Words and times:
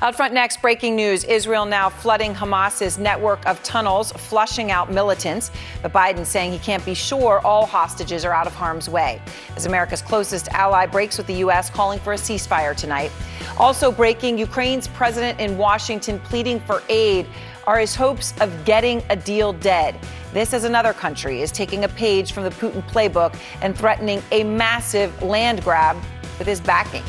Out 0.00 0.14
front 0.14 0.32
next, 0.32 0.62
breaking 0.62 0.94
news. 0.94 1.24
Israel 1.24 1.66
now 1.66 1.88
flooding 1.90 2.32
Hamas's 2.32 2.98
network 2.98 3.44
of 3.46 3.60
tunnels, 3.64 4.12
flushing 4.12 4.70
out 4.70 4.92
militants. 4.92 5.50
But 5.82 5.92
Biden 5.92 6.24
saying 6.24 6.52
he 6.52 6.60
can't 6.60 6.84
be 6.84 6.94
sure 6.94 7.40
all 7.40 7.66
hostages 7.66 8.24
are 8.24 8.32
out 8.32 8.46
of 8.46 8.54
harm's 8.54 8.88
way. 8.88 9.20
As 9.56 9.66
America's 9.66 10.00
closest 10.00 10.46
ally 10.52 10.86
breaks 10.86 11.18
with 11.18 11.26
the 11.26 11.34
U.S., 11.34 11.68
calling 11.68 11.98
for 11.98 12.12
a 12.12 12.16
ceasefire 12.16 12.76
tonight. 12.76 13.10
Also 13.58 13.90
breaking, 13.90 14.38
Ukraine's 14.38 14.86
president 14.86 15.40
in 15.40 15.58
Washington 15.58 16.20
pleading 16.20 16.60
for 16.60 16.80
aid. 16.88 17.26
Are 17.66 17.80
his 17.80 17.96
hopes 17.96 18.34
of 18.40 18.64
getting 18.64 19.02
a 19.10 19.16
deal 19.16 19.52
dead? 19.52 19.98
This, 20.32 20.54
as 20.54 20.62
another 20.62 20.92
country, 20.92 21.42
is 21.42 21.50
taking 21.50 21.82
a 21.82 21.88
page 21.88 22.30
from 22.30 22.44
the 22.44 22.50
Putin 22.50 22.88
playbook 22.88 23.36
and 23.62 23.76
threatening 23.76 24.22
a 24.30 24.44
massive 24.44 25.20
land 25.24 25.64
grab 25.64 25.96
with 26.38 26.46
his 26.46 26.60
backing 26.60 27.02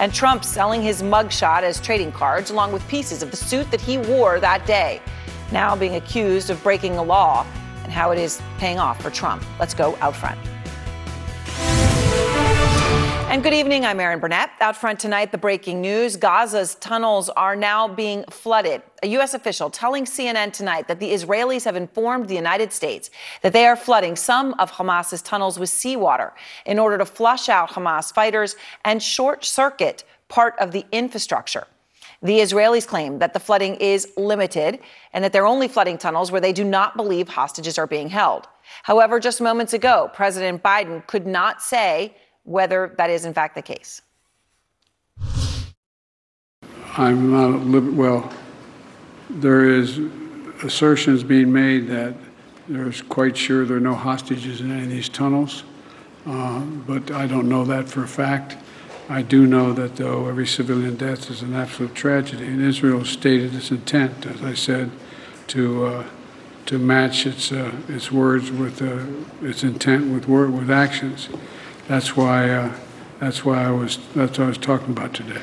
and 0.00 0.12
Trump 0.12 0.44
selling 0.44 0.82
his 0.82 1.02
mugshot 1.02 1.62
as 1.62 1.80
trading 1.80 2.12
cards 2.12 2.50
along 2.50 2.72
with 2.72 2.86
pieces 2.88 3.22
of 3.22 3.30
the 3.30 3.36
suit 3.36 3.70
that 3.70 3.80
he 3.80 3.98
wore 3.98 4.40
that 4.40 4.66
day, 4.66 5.00
now 5.52 5.76
being 5.76 5.96
accused 5.96 6.50
of 6.50 6.62
breaking 6.62 6.96
a 6.96 7.02
law 7.02 7.46
and 7.82 7.92
how 7.92 8.10
it 8.10 8.18
is 8.18 8.40
paying 8.58 8.78
off 8.78 9.00
for 9.02 9.10
Trump. 9.10 9.44
Let's 9.58 9.74
go 9.74 9.96
out 10.00 10.14
front. 10.14 10.38
And 13.30 13.44
good 13.44 13.54
evening, 13.54 13.84
I'm 13.84 14.00
Erin 14.00 14.18
Burnett. 14.18 14.50
Out 14.60 14.76
front 14.76 14.98
tonight, 14.98 15.30
the 15.30 15.38
breaking 15.38 15.80
news 15.80 16.16
Gaza's 16.16 16.74
tunnels 16.74 17.28
are 17.28 17.54
now 17.54 17.86
being 17.86 18.24
flooded. 18.24 18.82
A 19.04 19.06
U.S. 19.06 19.34
official 19.34 19.70
telling 19.70 20.04
CNN 20.04 20.52
tonight 20.52 20.88
that 20.88 20.98
the 20.98 21.12
Israelis 21.12 21.64
have 21.64 21.76
informed 21.76 22.26
the 22.26 22.34
United 22.34 22.72
States 22.72 23.08
that 23.42 23.52
they 23.52 23.66
are 23.66 23.76
flooding 23.76 24.16
some 24.16 24.54
of 24.54 24.72
Hamas's 24.72 25.22
tunnels 25.22 25.60
with 25.60 25.68
seawater 25.68 26.32
in 26.66 26.80
order 26.80 26.98
to 26.98 27.06
flush 27.06 27.48
out 27.48 27.70
Hamas 27.70 28.12
fighters 28.12 28.56
and 28.84 29.00
short 29.00 29.44
circuit 29.44 30.02
part 30.26 30.56
of 30.58 30.72
the 30.72 30.84
infrastructure. 30.90 31.68
The 32.22 32.40
Israelis 32.40 32.84
claim 32.84 33.20
that 33.20 33.32
the 33.32 33.38
flooding 33.38 33.76
is 33.76 34.12
limited 34.16 34.80
and 35.12 35.22
that 35.22 35.32
they're 35.32 35.46
only 35.46 35.68
flooding 35.68 35.98
tunnels 35.98 36.32
where 36.32 36.40
they 36.40 36.52
do 36.52 36.64
not 36.64 36.96
believe 36.96 37.28
hostages 37.28 37.78
are 37.78 37.86
being 37.86 38.08
held. 38.08 38.48
However, 38.82 39.20
just 39.20 39.40
moments 39.40 39.72
ago, 39.72 40.10
President 40.14 40.64
Biden 40.64 41.06
could 41.06 41.28
not 41.28 41.62
say 41.62 42.16
whether 42.44 42.94
that 42.98 43.10
is 43.10 43.24
in 43.24 43.34
fact 43.34 43.54
the 43.54 43.62
case. 43.62 44.02
I'm 46.96 47.30
not 47.30 47.94
well. 47.94 48.32
There 49.30 49.70
is 49.70 50.00
assertions 50.62 51.22
being 51.22 51.52
made 51.52 51.86
that 51.88 52.14
there's 52.68 53.02
quite 53.02 53.36
sure 53.36 53.64
there 53.64 53.76
are 53.76 53.80
no 53.80 53.94
hostages 53.94 54.60
in 54.60 54.70
any 54.70 54.84
of 54.84 54.90
these 54.90 55.08
tunnels, 55.08 55.64
uh, 56.26 56.60
but 56.60 57.10
I 57.10 57.26
don't 57.26 57.48
know 57.48 57.64
that 57.64 57.88
for 57.88 58.04
a 58.04 58.08
fact. 58.08 58.56
I 59.08 59.22
do 59.22 59.46
know 59.46 59.72
that 59.72 59.96
though 59.96 60.28
every 60.28 60.46
civilian 60.46 60.96
death 60.96 61.30
is 61.30 61.42
an 61.42 61.54
absolute 61.54 61.94
tragedy, 61.94 62.46
and 62.46 62.62
Israel 62.62 63.04
stated 63.04 63.54
its 63.54 63.70
intent, 63.70 64.26
as 64.26 64.42
I 64.42 64.54
said, 64.54 64.90
to 65.48 65.86
uh, 65.86 66.04
to 66.66 66.78
match 66.78 67.26
its 67.26 67.50
uh, 67.50 67.72
its 67.88 68.12
words 68.12 68.52
with 68.52 68.80
uh, 68.82 69.04
its 69.44 69.64
intent 69.64 70.12
with 70.12 70.28
word 70.28 70.52
with 70.52 70.70
actions. 70.70 71.28
That's 71.88 72.16
why, 72.16 72.50
uh, 72.50 72.74
that's 73.18 73.44
why 73.44 73.64
I 73.64 73.70
was, 73.70 73.98
that's 74.14 74.38
what 74.38 74.44
I 74.44 74.48
was 74.48 74.58
talking 74.58 74.90
about 74.90 75.14
today. 75.14 75.42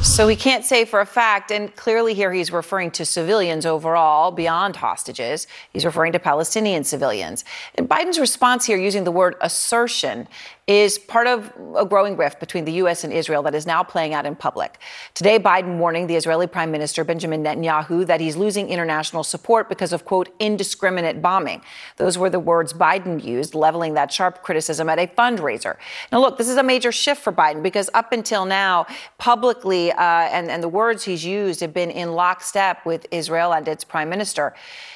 So 0.00 0.26
he 0.26 0.36
can't 0.36 0.64
say 0.64 0.84
for 0.84 1.00
a 1.00 1.06
fact, 1.06 1.50
and 1.50 1.74
clearly 1.76 2.12
here 2.14 2.32
he's 2.32 2.50
referring 2.50 2.90
to 2.92 3.04
civilians 3.04 3.66
overall, 3.66 4.30
beyond 4.30 4.76
hostages. 4.76 5.46
He's 5.72 5.84
referring 5.84 6.12
to 6.12 6.18
Palestinian 6.18 6.82
civilians. 6.84 7.44
And 7.76 7.88
Biden's 7.88 8.18
response 8.18 8.66
here, 8.66 8.76
using 8.76 9.04
the 9.04 9.12
word 9.12 9.36
assertion, 9.40 10.26
is 10.68 10.96
part 10.96 11.26
of 11.26 11.52
a 11.76 11.84
growing 11.84 12.16
rift 12.16 12.38
between 12.38 12.64
the 12.64 12.72
U.S. 12.74 13.02
and 13.02 13.12
Israel 13.12 13.42
that 13.42 13.54
is 13.54 13.66
now 13.66 13.82
playing 13.82 14.14
out 14.14 14.26
in 14.26 14.36
public. 14.36 14.78
Today, 15.12 15.36
Biden 15.36 15.78
warning 15.78 16.06
the 16.06 16.14
Israeli 16.14 16.46
Prime 16.46 16.70
Minister 16.70 17.02
Benjamin 17.02 17.42
Netanyahu 17.42 18.06
that 18.06 18.20
he's 18.20 18.36
losing 18.36 18.68
international 18.68 19.24
support 19.24 19.68
because 19.68 19.92
of, 19.92 20.04
quote, 20.04 20.32
indiscriminate 20.38 21.20
bombing. 21.20 21.62
Those 21.96 22.16
were 22.16 22.30
the 22.30 22.38
words 22.38 22.72
Biden 22.72 23.22
used, 23.22 23.56
leveling 23.56 23.94
that 23.94 24.12
sharp 24.12 24.42
criticism 24.42 24.88
at 24.88 25.00
a 25.00 25.08
fundraiser. 25.08 25.76
Now, 26.12 26.20
look, 26.20 26.38
this 26.38 26.48
is 26.48 26.56
a 26.56 26.62
major 26.62 26.92
shift 26.92 27.22
for 27.22 27.32
Biden 27.32 27.62
because 27.62 27.90
up 27.92 28.12
until 28.12 28.44
now, 28.44 28.86
publicly, 29.18 29.81
uh, 29.90 29.96
and, 29.98 30.50
and 30.50 30.62
the 30.62 30.68
words 30.68 31.02
he's 31.02 31.24
used 31.24 31.60
have 31.60 31.74
been 31.74 31.90
in 31.90 32.12
lockstep 32.12 32.86
with 32.86 33.06
Israel 33.10 33.52
and 33.52 33.66
its 33.66 33.82
prime 33.82 34.08
minister. 34.08 34.54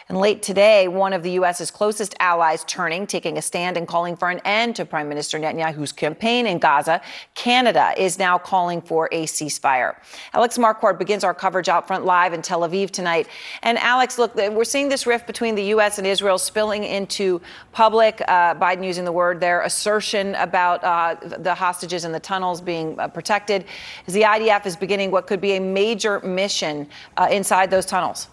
And 0.09 0.19
late 0.19 0.41
today, 0.41 0.87
one 0.87 1.13
of 1.13 1.25
the 1.25 1.33
U.S.'s 1.33 1.73
closest 1.73 2.15
allies 2.21 2.63
turning, 2.65 3.09
taking 3.09 3.39
a 3.39 3.43
stand 3.43 3.77
and 3.77 3.89
calling 3.89 4.15
for 4.15 4.31
an 4.31 4.41
end 4.45 4.77
to 4.77 4.85
Prime 4.85 5.09
Minister 5.09 5.37
Netanyahu's 5.37 5.91
campaign 5.91 6.47
in 6.47 6.61
Gaza. 6.61 7.01
Canada 7.35 7.93
is 7.97 8.17
now 8.17 8.39
calling 8.39 8.81
for 8.81 9.09
a 9.11 9.25
ceasefire. 9.25 9.97
Alex 10.33 10.59
Marquardt 10.59 10.97
begins 10.97 11.25
our 11.25 11.35
coverage 11.35 11.69
out 11.69 11.89
front 11.89 12.05
live 12.05 12.33
in 12.33 12.41
Tel 12.41 12.61
Aviv 12.61 12.93
tonight. 12.93 13.27
And 13.65 13.79
Alex, 13.79 14.17
look, 14.17 14.37
we're 14.37 14.63
seeing 14.63 14.89
this 14.89 15.09
rift 15.09 15.27
between 15.27 15.57
the 15.57 15.65
U.S. 15.65 15.99
and 15.99 16.07
Israel 16.07 16.39
spilling 16.39 16.85
into 16.85 17.41
public. 17.73 18.23
Uh, 18.29 18.55
Biden 18.55 18.85
using 18.85 19.05
the 19.05 19.11
word 19.11 19.41
there, 19.41 19.63
assertion 19.63 20.37
about 20.37 20.85
uh, 20.85 21.17
the 21.39 21.55
hostages 21.55 22.05
in 22.05 22.13
the 22.13 22.21
tunnels 22.21 22.61
being 22.61 22.97
uh, 23.01 23.09
protected. 23.09 23.65
As 24.07 24.15
the 24.15 24.23
IDF 24.23 24.67
is 24.67 24.76
beginning 24.81 25.11
what 25.11 25.27
could 25.27 25.41
be 25.41 25.53
a 25.53 25.61
major 25.61 26.21
mission 26.21 26.89
uh, 27.17 27.29
inside 27.31 27.71
those 27.71 27.87
tunnels. 27.87 28.29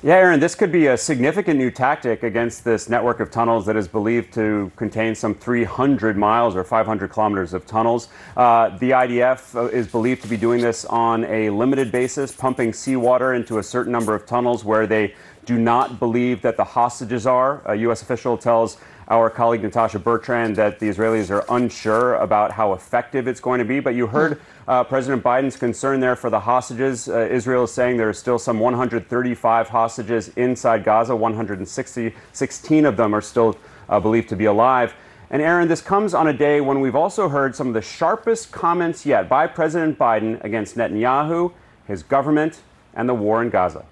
Yeah, 0.00 0.14
Erin, 0.14 0.38
this 0.38 0.54
could 0.54 0.70
be 0.70 0.86
a 0.86 0.96
significant 0.96 1.58
new 1.58 1.72
tactic 1.72 2.22
against 2.22 2.64
this 2.64 2.88
network 2.88 3.18
of 3.18 3.32
tunnels 3.32 3.66
that 3.66 3.74
is 3.74 3.88
believed 3.88 4.32
to 4.34 4.70
contain 4.76 5.16
some 5.16 5.34
300 5.34 6.16
miles 6.16 6.54
or 6.54 6.62
500 6.62 7.10
kilometers 7.10 7.52
of 7.52 7.66
tunnels. 7.66 8.08
Uh, 8.36 8.78
the 8.78 8.90
IDF 8.90 9.56
uh, 9.56 9.64
is 9.70 9.88
believed 9.88 10.22
to 10.22 10.28
be 10.28 10.36
doing 10.36 10.60
this 10.60 10.84
on 10.84 11.24
a 11.24 11.50
limited 11.50 11.90
basis, 11.90 12.30
pumping 12.30 12.72
seawater 12.72 13.34
into 13.34 13.58
a 13.58 13.62
certain 13.62 13.90
number 13.90 14.14
of 14.14 14.24
tunnels 14.24 14.64
where 14.64 14.86
they 14.86 15.16
do 15.48 15.58
not 15.58 15.98
believe 15.98 16.42
that 16.42 16.58
the 16.58 16.64
hostages 16.64 17.26
are. 17.26 17.62
A 17.64 17.74
U.S. 17.76 18.02
official 18.02 18.36
tells 18.36 18.76
our 19.08 19.30
colleague 19.30 19.62
Natasha 19.62 19.98
Bertrand 19.98 20.56
that 20.56 20.78
the 20.78 20.90
Israelis 20.90 21.30
are 21.30 21.42
unsure 21.48 22.16
about 22.16 22.52
how 22.52 22.74
effective 22.74 23.26
it's 23.26 23.40
going 23.40 23.58
to 23.58 23.64
be. 23.64 23.80
But 23.80 23.94
you 23.94 24.06
heard 24.06 24.42
uh, 24.68 24.84
President 24.84 25.22
Biden's 25.22 25.56
concern 25.56 26.00
there 26.00 26.16
for 26.16 26.28
the 26.28 26.38
hostages. 26.38 27.08
Uh, 27.08 27.20
Israel 27.30 27.64
is 27.64 27.72
saying 27.72 27.96
there 27.96 28.10
are 28.10 28.12
still 28.12 28.38
some 28.38 28.60
135 28.60 29.70
hostages 29.70 30.28
inside 30.36 30.84
Gaza. 30.84 31.16
160, 31.16 32.14
16 32.34 32.84
of 32.84 32.98
them 32.98 33.14
are 33.14 33.22
still 33.22 33.56
uh, 33.88 33.98
believed 33.98 34.28
to 34.28 34.36
be 34.36 34.44
alive. 34.44 34.92
And 35.30 35.40
Erin, 35.40 35.68
this 35.68 35.80
comes 35.80 36.12
on 36.12 36.28
a 36.28 36.34
day 36.34 36.60
when 36.60 36.82
we've 36.82 36.94
also 36.94 37.30
heard 37.30 37.56
some 37.56 37.68
of 37.68 37.74
the 37.74 37.80
sharpest 37.80 38.52
comments 38.52 39.06
yet 39.06 39.30
by 39.30 39.46
President 39.46 39.98
Biden 39.98 40.44
against 40.44 40.76
Netanyahu, 40.76 41.54
his 41.86 42.02
government, 42.02 42.60
and 42.92 43.08
the 43.08 43.14
war 43.14 43.40
in 43.40 43.48
Gaza. 43.48 43.86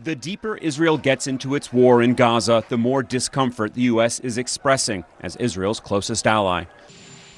The 0.00 0.14
deeper 0.14 0.56
Israel 0.58 0.96
gets 0.96 1.26
into 1.26 1.56
its 1.56 1.72
war 1.72 2.00
in 2.00 2.14
Gaza, 2.14 2.62
the 2.68 2.78
more 2.78 3.02
discomfort 3.02 3.74
the 3.74 3.82
U.S. 3.82 4.20
is 4.20 4.38
expressing 4.38 5.04
as 5.20 5.34
Israel's 5.36 5.80
closest 5.80 6.24
ally. 6.24 6.66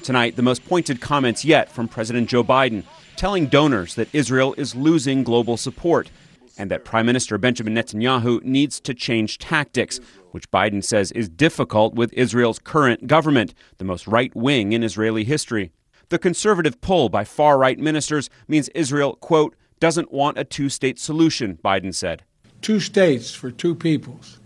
Tonight, 0.03 0.35
the 0.35 0.43
most 0.43 0.63
pointed 0.65 1.01
comments 1.01 1.43
yet 1.43 1.71
from 1.71 1.87
President 1.87 2.29
Joe 2.29 2.43
Biden, 2.43 2.83
telling 3.15 3.47
donors 3.47 3.95
that 3.95 4.13
Israel 4.13 4.53
is 4.59 4.75
losing 4.75 5.23
global 5.23 5.57
support 5.57 6.11
and 6.55 6.69
that 6.69 6.85
Prime 6.85 7.07
Minister 7.07 7.39
Benjamin 7.39 7.73
Netanyahu 7.73 8.43
needs 8.43 8.79
to 8.81 8.93
change 8.93 9.39
tactics, 9.39 9.99
which 10.29 10.51
Biden 10.51 10.83
says 10.83 11.11
is 11.13 11.29
difficult 11.29 11.95
with 11.95 12.13
Israel's 12.13 12.59
current 12.59 13.07
government, 13.07 13.55
the 13.79 13.85
most 13.85 14.05
right 14.05 14.35
wing 14.35 14.71
in 14.71 14.83
Israeli 14.83 15.23
history. 15.23 15.71
The 16.09 16.19
conservative 16.19 16.79
pull 16.79 17.09
by 17.09 17.23
far 17.23 17.57
right 17.57 17.79
ministers 17.79 18.29
means 18.47 18.69
Israel, 18.69 19.15
quote, 19.15 19.55
doesn't 19.79 20.11
want 20.11 20.37
a 20.37 20.43
two 20.43 20.69
state 20.69 20.99
solution, 20.99 21.57
Biden 21.63 21.95
said. 21.95 22.23
Two 22.61 22.79
states 22.79 23.33
for 23.33 23.49
two 23.49 23.73
peoples. 23.73 24.37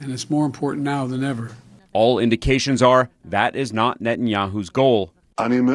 And 0.00 0.12
it's 0.12 0.28
more 0.28 0.44
important 0.44 0.84
now 0.84 1.06
than 1.06 1.22
ever. 1.22 1.52
All 1.92 2.18
indications 2.18 2.82
are 2.82 3.10
that 3.24 3.54
is 3.54 3.72
not 3.72 4.00
Netanyahu's 4.00 4.70
goal. 4.70 5.12
In 5.38 5.68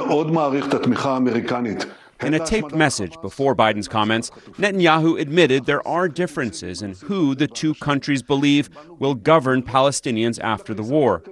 a 2.33 2.45
taped 2.45 2.75
message 2.75 3.15
before 3.21 3.55
Biden's 3.55 3.87
comments, 3.87 4.29
Netanyahu 4.57 5.21
admitted 5.21 5.65
there 5.65 5.87
are 5.87 6.09
differences 6.09 6.81
in 6.81 6.95
who 6.95 7.33
the 7.33 7.47
two 7.47 7.73
countries 7.75 8.21
believe 8.21 8.69
will 8.99 9.15
govern 9.15 9.63
Palestinians 9.63 10.37
after 10.41 10.73
the 10.73 10.83
war. 10.83 11.23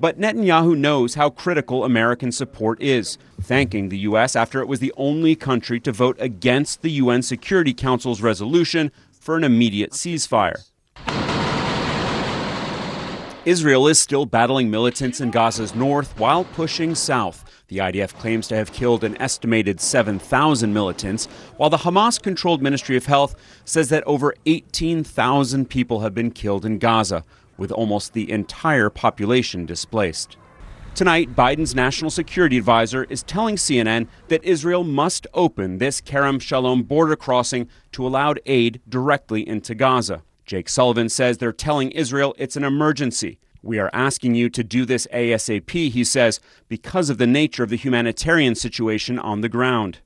But 0.00 0.18
Netanyahu 0.18 0.76
knows 0.76 1.14
how 1.14 1.30
critical 1.30 1.84
American 1.84 2.32
support 2.32 2.82
is, 2.82 3.16
thanking 3.40 3.90
the 3.90 3.98
U.S. 3.98 4.34
after 4.34 4.60
it 4.60 4.66
was 4.66 4.80
the 4.80 4.92
only 4.96 5.36
country 5.36 5.78
to 5.80 5.92
vote 5.92 6.16
against 6.18 6.82
the 6.82 6.90
UN 6.90 7.22
Security 7.22 7.72
Council's 7.72 8.20
resolution 8.20 8.90
for 9.22 9.36
an 9.36 9.44
immediate 9.44 9.92
ceasefire. 9.92 10.68
Israel 13.44 13.86
is 13.86 14.00
still 14.00 14.26
battling 14.26 14.68
militants 14.68 15.20
in 15.20 15.30
Gaza's 15.30 15.76
north 15.76 16.18
while 16.18 16.42
pushing 16.42 16.96
south. 16.96 17.44
The 17.68 17.78
IDF 17.78 18.14
claims 18.14 18.48
to 18.48 18.56
have 18.56 18.72
killed 18.72 19.04
an 19.04 19.20
estimated 19.22 19.80
7,000 19.80 20.72
militants, 20.72 21.26
while 21.56 21.70
the 21.70 21.78
Hamas 21.78 22.20
controlled 22.20 22.62
Ministry 22.62 22.96
of 22.96 23.06
Health 23.06 23.36
says 23.64 23.90
that 23.90 24.04
over 24.08 24.34
18,000 24.46 25.70
people 25.70 26.00
have 26.00 26.14
been 26.14 26.32
killed 26.32 26.64
in 26.64 26.78
Gaza, 26.78 27.22
with 27.56 27.70
almost 27.70 28.14
the 28.14 28.28
entire 28.28 28.90
population 28.90 29.66
displaced. 29.66 30.36
Tonight, 30.94 31.34
Biden's 31.34 31.74
national 31.74 32.10
security 32.10 32.58
advisor 32.58 33.04
is 33.04 33.22
telling 33.22 33.56
CNN 33.56 34.08
that 34.28 34.44
Israel 34.44 34.84
must 34.84 35.26
open 35.32 35.78
this 35.78 36.02
Kerem 36.02 36.38
Shalom 36.38 36.82
border 36.82 37.16
crossing 37.16 37.66
to 37.92 38.06
allow 38.06 38.34
aid 38.44 38.82
directly 38.86 39.48
into 39.48 39.74
Gaza. 39.74 40.22
Jake 40.44 40.68
Sullivan 40.68 41.08
says 41.08 41.38
they're 41.38 41.50
telling 41.50 41.92
Israel 41.92 42.34
it's 42.36 42.56
an 42.56 42.64
emergency. 42.64 43.38
We 43.62 43.78
are 43.78 43.88
asking 43.94 44.34
you 44.34 44.50
to 44.50 44.62
do 44.62 44.84
this 44.84 45.06
ASAP, 45.14 45.70
he 45.70 46.04
says, 46.04 46.40
because 46.68 47.08
of 47.08 47.16
the 47.16 47.26
nature 47.26 47.62
of 47.62 47.70
the 47.70 47.76
humanitarian 47.76 48.54
situation 48.54 49.18
on 49.18 49.40
the 49.40 49.48
ground. 49.48 50.00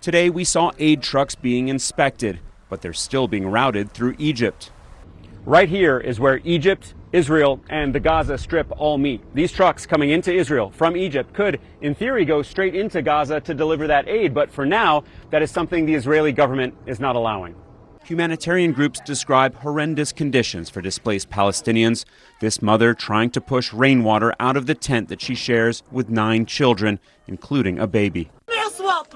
Today, 0.00 0.28
we 0.28 0.42
saw 0.42 0.72
aid 0.80 1.02
trucks 1.02 1.36
being 1.36 1.68
inspected, 1.68 2.40
but 2.68 2.82
they're 2.82 2.92
still 2.92 3.28
being 3.28 3.46
routed 3.46 3.92
through 3.92 4.16
Egypt. 4.18 4.72
Right 5.46 5.68
here 5.68 6.00
is 6.00 6.18
where 6.18 6.40
Egypt, 6.42 6.94
Israel, 7.12 7.60
and 7.70 7.94
the 7.94 8.00
Gaza 8.00 8.36
Strip 8.36 8.66
all 8.80 8.98
meet. 8.98 9.22
These 9.32 9.52
trucks 9.52 9.86
coming 9.86 10.10
into 10.10 10.34
Israel 10.34 10.72
from 10.72 10.96
Egypt 10.96 11.32
could, 11.34 11.60
in 11.80 11.94
theory, 11.94 12.24
go 12.24 12.42
straight 12.42 12.74
into 12.74 13.00
Gaza 13.00 13.40
to 13.42 13.54
deliver 13.54 13.86
that 13.86 14.08
aid, 14.08 14.34
but 14.34 14.50
for 14.50 14.66
now, 14.66 15.04
that 15.30 15.42
is 15.42 15.52
something 15.52 15.86
the 15.86 15.94
Israeli 15.94 16.32
government 16.32 16.74
is 16.84 16.98
not 16.98 17.14
allowing. 17.14 17.54
Humanitarian 18.02 18.72
groups 18.72 18.98
describe 19.06 19.54
horrendous 19.54 20.12
conditions 20.12 20.68
for 20.68 20.80
displaced 20.80 21.30
Palestinians. 21.30 22.04
This 22.40 22.60
mother 22.60 22.92
trying 22.92 23.30
to 23.30 23.40
push 23.40 23.72
rainwater 23.72 24.34
out 24.40 24.56
of 24.56 24.66
the 24.66 24.74
tent 24.74 25.08
that 25.10 25.20
she 25.20 25.36
shares 25.36 25.84
with 25.92 26.10
nine 26.10 26.46
children, 26.46 26.98
including 27.28 27.78
a 27.78 27.86
baby. 27.86 28.30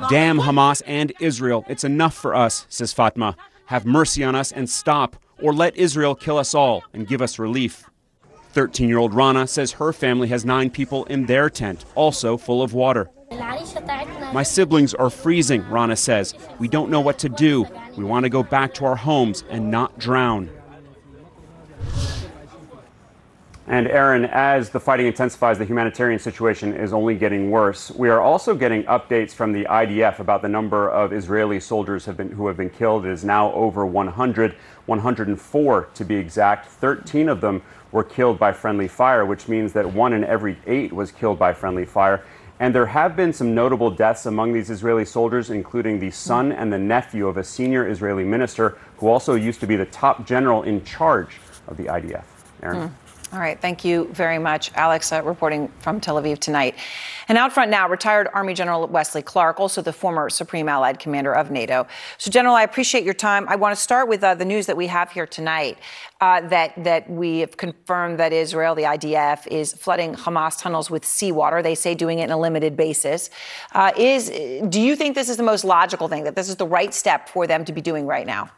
Damn 0.09 0.39
Hamas 0.39 0.81
and 0.87 1.13
Israel. 1.19 1.65
It's 1.69 1.83
enough 1.83 2.15
for 2.15 2.37
us, 2.37 2.67
says 2.69 2.93
Fatma. 2.93 3.37
Have 3.67 3.85
mercy 3.85 4.23
on 4.23 4.37
us 4.37 4.53
and 4.53 4.71
stop, 4.71 5.17
or 5.43 5.53
let 5.53 5.77
Israel 5.77 6.15
kill 6.15 6.39
us 6.39 6.55
all 6.55 6.83
and 6.93 7.07
give 7.07 7.23
us 7.23 7.39
relief. 7.39 7.85
13 8.53 8.89
year 8.89 8.99
old 8.99 9.15
Rana 9.15 9.47
says 9.47 9.73
her 9.73 9.93
family 9.93 10.29
has 10.29 10.45
nine 10.45 10.71
people 10.71 11.05
in 11.05 11.27
their 11.27 11.49
tent, 11.49 11.85
also 11.95 12.37
full 12.37 12.63
of 12.63 12.75
water. 12.75 13.11
My 14.33 14.43
siblings 14.43 14.93
are 14.95 15.11
freezing, 15.11 15.69
Rana 15.69 15.97
says. 15.97 16.35
We 16.59 16.67
don't 16.69 16.91
know 16.91 17.01
what 17.01 17.19
to 17.21 17.29
do. 17.29 17.67
We 17.97 18.05
want 18.05 18.25
to 18.25 18.29
go 18.29 18.43
back 18.43 18.75
to 18.75 18.85
our 18.85 18.97
homes 18.97 19.45
and 19.51 19.71
not 19.71 19.99
drown. 19.99 20.51
And 23.71 23.87
Erin, 23.87 24.25
as 24.25 24.71
the 24.71 24.81
fighting 24.81 25.07
intensifies, 25.07 25.57
the 25.57 25.65
humanitarian 25.65 26.19
situation 26.19 26.75
is 26.75 26.93
only 26.93 27.15
getting 27.15 27.53
worse. 27.53 27.93
We 27.93 28.09
are 28.09 28.21
also 28.21 28.53
getting 28.53 28.83
updates 28.83 29.31
from 29.31 29.53
the 29.53 29.65
IDF 29.65 30.19
about 30.19 30.43
the 30.43 30.49
number 30.49 30.91
of 30.91 31.13
Israeli 31.13 31.61
soldiers 31.61 32.05
have 32.07 32.17
been, 32.17 32.33
who 32.33 32.49
have 32.49 32.57
been 32.57 32.69
killed. 32.69 33.07
It 33.07 33.13
is 33.13 33.25
now 33.25 33.53
over 33.53 33.87
100, 33.87 34.57
104 34.87 35.89
to 35.95 36.05
be 36.05 36.17
exact. 36.17 36.67
13 36.67 37.29
of 37.29 37.41
them 37.41 37.63
were 37.93 38.03
killed 38.03 38.41
by 38.41 38.51
friendly 38.53 38.89
fire, 38.89 39.25
which 39.25 39.47
means 39.47 39.73
that 39.75 39.93
one 39.93 40.15
in 40.15 40.25
every 40.25 40.59
eight 40.67 40.93
was 40.93 41.13
killed 41.13 41.39
by 41.39 41.53
friendly 41.53 41.85
fire. 41.85 42.25
And 42.59 42.75
there 42.75 42.87
have 42.87 43.15
been 43.15 43.33
some 43.33 43.55
notable 43.55 43.93
deaths 43.93 44.27
among 44.27 44.53
these 44.53 44.69
Israeli 44.69 45.05
soldiers, 45.05 45.49
including 45.49 46.01
the 46.01 46.11
son 46.11 46.51
and 46.51 46.73
the 46.73 46.79
nephew 46.79 47.29
of 47.29 47.37
a 47.37 47.45
senior 47.45 47.89
Israeli 47.89 48.25
minister 48.25 48.79
who 48.97 49.07
also 49.07 49.37
used 49.37 49.61
to 49.61 49.69
be 49.69 49.77
the 49.77 49.87
top 49.87 50.27
general 50.27 50.65
in 50.65 50.85
charge 50.85 51.39
of 51.69 51.77
the 51.77 51.85
IDF. 51.85 52.25
Erin? 52.63 52.89
Mm. 52.89 52.93
All 53.33 53.39
right, 53.39 53.61
thank 53.61 53.85
you 53.85 54.09
very 54.13 54.41
much, 54.41 54.73
Alex, 54.75 55.13
uh, 55.13 55.23
reporting 55.23 55.69
from 55.79 56.01
Tel 56.01 56.17
Aviv 56.17 56.41
tonight. 56.41 56.75
And 57.29 57.39
out 57.39 57.53
front 57.53 57.71
now, 57.71 57.89
retired 57.89 58.27
Army 58.35 58.55
General 58.55 58.89
Wesley 58.89 59.23
Clark, 59.23 59.61
also 59.61 59.81
the 59.81 59.93
former 59.93 60.29
Supreme 60.29 60.69
Allied 60.69 60.99
Commander 60.99 61.33
of 61.33 61.49
NATO. 61.49 61.87
So, 62.19 62.29
General, 62.29 62.57
I 62.57 62.65
appreciate 62.65 63.05
your 63.05 63.15
time. 63.15 63.47
I 63.49 63.55
want 63.55 63.73
to 63.73 63.81
start 63.81 64.09
with 64.09 64.25
uh, 64.25 64.35
the 64.35 64.45
news 64.45 64.67
that 64.67 64.77
we 64.77 64.89
have 64.89 65.13
here 65.13 65.29
tonight 65.29 65.79
uh, 66.21 66.41
that 66.49 66.73
that 66.83 67.09
we 67.09 67.39
have 67.39 67.57
confirmed 67.57 68.19
that 68.19 68.33
Israel, 68.33 68.75
the 68.75 68.83
IDF, 68.83 69.47
is 69.47 69.75
flooding 69.75 70.17
Hamas 70.17 70.61
tunnels 70.61 70.91
with 70.91 71.05
seawater. 71.05 71.63
They 71.63 71.77
say 71.77 71.95
doing 71.95 72.19
it 72.19 72.25
in 72.25 72.31
a 72.33 72.39
limited 72.39 72.77
basis. 72.77 73.31
Uh, 73.73 73.93
is 73.97 74.29
do 74.69 74.81
you 74.81 74.97
think 74.97 75.15
this 75.15 75.29
is 75.29 75.37
the 75.37 75.45
most 75.45 75.63
logical 75.63 76.09
thing? 76.09 76.25
That 76.25 76.35
this 76.35 76.49
is 76.49 76.57
the 76.57 76.67
right 76.67 76.93
step 76.93 77.29
for 77.29 77.47
them 77.47 77.65
to 77.67 77.73
be 77.73 77.81
doing 77.81 78.09
right 78.09 78.27
now? 78.27 78.51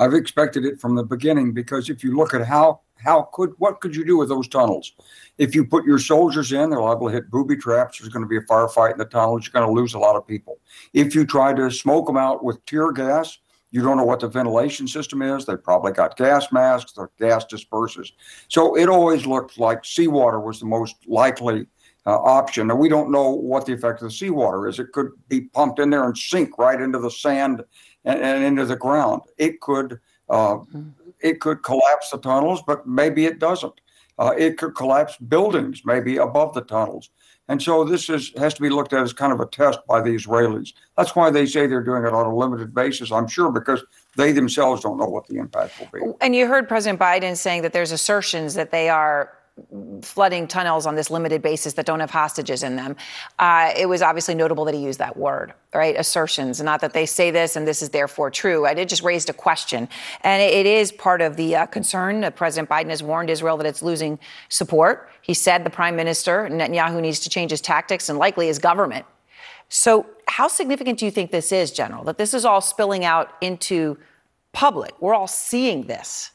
I've 0.00 0.14
expected 0.14 0.64
it 0.64 0.80
from 0.80 0.94
the 0.94 1.04
beginning 1.04 1.52
because 1.52 1.90
if 1.90 2.02
you 2.02 2.16
look 2.16 2.32
at 2.32 2.46
how 2.46 2.80
how 2.96 3.28
could 3.32 3.52
what 3.58 3.80
could 3.80 3.94
you 3.94 4.04
do 4.04 4.16
with 4.16 4.30
those 4.30 4.48
tunnels? 4.48 4.92
If 5.36 5.54
you 5.54 5.64
put 5.64 5.84
your 5.84 5.98
soldiers 5.98 6.52
in, 6.52 6.70
they're 6.70 6.80
liable 6.80 7.08
to 7.08 7.12
hit 7.12 7.30
booby 7.30 7.56
traps. 7.56 7.98
There's 7.98 8.12
going 8.12 8.24
to 8.24 8.28
be 8.28 8.38
a 8.38 8.42
firefight 8.42 8.92
in 8.92 8.98
the 8.98 9.04
tunnels. 9.04 9.44
You're 9.44 9.60
going 9.60 9.74
to 9.74 9.80
lose 9.80 9.92
a 9.92 9.98
lot 9.98 10.16
of 10.16 10.26
people. 10.26 10.58
If 10.94 11.14
you 11.14 11.26
try 11.26 11.52
to 11.52 11.70
smoke 11.70 12.06
them 12.06 12.16
out 12.16 12.42
with 12.42 12.64
tear 12.64 12.92
gas, 12.92 13.38
you 13.72 13.82
don't 13.82 13.98
know 13.98 14.04
what 14.04 14.20
the 14.20 14.28
ventilation 14.28 14.88
system 14.88 15.20
is. 15.20 15.44
They 15.44 15.56
probably 15.56 15.92
got 15.92 16.16
gas 16.16 16.50
masks. 16.50 16.92
The 16.92 17.08
gas 17.18 17.44
disperses. 17.44 18.12
So 18.48 18.76
it 18.76 18.88
always 18.88 19.26
looked 19.26 19.58
like 19.58 19.84
seawater 19.84 20.40
was 20.40 20.60
the 20.60 20.66
most 20.66 20.96
likely 21.06 21.66
uh, 22.06 22.18
option. 22.18 22.66
Now 22.66 22.76
we 22.76 22.88
don't 22.88 23.10
know 23.10 23.30
what 23.30 23.66
the 23.66 23.72
effect 23.74 24.02
of 24.02 24.08
the 24.08 24.14
seawater 24.14 24.66
is. 24.66 24.78
It 24.78 24.92
could 24.92 25.10
be 25.28 25.42
pumped 25.42 25.78
in 25.78 25.90
there 25.90 26.04
and 26.04 26.16
sink 26.16 26.58
right 26.58 26.80
into 26.80 26.98
the 26.98 27.10
sand 27.10 27.62
and, 28.04 28.20
and 28.20 28.44
into 28.44 28.64
the 28.64 28.76
ground. 28.76 29.22
It 29.38 29.60
could. 29.60 30.00
Uh, 30.28 30.58
mm-hmm 30.58 30.90
it 31.20 31.40
could 31.40 31.62
collapse 31.62 32.10
the 32.10 32.18
tunnels, 32.18 32.62
but 32.66 32.86
maybe 32.86 33.26
it 33.26 33.38
doesn't. 33.38 33.80
Uh, 34.18 34.34
it 34.36 34.58
could 34.58 34.74
collapse 34.74 35.16
buildings, 35.16 35.82
maybe 35.84 36.16
above 36.16 36.52
the 36.52 36.60
tunnels. 36.60 37.10
And 37.48 37.60
so 37.60 37.84
this 37.84 38.08
is 38.08 38.32
has 38.36 38.54
to 38.54 38.62
be 38.62 38.68
looked 38.68 38.92
at 38.92 39.02
as 39.02 39.12
kind 39.12 39.32
of 39.32 39.40
a 39.40 39.46
test 39.46 39.80
by 39.88 40.00
the 40.00 40.10
Israelis. 40.10 40.72
That's 40.96 41.16
why 41.16 41.30
they 41.30 41.46
say 41.46 41.66
they're 41.66 41.82
doing 41.82 42.04
it 42.04 42.12
on 42.12 42.26
a 42.26 42.34
limited 42.34 42.74
basis, 42.74 43.10
I'm 43.10 43.26
sure, 43.26 43.50
because 43.50 43.82
they 44.16 44.30
themselves 44.30 44.82
don't 44.82 44.98
know 44.98 45.08
what 45.08 45.26
the 45.26 45.38
impact 45.38 45.80
will 45.80 45.88
be. 45.92 46.14
And 46.20 46.36
you 46.36 46.46
heard 46.46 46.68
President 46.68 47.00
Biden 47.00 47.36
saying 47.36 47.62
that 47.62 47.72
there's 47.72 47.90
assertions 47.90 48.54
that 48.54 48.70
they 48.70 48.88
are 48.88 49.32
flooding 50.02 50.46
tunnels 50.46 50.86
on 50.86 50.94
this 50.94 51.10
limited 51.10 51.42
basis 51.42 51.74
that 51.74 51.86
don't 51.86 52.00
have 52.00 52.10
hostages 52.10 52.62
in 52.62 52.76
them. 52.76 52.96
Uh, 53.38 53.72
it 53.76 53.88
was 53.88 54.02
obviously 54.02 54.34
notable 54.34 54.64
that 54.64 54.74
he 54.74 54.82
used 54.82 54.98
that 54.98 55.16
word, 55.16 55.52
right? 55.74 55.96
Assertions, 55.96 56.60
not 56.60 56.80
that 56.80 56.92
they 56.92 57.06
say 57.06 57.30
this 57.30 57.56
and 57.56 57.66
this 57.66 57.82
is 57.82 57.90
therefore 57.90 58.30
true. 58.30 58.66
It 58.66 58.88
just 58.88 59.02
raised 59.02 59.30
a 59.30 59.32
question, 59.32 59.88
and 60.22 60.42
it, 60.42 60.66
is 60.66 60.92
part 60.92 61.20
of 61.20 61.36
the 61.36 61.56
uh, 61.56 61.66
concern 61.66 62.20
that 62.20 62.36
President 62.36 62.68
Biden 62.68 62.90
has 62.90 63.02
warned 63.02 63.30
Israel 63.30 63.56
that 63.56 63.66
it's 63.66 63.82
losing 63.82 64.18
support. 64.48 65.10
He 65.22 65.34
said 65.34 65.64
the 65.64 65.70
prime 65.70 65.96
minister 65.96 66.48
Netanyahu 66.48 67.00
needs 67.00 67.20
to 67.20 67.28
change 67.28 67.50
his 67.50 67.60
tactics 67.60 68.08
and 68.08 68.18
likely 68.18 68.46
his 68.46 68.58
government. 68.58 69.04
So, 69.68 70.06
how 70.26 70.48
significant 70.48 70.98
do 70.98 71.04
you 71.04 71.10
think 71.10 71.30
this 71.30 71.52
is, 71.52 71.70
General? 71.70 72.04
That 72.04 72.18
this 72.18 72.34
is 72.34 72.44
all 72.44 72.60
spilling 72.60 73.04
out 73.04 73.32
into 73.40 73.98
public? 74.52 75.00
We're 75.00 75.14
all 75.14 75.28
seeing 75.28 75.86
this. 75.86 76.32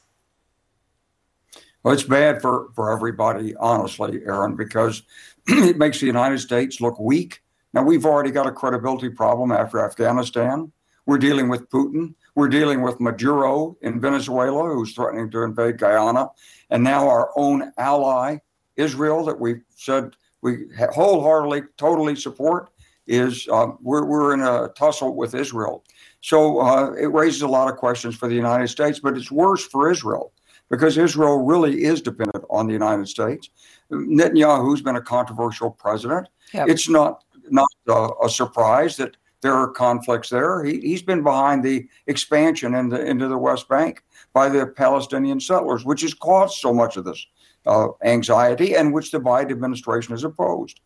Well, 1.86 1.94
it's 1.94 2.02
bad 2.02 2.42
for, 2.42 2.70
for 2.74 2.90
everybody, 2.90 3.54
honestly, 3.54 4.20
Erin, 4.26 4.56
because 4.56 5.04
it 5.46 5.78
makes 5.78 6.00
the 6.00 6.06
United 6.06 6.40
States 6.40 6.80
look 6.80 6.98
weak. 6.98 7.44
Now, 7.72 7.84
we've 7.84 8.04
already 8.04 8.32
got 8.32 8.48
a 8.48 8.50
credibility 8.50 9.08
problem 9.08 9.52
after 9.52 9.78
Afghanistan. 9.78 10.72
We're 11.06 11.18
dealing 11.18 11.48
with 11.48 11.70
Putin. 11.70 12.14
We're 12.34 12.48
dealing 12.48 12.82
with 12.82 12.98
Maduro 12.98 13.76
in 13.82 14.00
Venezuela, 14.00 14.64
who's 14.64 14.94
threatening 14.94 15.30
to 15.30 15.44
invade 15.44 15.78
Guyana. 15.78 16.30
And 16.70 16.82
now 16.82 17.08
our 17.08 17.30
own 17.36 17.70
ally, 17.78 18.38
Israel, 18.74 19.24
that 19.26 19.38
we 19.38 19.60
said 19.76 20.16
we 20.42 20.64
wholeheartedly, 20.92 21.62
totally 21.76 22.16
support, 22.16 22.68
is 23.06 23.46
uh, 23.46 23.68
we're, 23.80 24.06
we're 24.06 24.34
in 24.34 24.40
a 24.40 24.70
tussle 24.76 25.14
with 25.14 25.36
Israel. 25.36 25.84
So 26.20 26.58
uh, 26.58 26.94
it 26.94 27.12
raises 27.12 27.42
a 27.42 27.48
lot 27.48 27.70
of 27.70 27.76
questions 27.76 28.16
for 28.16 28.26
the 28.26 28.34
United 28.34 28.70
States, 28.70 28.98
but 28.98 29.16
it's 29.16 29.30
worse 29.30 29.64
for 29.64 29.88
Israel 29.88 30.32
because 30.70 30.98
Israel 30.98 31.44
really 31.44 31.84
is 31.84 32.02
dependent 32.02 32.44
on 32.50 32.66
the 32.66 32.72
United 32.72 33.08
States. 33.08 33.50
Netanyahu's 33.90 34.82
been 34.82 34.96
a 34.96 35.02
controversial 35.02 35.70
president. 35.70 36.28
Yep. 36.52 36.68
It's 36.68 36.88
not 36.88 37.24
not 37.48 37.68
a, 37.88 38.08
a, 38.24 38.28
surprise 38.28 38.96
that 38.96 39.16
there 39.40 39.52
are 39.52 39.70
conflicts 39.70 40.30
there. 40.30 40.64
He, 40.64 40.90
has 40.90 41.02
been 41.02 41.22
behind 41.22 41.62
the 41.62 41.88
expansion 42.08 42.74
into, 42.74 43.00
into 43.00 43.28
the 43.28 43.38
West 43.38 43.68
Bank 43.68 44.02
by 44.32 44.48
the 44.48 44.66
Palestinian 44.66 45.38
settlers, 45.38 45.84
which 45.84 46.02
has 46.02 46.12
caused 46.12 46.58
so 46.58 46.74
much 46.74 46.96
of 46.96 47.04
this 47.04 47.24
uh, 47.66 47.88
anxiety 48.02 48.74
and 48.74 48.92
which 48.92 49.12
the 49.12 49.20
Biden 49.20 49.52
administration 49.52 50.12
has 50.12 50.24
opposed. 50.24 50.80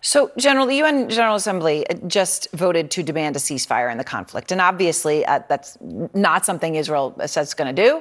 So, 0.00 0.30
General, 0.38 0.66
the 0.66 0.76
UN 0.76 1.08
General 1.08 1.34
Assembly 1.34 1.84
just 2.06 2.46
voted 2.52 2.88
to 2.92 3.02
demand 3.02 3.34
a 3.34 3.40
ceasefire 3.40 3.90
in 3.90 3.98
the 3.98 4.04
conflict. 4.04 4.52
And 4.52 4.60
obviously, 4.60 5.26
uh, 5.26 5.40
that's 5.48 5.76
not 5.80 6.46
something 6.46 6.76
Israel 6.76 7.16
says 7.26 7.48
it's 7.48 7.54
going 7.54 7.74
to 7.74 7.82
do. 7.82 8.00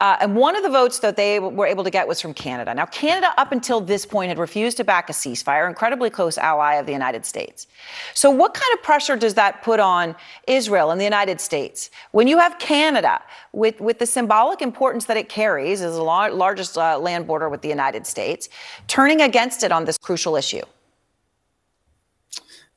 Uh, 0.00 0.18
and 0.20 0.36
one 0.36 0.56
of 0.56 0.62
the 0.62 0.68
votes 0.68 0.98
that 0.98 1.16
they 1.16 1.40
were 1.40 1.66
able 1.66 1.84
to 1.84 1.90
get 1.90 2.06
was 2.06 2.20
from 2.20 2.34
Canada. 2.34 2.74
Now, 2.74 2.84
Canada, 2.84 3.32
up 3.38 3.50
until 3.50 3.80
this 3.80 4.04
point, 4.04 4.28
had 4.28 4.38
refused 4.38 4.76
to 4.76 4.84
back 4.84 5.08
a 5.08 5.14
ceasefire, 5.14 5.66
incredibly 5.66 6.10
close 6.10 6.36
ally 6.36 6.74
of 6.74 6.84
the 6.84 6.92
United 6.92 7.24
States. 7.24 7.66
So, 8.12 8.30
what 8.30 8.52
kind 8.52 8.72
of 8.74 8.82
pressure 8.82 9.16
does 9.16 9.32
that 9.34 9.62
put 9.62 9.80
on 9.80 10.16
Israel 10.46 10.90
and 10.90 11.00
the 11.00 11.04
United 11.04 11.40
States 11.40 11.90
when 12.10 12.28
you 12.28 12.38
have 12.38 12.58
Canada, 12.58 13.22
with, 13.52 13.80
with 13.80 13.98
the 13.98 14.06
symbolic 14.06 14.60
importance 14.60 15.06
that 15.06 15.16
it 15.16 15.30
carries 15.30 15.80
as 15.80 15.96
the 15.96 16.02
largest 16.02 16.76
uh, 16.76 16.98
land 16.98 17.26
border 17.26 17.48
with 17.48 17.62
the 17.62 17.68
United 17.68 18.06
States, 18.06 18.50
turning 18.86 19.22
against 19.22 19.62
it 19.62 19.72
on 19.72 19.86
this 19.86 19.96
crucial 19.96 20.36
issue? 20.36 20.62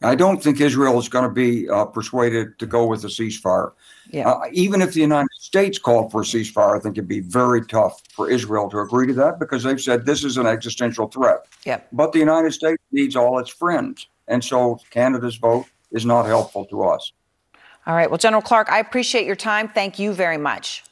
I 0.03 0.15
don't 0.15 0.41
think 0.41 0.59
Israel 0.59 0.97
is 0.99 1.09
going 1.09 1.25
to 1.25 1.33
be 1.33 1.69
uh, 1.69 1.85
persuaded 1.85 2.57
to 2.59 2.65
go 2.65 2.87
with 2.87 3.03
a 3.03 3.07
ceasefire. 3.07 3.71
Yeah. 4.09 4.29
Uh, 4.29 4.45
even 4.51 4.81
if 4.81 4.93
the 4.93 5.01
United 5.01 5.29
States 5.39 5.77
called 5.77 6.11
for 6.11 6.21
a 6.21 6.23
ceasefire, 6.23 6.77
I 6.77 6.79
think 6.79 6.97
it'd 6.97 7.07
be 7.07 7.19
very 7.19 7.65
tough 7.65 8.01
for 8.11 8.29
Israel 8.29 8.69
to 8.71 8.79
agree 8.79 9.07
to 9.07 9.13
that 9.13 9.39
because 9.39 9.63
they've 9.63 9.81
said 9.81 10.05
this 10.05 10.23
is 10.23 10.37
an 10.37 10.47
existential 10.47 11.07
threat. 11.07 11.45
Yeah. 11.65 11.81
But 11.91 12.13
the 12.13 12.19
United 12.19 12.53
States 12.53 12.81
needs 12.91 13.15
all 13.15 13.37
its 13.39 13.49
friends. 13.49 14.07
And 14.27 14.43
so 14.43 14.79
Canada's 14.89 15.35
vote 15.35 15.67
is 15.91 16.05
not 16.05 16.25
helpful 16.25 16.65
to 16.65 16.83
us. 16.83 17.11
All 17.85 17.95
right. 17.95 18.09
Well, 18.09 18.17
General 18.17 18.41
Clark, 18.41 18.71
I 18.71 18.79
appreciate 18.79 19.25
your 19.25 19.35
time. 19.35 19.67
Thank 19.67 19.99
you 19.99 20.13
very 20.13 20.37
much. 20.37 20.83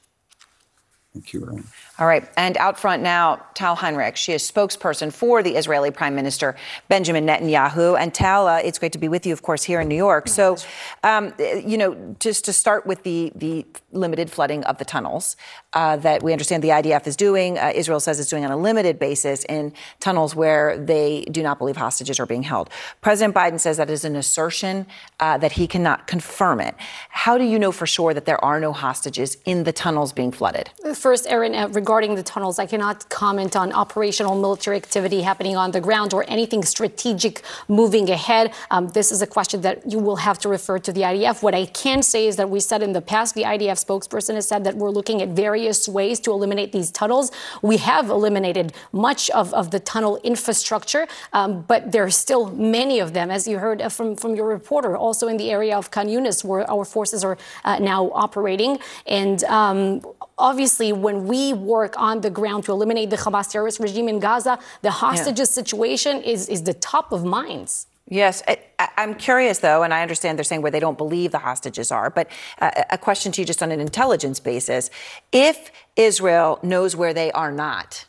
Thank 1.14 1.34
you, 1.34 1.44
Erin. 1.44 1.64
All 1.98 2.06
right. 2.06 2.30
And 2.38 2.56
out 2.58 2.80
front 2.80 3.02
now, 3.02 3.42
Tal 3.56 3.76
Heinrich. 3.76 4.16
She 4.16 4.32
is 4.32 4.50
spokesperson 4.50 5.12
for 5.12 5.42
the 5.42 5.56
Israeli 5.56 5.90
Prime 5.90 6.14
Minister 6.14 6.56
Benjamin 6.88 7.26
Netanyahu. 7.26 8.00
And 8.00 8.14
Tal, 8.14 8.48
uh, 8.48 8.58
it's 8.58 8.78
great 8.78 8.92
to 8.92 9.00
be 9.00 9.08
with 9.08 9.26
you, 9.26 9.34
of 9.34 9.42
course, 9.42 9.64
here 9.64 9.82
in 9.82 9.88
New 9.88 9.96
York. 9.96 10.28
So, 10.28 10.58
um, 11.04 11.34
you 11.40 11.80
know, 11.80 12.16
just 12.20 12.46
to 12.46 12.54
start 12.54 12.86
with 12.86 13.02
the, 13.02 13.32
the 13.34 13.66
limited 13.92 14.30
flooding 14.30 14.64
of 14.66 14.78
the 14.78 14.86
tunnels 14.86 15.36
uh, 15.74 15.98
that 15.98 16.22
we 16.22 16.32
understand 16.32 16.64
the 16.64 16.70
IDF 16.70 17.08
is 17.08 17.16
doing, 17.16 17.58
uh, 17.58 17.72
Israel 17.74 18.00
says 18.00 18.20
it's 18.20 18.30
doing 18.30 18.46
on 18.46 18.52
a 18.52 18.58
limited 18.58 19.00
basis 19.00 19.44
in 19.46 19.74
tunnels 20.00 20.36
where 20.36 20.78
they 20.78 21.22
do 21.32 21.42
not 21.42 21.58
believe 21.58 21.76
hostages 21.76 22.20
are 22.20 22.28
being 22.28 22.44
held. 22.44 22.70
President 23.02 23.34
Biden 23.34 23.60
says 23.60 23.78
that 23.78 23.90
is 23.90 24.06
an 24.06 24.16
assertion 24.16 24.86
uh, 25.20 25.40
that 25.40 25.54
he 25.54 25.66
cannot 25.66 26.06
confirm 26.06 26.62
it. 26.62 26.76
How 27.10 27.40
do 27.40 27.44
you 27.44 27.58
know 27.58 27.72
for 27.72 27.88
sure 27.88 28.14
that 28.14 28.26
there 28.26 28.44
are 28.46 28.60
no 28.60 28.74
hostages 28.74 29.38
in 29.46 29.64
the 29.64 29.74
tunnels 29.74 30.14
being 30.14 30.32
flooded? 30.32 30.70
First, 31.00 31.28
Erin, 31.30 31.56
uh, 31.56 31.70
regarding 31.70 32.16
the 32.16 32.24
tunnels, 32.24 32.60
I 32.60 32.66
cannot 32.66 33.08
comment 33.08 33.56
on 33.56 33.72
operational 33.72 34.36
military 34.36 34.76
activity 34.76 35.22
happening 35.22 35.56
on 35.56 35.72
the 35.72 35.80
ground 35.80 36.14
or 36.14 36.26
anything 36.28 36.62
strategic 36.62 37.42
moving 37.70 38.10
ahead. 38.10 38.52
Um, 38.70 38.90
this 38.90 39.10
is 39.10 39.22
a 39.22 39.28
question 39.28 39.62
that 39.62 39.90
you 39.90 39.98
will 39.98 40.18
have 40.18 40.38
to 40.40 40.50
refer 40.50 40.78
to 40.80 40.92
the 40.92 41.04
IDF. 41.04 41.42
What 41.42 41.56
I 41.56 41.68
can 41.68 42.04
say 42.04 42.28
is 42.28 42.36
that 42.36 42.50
we 42.50 42.60
said 42.60 42.84
in 42.84 42.92
the 42.92 43.00
past, 43.00 43.34
the 43.34 43.44
IDF 43.44 43.80
spokesperson 43.86 44.34
has 44.36 44.46
said 44.46 44.66
that 44.66 44.76
we're 44.76 44.90
looking 44.90 45.22
at 45.22 45.30
various 45.30 45.88
ways 45.88 46.20
to 46.20 46.32
eliminate 46.32 46.74
these 46.74 46.92
tunnels. 46.92 47.32
We 47.62 47.78
have 47.78 48.10
eliminated 48.10 48.74
much 48.92 49.30
of, 49.30 49.54
of 49.54 49.72
the 49.72 49.80
tunnel 49.80 50.20
infrastructure, 50.26 51.08
um, 51.32 51.62
but 51.62 51.94
there 51.94 52.04
are 52.04 52.12
still 52.12 52.52
many 52.52 53.00
of 53.00 53.14
them, 53.14 53.32
as 53.32 53.48
you 53.48 53.60
heard 53.60 53.82
uh, 53.82 53.88
from, 53.88 54.18
from 54.18 54.36
your 54.36 54.48
reporter, 54.48 54.98
also 54.98 55.30
in 55.30 55.38
the 55.38 55.50
area 55.50 55.78
of 55.78 55.92
Khan 55.92 56.08
Yunis, 56.08 56.44
where 56.44 56.70
our 56.70 56.84
forces 56.84 57.24
are 57.24 57.38
uh, 57.64 57.80
now 57.80 58.12
operating. 58.12 58.80
And 59.08 59.46
um, 59.46 60.02
obviously, 60.40 60.92
when 60.92 61.28
we 61.28 61.54
work 61.54 61.94
on 61.98 62.22
the 62.22 62.30
ground 62.30 62.64
to 62.66 62.72
eliminate 62.72 63.10
the 63.10 63.18
Hamas 63.18 63.52
terrorist 63.52 63.80
regime 63.80 64.10
in 64.10 64.20
Gaza, 64.20 64.58
the 64.82 64.92
hostages 64.92 65.50
yeah. 65.50 65.62
situation 65.62 66.24
is, 66.24 66.50
is 66.50 66.64
the 66.64 66.74
top 66.74 67.12
of 67.12 67.24
minds. 67.24 67.88
Yes, 68.08 68.42
I, 68.48 68.58
am 68.98 69.14
curious 69.14 69.60
though, 69.60 69.84
and 69.84 69.94
I 69.94 70.02
understand 70.02 70.40
they're 70.40 70.44
saying 70.44 70.64
where 70.64 70.72
they 70.72 70.80
don't 70.80 70.98
believe 70.98 71.32
the 71.32 71.38
hostages 71.38 71.92
are, 71.92 72.10
but 72.10 72.28
uh, 72.60 72.72
a 72.90 72.98
question 72.98 73.32
to 73.34 73.42
you 73.42 73.46
just 73.46 73.62
on 73.62 73.72
an 73.72 73.80
intelligence 73.80 74.40
basis. 74.40 74.90
If 75.32 75.72
Israel 75.96 76.58
knows 76.64 76.96
where 76.96 77.14
they 77.14 77.32
are 77.34 77.52
not, 77.52 78.06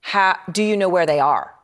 how, 0.00 0.38
do 0.50 0.62
you 0.62 0.76
know 0.76 0.88
where 0.88 1.06
they 1.06 1.20
are? 1.20 1.55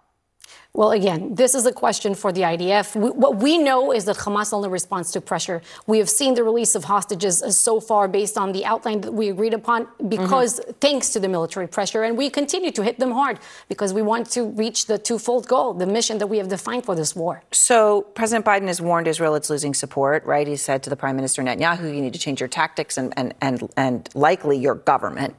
Well, 0.75 0.93
again, 0.93 1.35
this 1.35 1.55
is 1.55 1.67
a 1.67 1.73
question 1.73 2.15
for 2.15 2.33
the 2.33 2.41
IDF. 2.41 2.97
We, 2.97 3.11
what 3.11 3.37
we 3.37 3.59
know 3.59 3.93
is 3.93 4.07
that 4.07 4.17
Hamas 4.17 4.55
only 4.55 4.71
responds 4.71 5.11
to 5.11 5.21
pressure. 5.21 5.61
We 5.87 5.99
have 5.99 6.09
seen 6.09 6.33
the 6.33 6.43
release 6.43 6.75
of 6.75 6.85
hostages 6.85 7.43
so 7.59 7.79
far 7.79 8.09
based 8.09 8.39
on 8.39 8.53
the 8.53 8.65
outline 8.65 9.03
that 9.03 9.13
we 9.13 9.29
agreed 9.29 9.53
upon 9.53 9.87
because 10.09 10.61
mm-hmm. 10.61 10.71
thanks 10.81 11.11
to 11.11 11.21
the 11.21 11.29
military 11.29 11.67
pressure. 11.69 12.05
And 12.05 12.17
we 12.17 12.31
continue 12.31 12.71
to 12.71 12.83
hit 12.83 12.99
them 12.99 13.11
hard 13.11 13.39
because 13.69 13.93
we 13.93 14.01
want 14.01 14.31
to 14.31 14.45
reach 14.45 14.87
the 14.87 14.97
twofold 14.97 15.47
goal, 15.47 15.75
the 15.75 15.87
mission 15.87 16.17
that 16.17 16.29
we 16.29 16.39
have 16.39 16.49
defined 16.49 16.87
for 16.87 16.95
this 16.95 17.15
war. 17.15 17.43
So 17.53 18.03
President 18.15 18.47
Biden 18.47 18.67
has 18.69 18.81
warned 18.81 19.07
Israel 19.09 19.35
it's 19.35 19.51
losing 19.51 19.75
support, 19.75 20.25
right? 20.25 20.47
He 20.47 20.57
said 20.57 20.83
to 20.85 20.91
the 20.91 20.97
Prime 20.97 21.17
Minister 21.17 21.43
Netanyahu, 21.43 21.95
you 21.95 22.01
need 22.01 22.15
to 22.15 22.19
change 22.19 22.41
your 22.41 22.49
tactics 22.49 22.97
and, 22.97 23.13
and, 23.19 23.35
and, 23.43 23.69
and 23.77 24.09
likely 24.15 24.57
your 24.57 24.77
government. 24.77 25.37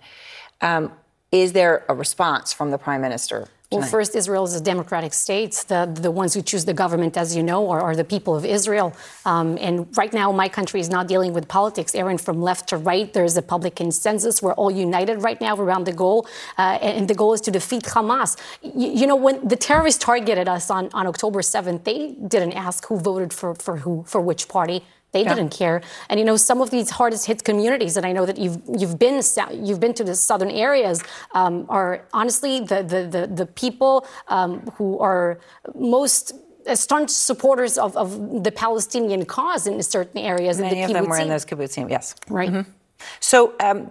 Um, 0.61 0.91
is 1.31 1.53
there 1.53 1.85
a 1.89 1.95
response 1.95 2.53
from 2.53 2.69
the 2.69 2.77
Prime 2.77 3.01
Minister 3.01 3.47
well, 3.79 3.87
first, 3.87 4.15
Israel 4.15 4.43
is 4.43 4.55
a 4.55 4.61
democratic 4.61 5.13
state. 5.13 5.65
The, 5.67 5.89
the 5.91 6.11
ones 6.11 6.33
who 6.33 6.41
choose 6.41 6.65
the 6.65 6.73
government, 6.73 7.17
as 7.17 7.35
you 7.35 7.43
know, 7.43 7.69
are, 7.69 7.81
are 7.81 7.95
the 7.95 8.03
people 8.03 8.35
of 8.35 8.45
Israel. 8.45 8.95
Um, 9.25 9.57
and 9.59 9.95
right 9.97 10.13
now, 10.13 10.31
my 10.31 10.49
country 10.49 10.79
is 10.79 10.89
not 10.89 11.07
dealing 11.07 11.33
with 11.33 11.47
politics. 11.47 11.95
Erin, 11.95 12.17
from 12.17 12.41
left 12.41 12.69
to 12.69 12.77
right, 12.77 13.11
there's 13.13 13.37
a 13.37 13.41
public 13.41 13.75
consensus. 13.75 14.41
We're 14.41 14.53
all 14.53 14.71
united 14.71 15.21
right 15.21 15.39
now 15.39 15.55
around 15.55 15.85
the 15.85 15.93
goal. 15.93 16.27
Uh, 16.57 16.79
and 16.81 17.07
the 17.07 17.15
goal 17.15 17.33
is 17.33 17.41
to 17.41 17.51
defeat 17.51 17.83
Hamas. 17.83 18.37
You, 18.61 18.89
you, 18.89 19.07
know, 19.07 19.15
when 19.15 19.47
the 19.47 19.55
terrorists 19.55 20.03
targeted 20.03 20.47
us 20.47 20.69
on, 20.69 20.89
on 20.93 21.07
October 21.07 21.41
7th, 21.41 21.83
they 21.83 22.15
didn't 22.27 22.53
ask 22.53 22.85
who 22.87 22.99
voted 22.99 23.33
for, 23.33 23.55
for 23.55 23.77
who, 23.77 24.03
for 24.07 24.21
which 24.21 24.47
party. 24.47 24.83
They 25.13 25.23
yeah. 25.23 25.35
didn't 25.35 25.51
care. 25.51 25.81
And 26.09 26.19
you 26.19 26.25
know, 26.25 26.37
some 26.37 26.59
of 26.59 26.69
these 26.71 26.89
hardest 26.89 27.25
hit 27.25 27.43
communities, 27.43 27.97
and 27.97 28.05
I 28.05 28.11
know 28.11 28.25
that 28.25 28.37
you've 28.37 28.59
you've 28.67 28.99
been 28.99 29.21
you've 29.67 29.79
been 29.79 29.93
to 29.93 30.03
the 30.03 30.15
southern 30.15 30.51
areas, 30.51 31.03
um, 31.33 31.65
are 31.69 32.05
honestly 32.13 32.59
the 32.59 32.83
the 32.83 33.01
the, 33.15 33.27
the 33.27 33.45
people 33.45 34.05
um, 34.27 34.61
who 34.75 34.99
are 34.99 35.39
most 35.75 36.33
staunch 36.73 37.09
supporters 37.09 37.77
of, 37.77 37.95
of 37.97 38.43
the 38.43 38.51
Palestinian 38.51 39.25
cause 39.25 39.67
in 39.67 39.81
certain 39.83 40.19
areas. 40.19 40.59
Many 40.59 40.81
in 40.81 40.87
the 40.87 40.97
of 40.97 41.03
them 41.03 41.09
were 41.09 41.19
in 41.19 41.29
those 41.29 41.45
kibbutzim, 41.45 41.89
yes. 41.89 42.15
Right. 42.29 42.49
Mm-hmm. 42.49 42.71
So, 43.19 43.53
um, 43.59 43.89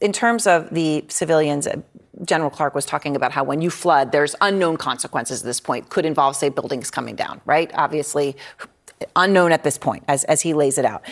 in 0.00 0.12
terms 0.12 0.46
of 0.46 0.70
the 0.70 1.04
civilians, 1.08 1.66
uh, 1.66 1.80
General 2.24 2.50
Clark 2.50 2.74
was 2.74 2.84
talking 2.84 3.16
about 3.16 3.32
how 3.32 3.42
when 3.44 3.62
you 3.62 3.70
flood, 3.70 4.12
there's 4.12 4.36
unknown 4.42 4.76
consequences 4.76 5.40
at 5.40 5.46
this 5.46 5.60
point. 5.60 5.88
Could 5.88 6.04
involve, 6.04 6.36
say, 6.36 6.50
buildings 6.50 6.90
coming 6.90 7.16
down, 7.16 7.40
right? 7.46 7.70
Obviously, 7.74 8.36
unknown 9.16 9.52
at 9.52 9.64
this 9.64 9.78
point, 9.78 10.04
as, 10.08 10.24
as 10.24 10.42
he 10.42 10.54
lays 10.54 10.78
it 10.78 10.84
out. 10.84 11.02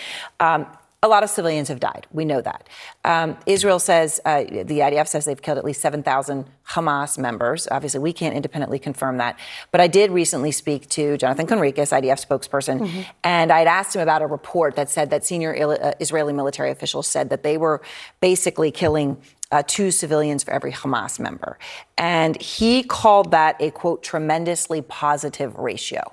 Um, 0.41 0.67
a 1.01 1.07
lot 1.07 1.23
of 1.23 1.31
civilians 1.31 1.69
have 1.69 1.79
died. 1.79 2.09
We 2.13 2.25
know 2.25 2.41
that. 2.41 2.69
Um, 3.05 3.37
Israel 3.47 3.79
says, 3.79 4.21
uh, 4.25 4.43
the 4.43 4.81
IDF 4.81 5.07
says 5.07 5.27
they've 5.27 5.41
killed 5.41 5.57
at 5.57 5.65
least 5.65 5.81
7,000 5.81 6.45
Hamas 6.71 7.17
members. 7.17 7.69
Obviously, 7.71 8.01
we 8.01 8.13
can't 8.13 8.35
independently 8.35 8.81
confirm 8.81 9.19
that. 9.19 9.39
But 9.71 9.81
I 9.81 9.87
did 9.87 10.11
recently 10.11 10.51
speak 10.51 10.89
to 10.91 11.17
Jonathan 11.17 11.47
Conricus, 11.47 11.93
IDF 11.93 12.27
spokesperson, 12.27 12.81
mm-hmm. 12.81 13.03
and 13.23 13.53
I'd 13.53 13.69
asked 13.69 13.95
him 13.95 14.03
about 14.03 14.23
a 14.23 14.27
report 14.27 14.75
that 14.75 14.91
said 14.91 15.11
that 15.11 15.25
senior 15.25 15.55
uh, 15.55 15.93
Israeli 16.01 16.33
military 16.33 16.73
officials 16.73 17.07
said 17.07 17.31
that 17.31 17.45
they 17.45 17.57
were 17.57 17.81
basically 18.21 18.73
killing 18.73 19.19
uh, 19.53 19.63
two 19.69 19.93
civilians 19.93 20.43
for 20.43 20.51
every 20.51 20.73
Hamas 20.73 21.21
member. 21.21 21.59
And 21.97 22.41
he 22.43 22.83
called 22.83 23.31
that 23.31 23.57
a, 23.61 23.71
quote, 23.71 24.03
tremendously 24.03 24.83
positive 24.83 25.57
ratio 25.57 26.13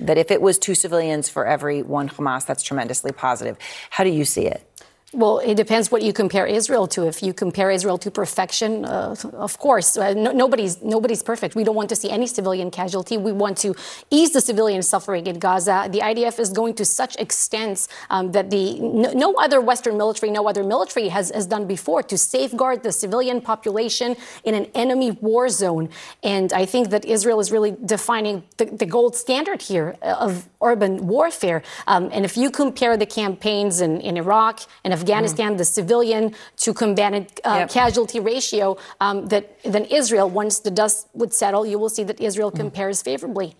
that 0.00 0.18
if 0.18 0.30
it 0.30 0.40
was 0.40 0.58
two 0.58 0.74
civilians 0.74 1.28
for 1.28 1.46
every 1.46 1.82
one 1.82 2.08
Hamas, 2.08 2.46
that's 2.46 2.62
tremendously 2.62 3.12
positive. 3.12 3.56
How 3.90 4.04
do 4.04 4.10
you 4.10 4.24
see 4.24 4.46
it? 4.46 4.66
Well, 5.14 5.40
it 5.40 5.56
depends 5.56 5.90
what 5.90 6.00
you 6.00 6.14
compare 6.14 6.46
Israel 6.46 6.86
to. 6.88 7.06
If 7.06 7.22
you 7.22 7.34
compare 7.34 7.70
Israel 7.70 7.98
to 7.98 8.10
perfection, 8.10 8.86
uh, 8.86 9.14
of 9.34 9.58
course, 9.58 9.98
uh, 9.98 10.14
no, 10.14 10.32
nobody's 10.32 10.82
nobody's 10.82 11.22
perfect. 11.22 11.54
We 11.54 11.64
don't 11.64 11.74
want 11.74 11.90
to 11.90 11.96
see 11.96 12.08
any 12.08 12.26
civilian 12.26 12.70
casualty. 12.70 13.18
We 13.18 13.32
want 13.32 13.58
to 13.58 13.74
ease 14.10 14.30
the 14.32 14.40
civilian 14.40 14.82
suffering 14.82 15.26
in 15.26 15.38
Gaza. 15.38 15.86
The 15.92 15.98
IDF 15.98 16.38
is 16.38 16.48
going 16.48 16.72
to 16.76 16.86
such 16.86 17.14
extents 17.18 17.88
um, 18.08 18.32
that 18.32 18.48
the 18.48 18.80
no, 18.80 19.12
no, 19.12 19.34
other 19.34 19.60
Western 19.60 19.98
military, 19.98 20.32
no 20.32 20.48
other 20.48 20.64
military 20.64 21.08
has, 21.08 21.30
has 21.30 21.46
done 21.46 21.66
before 21.66 22.02
to 22.04 22.16
safeguard 22.16 22.82
the 22.82 22.90
civilian 22.90 23.42
population 23.42 24.16
in 24.44 24.54
an 24.54 24.64
enemy 24.74 25.10
war 25.10 25.50
zone. 25.50 25.90
And 26.22 26.54
I 26.54 26.64
think 26.64 26.88
that 26.88 27.04
Israel 27.04 27.38
is 27.38 27.52
really 27.52 27.76
defining 27.84 28.44
the, 28.56 28.64
the 28.64 28.86
gold 28.86 29.14
standard 29.14 29.60
here 29.60 29.98
of 30.00 30.48
urban 30.62 31.06
warfare. 31.06 31.62
Um, 31.86 32.08
and 32.14 32.24
if 32.24 32.38
you 32.38 32.50
compare 32.50 32.96
the 32.96 33.04
campaigns 33.04 33.82
in, 33.82 34.00
in 34.00 34.16
Iraq 34.16 34.60
and 34.84 35.01
Afghanistan, 35.02 35.50
mm. 35.54 35.58
the 35.62 35.68
civilian 35.78 36.24
to 36.64 36.68
combatant 36.82 37.28
uh, 37.44 37.56
yep. 37.60 37.70
casualty 37.70 38.20
ratio, 38.32 38.64
um, 39.00 39.16
that 39.32 39.44
then 39.74 39.84
Israel, 40.00 40.28
once 40.42 40.54
the 40.66 40.70
dust 40.82 40.98
would 41.20 41.32
settle, 41.42 41.62
you 41.72 41.78
will 41.80 41.92
see 41.96 42.04
that 42.10 42.18
Israel 42.28 42.50
mm. 42.50 42.62
compares 42.62 42.96
favorably. 43.02 43.50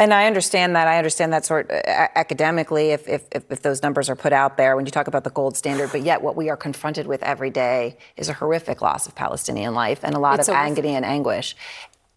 And 0.00 0.14
I 0.14 0.26
understand 0.26 0.76
that. 0.76 0.86
I 0.86 0.96
understand 0.96 1.32
that 1.32 1.44
sort 1.44 1.70
uh, 1.70 2.08
academically 2.14 2.90
if, 2.90 3.08
if, 3.08 3.22
if, 3.32 3.62
those 3.62 3.82
numbers 3.82 4.08
are 4.08 4.14
put 4.14 4.32
out 4.32 4.56
there 4.56 4.76
when 4.76 4.86
you 4.86 4.92
talk 4.92 5.08
about 5.08 5.24
the 5.24 5.30
gold 5.30 5.56
standard. 5.56 5.90
But 5.90 6.02
yet, 6.02 6.22
what 6.22 6.36
we 6.36 6.50
are 6.50 6.56
confronted 6.56 7.08
with 7.08 7.20
every 7.24 7.50
day 7.50 7.98
is 8.16 8.28
a 8.28 8.32
horrific 8.32 8.80
loss 8.80 9.08
of 9.08 9.16
Palestinian 9.16 9.74
life 9.74 10.00
and 10.04 10.14
a 10.14 10.20
lot 10.20 10.38
it's 10.38 10.48
of 10.48 10.54
agony 10.54 10.94
and 10.94 11.04
anguish. 11.04 11.56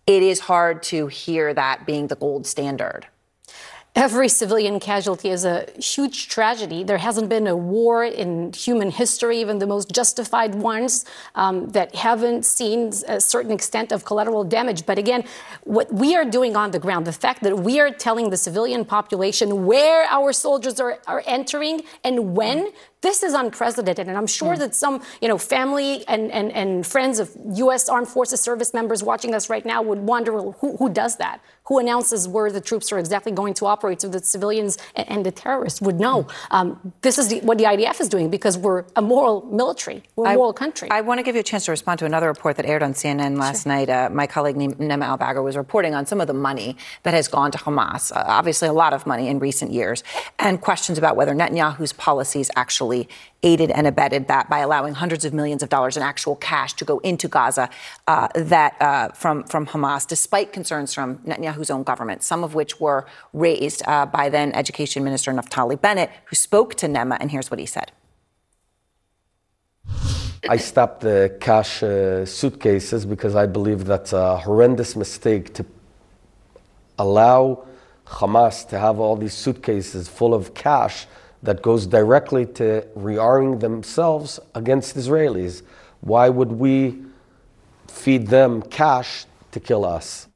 It 0.05 0.21
is 0.21 0.41
hard 0.41 0.83
to 0.83 1.07
hear 1.07 1.53
that 1.55 1.87
being 1.87 2.07
the 2.07 2.15
gold 2.15 2.45
standard. 2.45 3.07
Every 3.93 4.29
civilian 4.29 4.79
casualty 4.79 5.29
is 5.31 5.43
a 5.43 5.67
huge 5.77 6.29
tragedy. 6.29 6.81
There 6.85 6.97
hasn't 6.97 7.27
been 7.27 7.45
a 7.45 7.57
war 7.57 8.05
in 8.05 8.53
human 8.53 8.89
history, 8.89 9.41
even 9.41 9.59
the 9.59 9.67
most 9.67 9.91
justified 9.91 10.55
ones, 10.55 11.03
um, 11.35 11.67
that 11.71 11.93
haven't 11.93 12.45
seen 12.45 12.93
a 13.09 13.19
certain 13.19 13.51
extent 13.51 13.91
of 13.91 14.05
collateral 14.05 14.45
damage. 14.45 14.85
But 14.85 14.97
again, 14.97 15.25
what 15.65 15.93
we 15.93 16.15
are 16.15 16.23
doing 16.23 16.55
on 16.55 16.71
the 16.71 16.79
ground, 16.79 17.05
the 17.05 17.11
fact 17.11 17.43
that 17.43 17.59
we 17.59 17.81
are 17.81 17.91
telling 17.91 18.29
the 18.29 18.37
civilian 18.37 18.85
population 18.85 19.65
where 19.65 20.05
our 20.05 20.31
soldiers 20.31 20.79
are, 20.79 20.99
are 21.05 21.21
entering 21.27 21.81
and 22.01 22.33
when, 22.33 22.71
this 23.01 23.23
is 23.23 23.33
unprecedented. 23.33 24.07
And 24.07 24.17
I'm 24.17 24.27
sure 24.27 24.55
mm. 24.55 24.59
that 24.59 24.75
some, 24.75 25.01
you 25.21 25.27
know, 25.27 25.37
family 25.37 26.07
and, 26.07 26.31
and, 26.31 26.51
and 26.51 26.85
friends 26.85 27.19
of 27.19 27.35
U.S. 27.55 27.89
Armed 27.89 28.07
Forces 28.07 28.39
service 28.39 28.73
members 28.73 29.03
watching 29.03 29.33
us 29.33 29.49
right 29.49 29.65
now 29.65 29.81
would 29.81 29.99
wonder 29.99 30.31
who, 30.31 30.77
who 30.77 30.89
does 30.89 31.17
that? 31.17 31.41
Who 31.65 31.79
announces 31.79 32.27
where 32.27 32.51
the 32.51 32.61
troops 32.61 32.91
are 32.91 32.99
exactly 32.99 33.31
going 33.31 33.53
to 33.55 33.65
operate 33.65 34.01
so 34.01 34.09
that 34.09 34.25
civilians 34.25 34.77
and, 34.95 35.09
and 35.09 35.25
the 35.25 35.31
terrorists 35.31 35.81
would 35.81 35.99
know? 35.99 36.23
Mm. 36.23 36.33
Um, 36.51 36.93
this 37.01 37.17
is 37.17 37.29
the, 37.29 37.39
what 37.41 37.57
the 37.57 37.63
IDF 37.63 37.99
is 38.01 38.09
doing 38.09 38.29
because 38.29 38.57
we're 38.57 38.85
a 38.95 39.01
moral 39.01 39.45
military. 39.47 40.03
We're 40.15 40.31
a 40.31 40.35
moral 40.35 40.53
country. 40.53 40.89
I 40.91 41.01
want 41.01 41.19
to 41.19 41.23
give 41.23 41.35
you 41.35 41.41
a 41.41 41.43
chance 41.43 41.65
to 41.65 41.71
respond 41.71 41.99
to 41.99 42.05
another 42.05 42.27
report 42.27 42.57
that 42.57 42.65
aired 42.65 42.83
on 42.83 42.93
CNN 42.93 43.37
last 43.37 43.63
sure. 43.63 43.71
night. 43.71 43.89
Uh, 43.89 44.09
my 44.11 44.27
colleague 44.27 44.57
Nima 44.57 45.17
Elbagir 45.17 45.43
was 45.43 45.57
reporting 45.57 45.95
on 45.95 46.05
some 46.05 46.21
of 46.21 46.27
the 46.27 46.33
money 46.33 46.77
that 47.03 47.15
has 47.15 47.27
gone 47.27 47.51
to 47.51 47.57
Hamas. 47.57 48.11
Uh, 48.15 48.23
obviously, 48.27 48.67
a 48.67 48.73
lot 48.73 48.93
of 48.93 49.07
money 49.07 49.27
in 49.27 49.39
recent 49.39 49.71
years, 49.71 50.03
and 50.37 50.61
questions 50.61 50.97
about 50.97 51.15
whether 51.15 51.33
Netanyahu's 51.33 51.93
policies 51.93 52.51
actually 52.55 52.90
aided 53.43 53.69
and 53.77 53.85
abetted 53.87 54.23
that 54.27 54.49
by 54.49 54.59
allowing 54.59 54.93
hundreds 54.93 55.23
of 55.25 55.33
millions 55.33 55.61
of 55.63 55.69
dollars 55.69 55.97
in 55.97 56.03
actual 56.03 56.35
cash 56.35 56.73
to 56.79 56.85
go 56.85 56.99
into 56.99 57.27
Gaza 57.27 57.69
uh, 58.07 58.27
that 58.35 58.71
uh, 58.79 59.09
from 59.21 59.43
from 59.53 59.63
Hamas, 59.67 60.03
despite 60.15 60.47
concerns 60.53 60.93
from 60.93 61.09
Netanyahu's 61.29 61.71
own 61.75 61.83
government, 61.91 62.19
some 62.23 62.41
of 62.43 62.51
which 62.59 62.73
were 62.79 63.01
raised 63.33 63.81
uh, 63.87 64.05
by 64.05 64.25
then 64.35 64.47
Education 64.53 65.03
Minister 65.03 65.31
Naftali 65.31 65.77
Bennett, 65.85 66.09
who 66.29 66.35
spoke 66.35 66.75
to 66.81 66.85
Nima, 66.87 67.17
and 67.19 67.31
here's 67.31 67.49
what 67.51 67.59
he 67.59 67.65
said. 67.77 67.91
I 70.49 70.57
stopped 70.57 71.01
the 71.01 71.37
cash 71.39 71.83
uh, 71.83 72.25
suitcases 72.25 73.05
because 73.05 73.35
I 73.35 73.45
believe 73.45 73.85
that's 73.85 74.13
a 74.13 74.37
horrendous 74.37 74.95
mistake 74.95 75.53
to 75.53 75.63
allow 76.97 77.65
Hamas 78.05 78.67
to 78.69 78.79
have 78.79 78.99
all 78.99 79.15
these 79.15 79.33
suitcases 79.33 80.07
full 80.07 80.33
of 80.33 80.53
cash 80.53 81.07
that 81.43 81.61
goes 81.61 81.87
directly 81.87 82.45
to 82.45 82.87
rearming 82.95 83.59
themselves 83.59 84.39
against 84.53 84.95
Israelis. 84.95 85.63
Why 86.01 86.29
would 86.29 86.51
we 86.51 86.97
feed 87.87 88.27
them 88.27 88.61
cash 88.61 89.25
to 89.51 89.59
kill 89.59 89.85
us? 89.85 90.27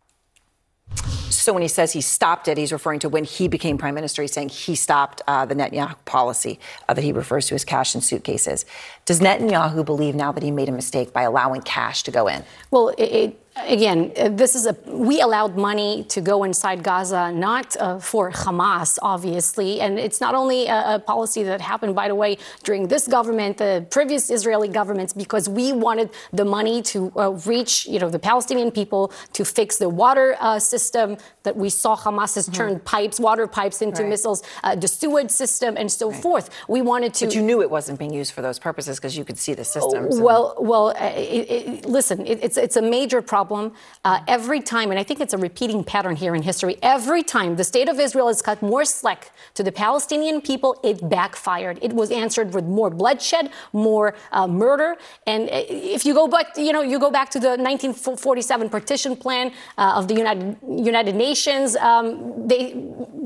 So 1.29 1.53
when 1.53 1.62
he 1.62 1.67
says 1.67 1.91
he 1.91 2.01
stopped 2.01 2.47
it, 2.47 2.57
he's 2.57 2.71
referring 2.71 3.00
to 3.00 3.09
when 3.09 3.24
he 3.24 3.47
became 3.47 3.77
prime 3.77 3.93
minister. 3.93 4.21
He's 4.21 4.31
saying 4.31 4.50
he 4.50 4.75
stopped 4.75 5.21
uh, 5.27 5.45
the 5.45 5.53
Netanyahu 5.53 5.95
policy 6.05 6.59
uh, 6.88 6.93
that 6.93 7.03
he 7.03 7.12
refers 7.12 7.47
to 7.47 7.55
as 7.55 7.63
cash 7.63 7.93
in 7.93 8.01
suitcases. 8.01 8.65
Does 9.05 9.19
Netanyahu 9.19 9.85
believe 9.85 10.15
now 10.15 10.31
that 10.31 10.41
he 10.41 10.51
made 10.51 10.69
a 10.69 10.71
mistake 10.71 11.13
by 11.13 11.24
allowing 11.24 11.62
cash 11.62 12.03
to 12.03 12.12
go 12.12 12.27
in? 12.27 12.43
Well, 12.71 12.89
it, 12.89 13.03
it 13.03 13.44
again, 13.63 14.12
this 14.35 14.55
is 14.55 14.65
a 14.65 14.75
we 14.85 15.21
allowed 15.21 15.55
money 15.55 16.03
to 16.09 16.21
go 16.21 16.43
inside 16.43 16.83
Gaza 16.83 17.32
not 17.32 17.75
uh, 17.77 17.99
for 17.99 18.32
Hamas, 18.32 18.97
obviously, 19.01 19.82
and 19.82 19.97
it's 19.97 20.19
not 20.19 20.36
only 20.36 20.67
a, 20.67 20.95
a, 20.95 20.99
policy 20.99 21.43
that 21.43 21.62
happened, 21.62 21.95
by 21.95 22.08
the 22.08 22.15
way, 22.15 22.38
during 22.63 22.88
this 22.88 23.08
government, 23.08 23.58
the 23.58 23.86
previous 23.89 24.30
Israeli 24.30 24.67
governments, 24.67 25.13
because 25.13 25.47
we 25.47 25.71
wanted 25.71 26.10
the 26.34 26.45
money 26.45 26.82
to 26.82 27.12
uh, 27.15 27.32
reach, 27.45 27.86
you 27.86 27.99
know, 27.99 28.10
the 28.10 28.19
Palestinian 28.19 28.71
people 28.71 29.12
to 29.34 29.45
fix 29.45 29.77
the 29.77 29.89
water 29.89 30.36
uh, 30.39 30.60
system 30.60 31.17
that 31.43 31.56
we 31.56 31.69
saw 31.69 31.95
Hamas 31.95 32.36
has 32.36 32.45
mm-hmm. 32.45 32.53
turned 32.53 32.86
pipes, 32.86 33.19
water 33.19 33.47
pipes 33.47 33.82
into 33.82 34.01
right. 34.01 34.10
missiles, 34.10 34.43
uh, 34.63 34.75
the 34.75 34.88
sewage 34.88 35.32
system, 35.32 35.77
and 35.77 35.91
so 35.91 36.12
right. 36.12 36.21
forth. 36.21 36.49
We 36.67 36.82
wanted 36.82 37.13
to. 37.15 37.25
But 37.25 37.36
you 37.36 37.41
knew 37.41 37.62
it 37.62 37.69
wasn't 37.69 37.99
being 37.99 38.13
used 38.13 38.34
for 38.34 38.41
those 38.41 38.60
purposes 38.60 38.97
because 38.97 39.17
you 39.17 39.23
could 39.23 39.38
see 39.38 39.53
the 39.53 39.63
systems. 39.63 40.19
well, 40.19 40.56
well, 40.60 40.89
uh, 40.89 41.13
it, 41.15 41.51
it, 41.51 41.86
listen, 41.86 42.25
it, 42.25 42.43
it's 42.43 42.58
it's 42.58 42.77
a 42.77 42.82
major 42.82 43.21
problem 43.21 43.44
problem 43.45 43.73
uh, 44.03 44.19
every 44.27 44.62
time, 44.62 44.89
and 44.91 44.99
I 44.99 45.03
think 45.03 45.19
it's 45.19 45.34
a 45.34 45.38
repeating 45.38 45.84
pattern 45.84 46.15
here 46.15 46.34
in 46.36 46.41
history. 46.41 46.77
Every 46.81 47.23
time 47.23 47.55
the 47.55 47.63
state 47.63 47.89
of 47.89 47.99
Israel 47.99 48.27
has 48.27 48.41
cut 48.41 48.62
more 48.62 48.86
slack 48.86 49.31
to 49.53 49.63
the 49.63 49.71
Palestinian 49.71 50.41
people, 50.41 50.71
it 50.84 50.97
backfired. 51.10 51.79
It 51.81 51.93
was 51.93 52.12
answered 52.12 52.53
with 52.53 52.65
more 52.65 52.89
bloodshed, 52.89 53.51
more 53.73 54.15
uh, 54.31 54.47
murder. 54.47 54.97
And 55.27 55.49
uh, 55.49 55.95
if 55.95 56.05
you 56.05 56.13
go 56.13 56.27
back, 56.27 56.47
you 56.58 56.73
know, 56.75 56.81
you 56.81 56.99
go 56.99 57.12
back 57.12 57.29
to 57.36 57.39
the 57.39 57.49
1947 57.49 58.69
partition 58.69 59.15
plan 59.15 59.51
uh, 59.77 59.99
of 59.99 60.08
the 60.08 60.15
United 60.15 60.58
United 60.93 61.15
Nations. 61.15 61.75
Um, 61.75 62.47
they, 62.47 62.73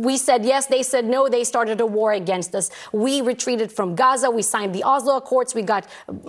we 0.07 0.17
said 0.17 0.45
yes, 0.45 0.65
they 0.67 0.83
said 0.83 1.05
no. 1.05 1.29
They 1.29 1.43
started 1.43 1.79
a 1.81 1.85
war 1.85 2.13
against 2.13 2.55
us. 2.55 2.69
We 2.91 3.21
retreated 3.21 3.71
from 3.71 3.95
Gaza. 3.95 4.29
We 4.39 4.43
signed 4.55 4.73
the 4.75 4.83
Oslo 4.83 5.17
Accords. 5.17 5.55
We 5.55 5.61
got 5.61 5.83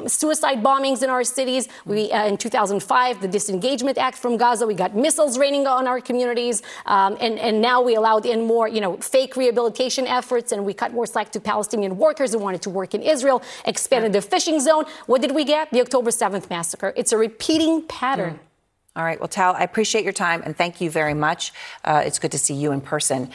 suicide 0.06 0.58
bombings 0.62 1.02
in 1.02 1.10
our 1.10 1.24
cities. 1.24 1.68
We 1.84 2.10
uh, 2.12 2.30
in 2.30 2.36
2005 2.36 3.20
the 3.20 3.28
disengagement 3.28 3.79
Engagement 3.80 3.98
Act 3.98 4.18
from 4.18 4.36
Gaza. 4.36 4.66
We 4.66 4.74
got 4.74 4.94
missiles 4.94 5.38
raining 5.38 5.66
on 5.66 5.86
our 5.86 6.02
communities. 6.02 6.62
Um, 6.84 7.16
and, 7.18 7.38
and 7.38 7.62
now 7.62 7.80
we 7.80 7.94
allowed 7.94 8.26
in 8.26 8.46
more, 8.46 8.68
you 8.68 8.80
know, 8.80 8.98
fake 8.98 9.36
rehabilitation 9.36 10.06
efforts 10.06 10.52
and 10.52 10.66
we 10.66 10.74
cut 10.74 10.92
more 10.92 11.06
slack 11.06 11.32
to 11.32 11.40
Palestinian 11.40 11.96
workers 11.96 12.32
who 12.32 12.38
wanted 12.38 12.60
to 12.62 12.70
work 12.70 12.94
in 12.94 13.02
Israel, 13.02 13.42
expanded 13.64 14.12
the 14.12 14.20
fishing 14.20 14.60
zone. 14.60 14.84
What 15.06 15.22
did 15.22 15.34
we 15.34 15.44
get? 15.44 15.70
The 15.70 15.80
October 15.80 16.10
7th 16.10 16.50
massacre. 16.50 16.92
It's 16.94 17.12
a 17.12 17.16
repeating 17.16 17.82
pattern. 17.88 18.34
Mm. 18.34 18.49
All 18.96 19.04
right. 19.04 19.20
Well, 19.20 19.28
Tal, 19.28 19.54
I 19.54 19.62
appreciate 19.62 20.02
your 20.02 20.12
time 20.12 20.42
and 20.44 20.56
thank 20.56 20.80
you 20.80 20.90
very 20.90 21.14
much. 21.14 21.52
Uh, 21.84 22.02
it's 22.04 22.18
good 22.18 22.32
to 22.32 22.38
see 22.38 22.54
you 22.54 22.72
in 22.72 22.80
person. 22.80 23.30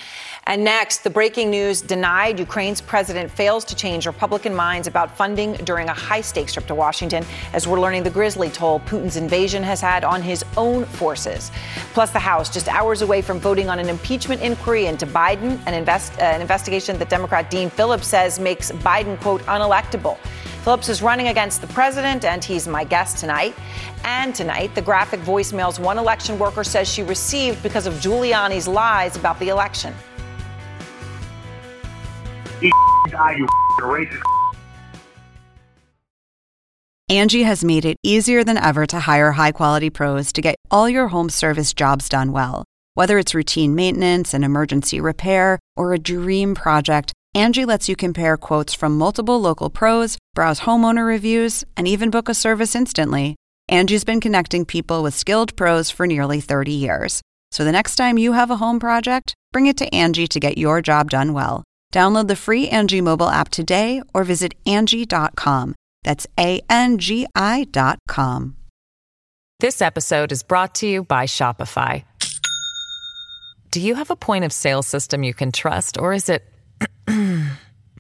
And 0.48 0.66
next, 0.66 1.06
the 1.06 1.10
breaking 1.10 1.50
news 1.50 1.82
denied 1.82 2.40
Ukraine's 2.40 2.82
president 2.82 3.32
fails 3.32 3.64
to 3.66 3.76
change 3.76 4.06
Republican 4.06 4.54
minds 4.54 4.86
about 4.86 5.16
funding 5.16 5.54
during 5.64 5.88
a 5.88 5.94
high 5.94 6.20
stakes 6.20 6.52
trip 6.52 6.68
to 6.68 6.76
Washington, 6.76 7.26
as 7.54 7.70
we're 7.70 7.80
learning 7.80 8.04
the 8.04 8.10
grisly 8.10 8.50
toll 8.50 8.82
Putin's 8.82 9.16
invasion 9.16 9.64
has 9.64 9.80
had 9.80 10.04
on 10.04 10.22
his 10.22 10.44
own 10.58 10.84
forces. 10.84 11.54
Plus, 11.94 12.12
the 12.12 12.20
House 12.20 12.54
just 12.54 12.68
hours 12.68 13.02
away 13.02 13.22
from 13.22 13.40
voting 13.40 13.70
on 13.70 13.80
an 13.80 13.88
impeachment 13.88 14.42
inquiry 14.42 14.88
into 14.88 15.08
Biden, 15.08 15.58
an, 15.68 15.74
invest, 15.74 16.20
uh, 16.20 16.24
an 16.24 16.42
investigation 16.42 17.00
that 17.00 17.08
Democrat 17.08 17.50
Dean 17.50 17.70
Phillips 17.70 18.08
says 18.08 18.40
makes 18.40 18.74
Biden, 18.74 19.18
quote, 19.22 19.42
unelectable. 19.44 20.18
Phillips 20.66 20.90
is 20.90 21.04
running 21.04 21.28
against 21.28 21.62
the 21.62 21.68
president, 21.68 22.26
and 22.26 22.44
he's 22.44 22.68
my 22.68 22.84
guest 22.84 23.20
tonight. 23.20 23.54
And 24.04 24.34
tonight, 24.34 24.74
the 24.74 24.82
graphic 24.82 25.20
voicemails 25.20 25.78
one 25.78 26.00
election 26.00 26.40
worker 26.40 26.64
says 26.64 26.92
she 26.92 27.04
received 27.04 27.62
because 27.62 27.86
of 27.86 27.94
Giuliani's 28.02 28.68
lies 28.68 29.16
about 29.16 29.38
the 29.38 29.50
election. 29.50 29.94
Angie 37.10 37.44
has 37.44 37.64
made 37.64 37.86
it 37.86 37.98
easier 38.02 38.44
than 38.44 38.58
ever 38.58 38.88
to 38.88 39.02
hire 39.02 39.34
high 39.34 39.52
quality 39.52 39.92
pros 39.92 40.34
to 40.34 40.42
get 40.42 40.56
all 40.72 40.90
your 40.90 41.10
home 41.10 41.30
service 41.30 41.76
jobs 41.76 42.10
done 42.10 42.32
well. 42.32 42.66
Whether 42.96 43.20
it's 43.20 43.36
routine 43.36 43.76
maintenance, 43.76 44.34
and 44.34 44.44
emergency 44.44 45.00
repair, 45.00 45.60
or 45.78 45.94
a 45.94 46.00
dream 46.00 46.56
project, 46.56 47.14
Angie 47.36 47.66
lets 47.66 47.90
you 47.90 47.98
compare 47.98 48.38
quotes 48.38 48.74
from 48.74 48.98
multiple 48.98 49.42
local 49.42 49.70
pros, 49.70 50.18
browse 50.34 50.62
homeowner 50.62 51.06
reviews, 51.06 51.66
and 51.76 51.86
even 51.86 52.10
book 52.10 52.30
a 52.30 52.34
service 52.34 52.76
instantly. 52.76 53.36
Angie's 53.68 54.06
been 54.06 54.22
connecting 54.22 54.64
people 54.64 55.04
with 55.04 55.14
skilled 55.14 55.54
pros 55.58 55.92
for 55.92 56.08
nearly 56.08 56.40
30 56.40 56.72
years. 56.72 57.22
So 57.52 57.66
the 57.66 57.74
next 57.74 57.98
time 57.98 58.18
you 58.18 58.32
have 58.32 58.52
a 58.52 58.56
home 58.56 58.80
project, 58.80 59.36
bring 59.52 59.66
it 59.68 59.76
to 59.80 59.94
Angie 59.94 60.28
to 60.28 60.40
get 60.40 60.58
your 60.58 60.82
job 60.82 61.10
done 61.10 61.34
well. 61.34 61.66
Download 61.94 62.30
the 62.30 62.38
free 62.38 62.70
Angie 62.70 63.02
mobile 63.02 63.30
app 63.30 63.50
today 63.50 64.02
or 64.14 64.24
visit 64.24 64.54
Angie.com. 64.66 65.76
That's 66.06 66.28
A 66.40 66.62
N 66.70 67.00
G 67.00 67.28
I.com. 67.36 68.56
This 69.60 69.82
episode 69.82 70.32
is 70.32 70.44
brought 70.44 70.76
to 70.76 70.88
you 70.88 71.04
by 71.04 71.26
Shopify. 71.26 72.06
Do 73.72 73.82
you 73.82 73.96
have 73.96 74.10
a 74.10 74.16
point 74.16 74.46
of 74.46 74.54
sale 74.54 74.84
system 74.84 75.24
you 75.24 75.34
can 75.34 75.52
trust, 75.52 75.98
or 75.98 76.14
is 76.14 76.30
it 76.30 76.46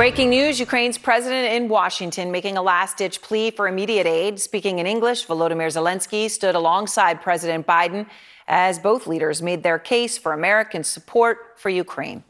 Breaking 0.00 0.30
news 0.30 0.58
Ukraine's 0.58 0.96
president 0.96 1.52
in 1.52 1.68
Washington 1.68 2.30
making 2.30 2.56
a 2.56 2.62
last 2.62 2.96
ditch 2.96 3.20
plea 3.20 3.50
for 3.50 3.68
immediate 3.68 4.06
aid. 4.06 4.40
Speaking 4.40 4.78
in 4.78 4.86
English, 4.86 5.26
Volodymyr 5.26 5.68
Zelensky 5.68 6.30
stood 6.30 6.54
alongside 6.54 7.20
President 7.20 7.66
Biden 7.66 8.06
as 8.48 8.78
both 8.78 9.06
leaders 9.06 9.42
made 9.42 9.62
their 9.62 9.78
case 9.78 10.16
for 10.16 10.32
American 10.32 10.84
support 10.84 11.36
for 11.58 11.68
Ukraine. 11.68 12.24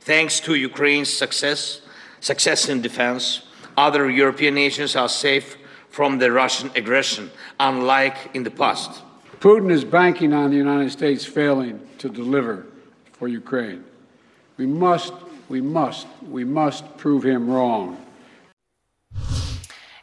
Thanks 0.00 0.40
to 0.40 0.56
Ukraine's 0.56 1.08
success, 1.08 1.82
success 2.18 2.68
in 2.68 2.82
defense, 2.82 3.42
other 3.76 4.10
European 4.10 4.54
nations 4.56 4.96
are 4.96 5.08
safe 5.08 5.56
from 5.88 6.18
the 6.18 6.32
Russian 6.32 6.72
aggression, 6.74 7.30
unlike 7.60 8.16
in 8.34 8.42
the 8.42 8.50
past. 8.50 8.90
Putin 9.38 9.70
is 9.70 9.84
banking 9.84 10.32
on 10.32 10.50
the 10.50 10.56
United 10.56 10.90
States 10.90 11.24
failing 11.24 11.78
to 11.98 12.08
deliver 12.08 12.66
for 13.12 13.28
Ukraine. 13.28 13.84
We 14.56 14.66
must, 14.66 15.12
we 15.48 15.60
must, 15.60 16.06
we 16.28 16.44
must 16.44 16.96
prove 16.96 17.24
him 17.24 17.48
wrong. 17.48 17.96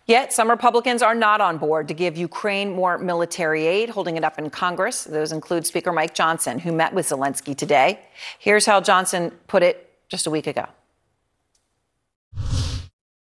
Yet 0.06 0.34
some 0.34 0.50
Republicans 0.50 1.04
are 1.04 1.14
not 1.14 1.40
on 1.40 1.60
board 1.60 1.88
to 1.88 1.94
give 1.94 2.18
Ukraine 2.18 2.72
more 2.74 2.98
military 2.98 3.68
aid, 3.68 3.90
holding 3.90 4.18
it 4.18 4.24
up 4.24 4.40
in 4.40 4.50
Congress. 4.50 5.04
Those 5.04 5.32
include 5.32 5.68
Speaker 5.68 5.94
Mike 5.94 6.16
Johnson, 6.16 6.58
who 6.58 6.72
met 6.72 6.96
with 6.96 7.08
Zelensky 7.08 7.56
today. 7.56 8.00
Here's 8.40 8.66
how 8.66 8.82
Johnson 8.82 9.30
put 9.48 9.62
it 9.62 9.88
just 10.08 10.26
a 10.26 10.32
week 10.32 10.48
ago. 10.48 10.66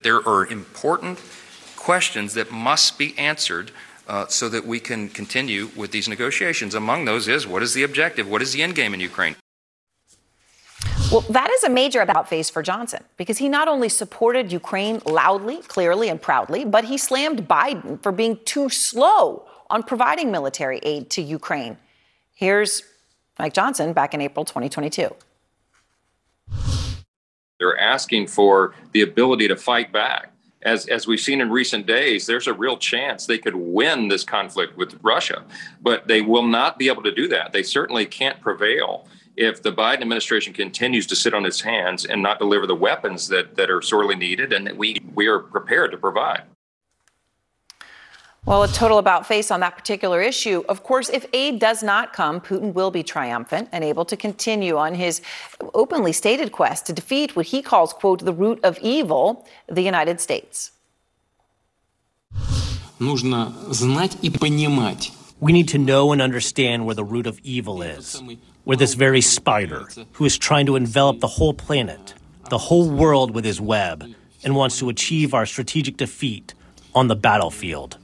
There 0.02 0.26
are 0.26 0.45
important 0.45 1.19
questions 1.76 2.36
that 2.36 2.52
must 2.52 2.97
be 2.97 3.17
answered 3.17 3.71
uh, 4.08 4.28
so 4.28 4.47
that 4.47 4.65
we 4.65 4.80
can 4.80 5.10
continue 5.10 5.71
with 5.76 5.91
these 5.91 6.08
negotiations. 6.08 6.74
Among 6.74 7.04
those 7.04 7.28
is 7.28 7.45
what 7.45 7.62
is 7.63 7.74
the 7.74 7.84
objective? 7.84 8.30
What 8.30 8.41
is 8.41 8.54
the 8.54 8.63
end 8.63 8.76
game 8.76 8.93
in 8.93 9.02
Ukraine? 9.02 9.36
Well, 11.12 11.26
that 11.30 11.50
is 11.50 11.65
a 11.65 11.69
major 11.69 12.00
about 12.00 12.30
face 12.30 12.50
for 12.50 12.63
Johnson 12.63 13.04
because 13.17 13.38
he 13.38 13.50
not 13.50 13.67
only 13.67 13.89
supported 13.89 14.50
Ukraine 14.50 15.02
loudly, 15.06 15.58
clearly, 15.58 16.08
and 16.08 16.21
proudly, 16.21 16.63
but 16.63 16.86
he 16.86 16.97
slammed 16.97 17.50
Biden 17.50 18.02
for 18.02 18.13
being 18.13 18.39
too 18.45 18.69
slow 18.69 19.45
on 19.69 19.84
providing 19.84 20.32
military 20.32 20.80
aid 20.84 21.10
to 21.10 21.21
Ukraine. 21.21 21.76
Here's 22.34 22.84
Mike 23.38 23.54
Johnson 23.54 23.91
back 23.91 24.13
in 24.13 24.21
April 24.21 24.45
2022. 24.45 25.13
They're 27.60 27.78
asking 27.78 28.28
for 28.28 28.74
the 28.93 29.02
ability 29.02 29.50
to 29.50 29.58
fight 29.58 29.91
back. 29.91 30.32
As, 30.62 30.86
as 30.88 31.08
we've 31.08 31.19
seen 31.19 31.41
in 31.41 31.50
recent 31.50 31.88
days, 31.88 32.26
there's 32.26 32.47
a 32.47 32.54
real 32.54 32.78
chance 32.78 33.26
they 33.26 33.38
could 33.38 33.56
win 33.56 34.08
this 34.08 34.24
conflict 34.24 34.78
with 34.78 34.97
Russia, 35.04 35.43
but 35.82 36.08
they 36.08 36.21
will 36.21 36.47
not 36.47 36.80
be 36.80 36.88
able 36.88 37.04
to 37.04 37.13
do 37.13 37.28
that. 37.28 37.52
They 37.52 37.63
certainly 37.63 38.06
can't 38.06 38.39
prevail 38.39 39.08
if 39.37 39.62
the 39.62 39.73
Biden 39.73 40.01
administration 40.01 40.53
continues 40.53 41.07
to 41.09 41.16
sit 41.16 41.35
on 41.35 41.45
its 41.45 41.61
hands 41.61 42.05
and 42.05 42.23
not 42.23 42.38
deliver 42.38 42.66
the 42.66 42.75
weapons 42.75 43.29
that, 43.29 43.57
that 43.57 43.71
are 43.71 43.83
sorely 43.83 44.16
needed 44.16 44.53
and 44.53 44.66
that 44.66 44.77
we, 44.77 44.97
we 45.14 45.27
are 45.27 45.38
prepared 45.38 45.90
to 45.92 45.99
provide. 45.99 46.42
Well, 48.47 48.62
a 48.62 48.69
total 48.69 48.99
about 48.99 49.27
face 49.27 49.51
on 49.51 49.59
that 49.61 49.77
particular 49.77 50.23
issue. 50.23 50.62
Of 50.69 50.85
course, 50.85 51.09
if 51.09 51.27
aid 51.33 51.59
does 51.59 51.83
not 51.83 52.12
come, 52.12 52.40
Putin 52.40 52.73
will 52.75 52.92
be 52.92 53.03
triumphant 53.03 53.69
and 53.73 53.83
able 53.83 54.05
to 54.05 54.16
continue 54.16 54.77
on 54.77 54.95
his 54.95 55.21
openly 55.75 56.12
stated 56.12 56.53
quest 56.53 56.87
to 56.87 56.92
defeat 56.92 57.35
what 57.35 57.47
he 57.47 57.61
calls, 57.61 57.92
quote, 57.92 58.25
the 58.25 58.33
root 58.33 58.61
of 58.62 58.79
evil, 58.79 59.45
the 59.66 59.83
United 59.83 60.21
States. 60.21 60.71
Нужно 63.01 63.53
знать 63.71 64.16
и 64.23 64.31
понимать. 64.31 65.11
We 65.40 65.53
need 65.53 65.69
to 65.69 65.79
know 65.79 66.12
and 66.12 66.23
understand 66.23 66.87
where 66.87 66.95
the 66.95 67.05
root 67.05 67.27
of 67.27 67.40
evil 67.42 67.83
is. 67.83 68.23
Where 68.63 68.78
this 68.78 68.93
very 68.93 69.21
spider, 69.21 69.88
who 70.13 70.26
is 70.26 70.38
trying 70.38 70.65
to 70.67 70.76
envelop 70.76 71.19
the 71.19 71.28
whole 71.28 71.54
planet, 71.54 72.13
the 72.50 72.58
whole 72.58 72.89
world 72.89 73.32
with 73.32 73.43
his 73.43 73.60
web, 73.60 74.06
and 74.43 74.56
wants 74.56 74.78
to 74.80 74.89
achieve 74.89 75.34
our 75.34 75.45
strategic 75.45 75.97
defeat 75.97 76.54
on 76.93 77.08
the 77.08 77.15
battlefield. 77.15 77.97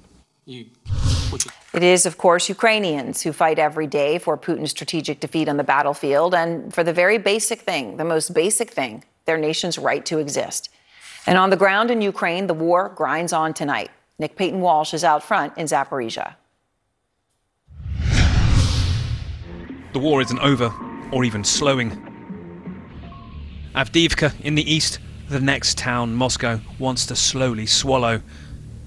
It 0.46 1.84
is, 1.84 2.06
of 2.06 2.18
course, 2.18 2.50
Ukrainians 2.50 3.22
who 3.22 3.34
fight 3.34 3.60
every 3.60 3.86
day 3.86 4.18
for 4.18 4.38
Putin's 4.38 4.72
strategic 4.72 5.20
defeat 5.20 5.48
on 5.48 5.58
the 5.58 5.64
battlefield 5.64 6.34
and 6.34 6.74
for 6.74 6.84
the 6.84 6.94
very 6.94 7.18
basic 7.18 7.62
thing, 7.62 7.98
the 7.98 8.06
most 8.06 8.34
basic 8.34 8.72
thing, 8.72 9.04
their 9.26 9.38
nation's 9.38 9.78
right 9.78 10.06
to 10.06 10.18
exist. 10.18 10.70
And 11.28 11.38
on 11.38 11.50
the 11.50 11.58
ground 11.58 11.92
in 11.92 12.02
Ukraine, 12.02 12.48
the 12.48 12.54
war 12.54 12.90
grinds 12.96 13.34
on 13.34 13.54
tonight. 13.54 13.92
Nick 14.18 14.36
Paton 14.38 14.62
Walsh 14.62 14.94
is 14.94 15.04
out 15.04 15.22
front 15.22 15.56
in 15.58 15.68
Zaporizhia. 15.68 16.36
The 19.98 20.04
war 20.04 20.22
isn't 20.22 20.40
over, 20.42 20.72
or 21.12 21.26
even 21.26 21.44
slowing. 21.44 21.90
Avdiivka 23.74 24.40
in 24.42 24.54
the 24.54 24.72
east, 24.72 25.00
the 25.28 25.40
next 25.40 25.76
town 25.76 26.14
Moscow 26.14 26.60
wants 26.78 27.08
to 27.08 27.16
slowly 27.16 27.66
swallow. 27.66 28.22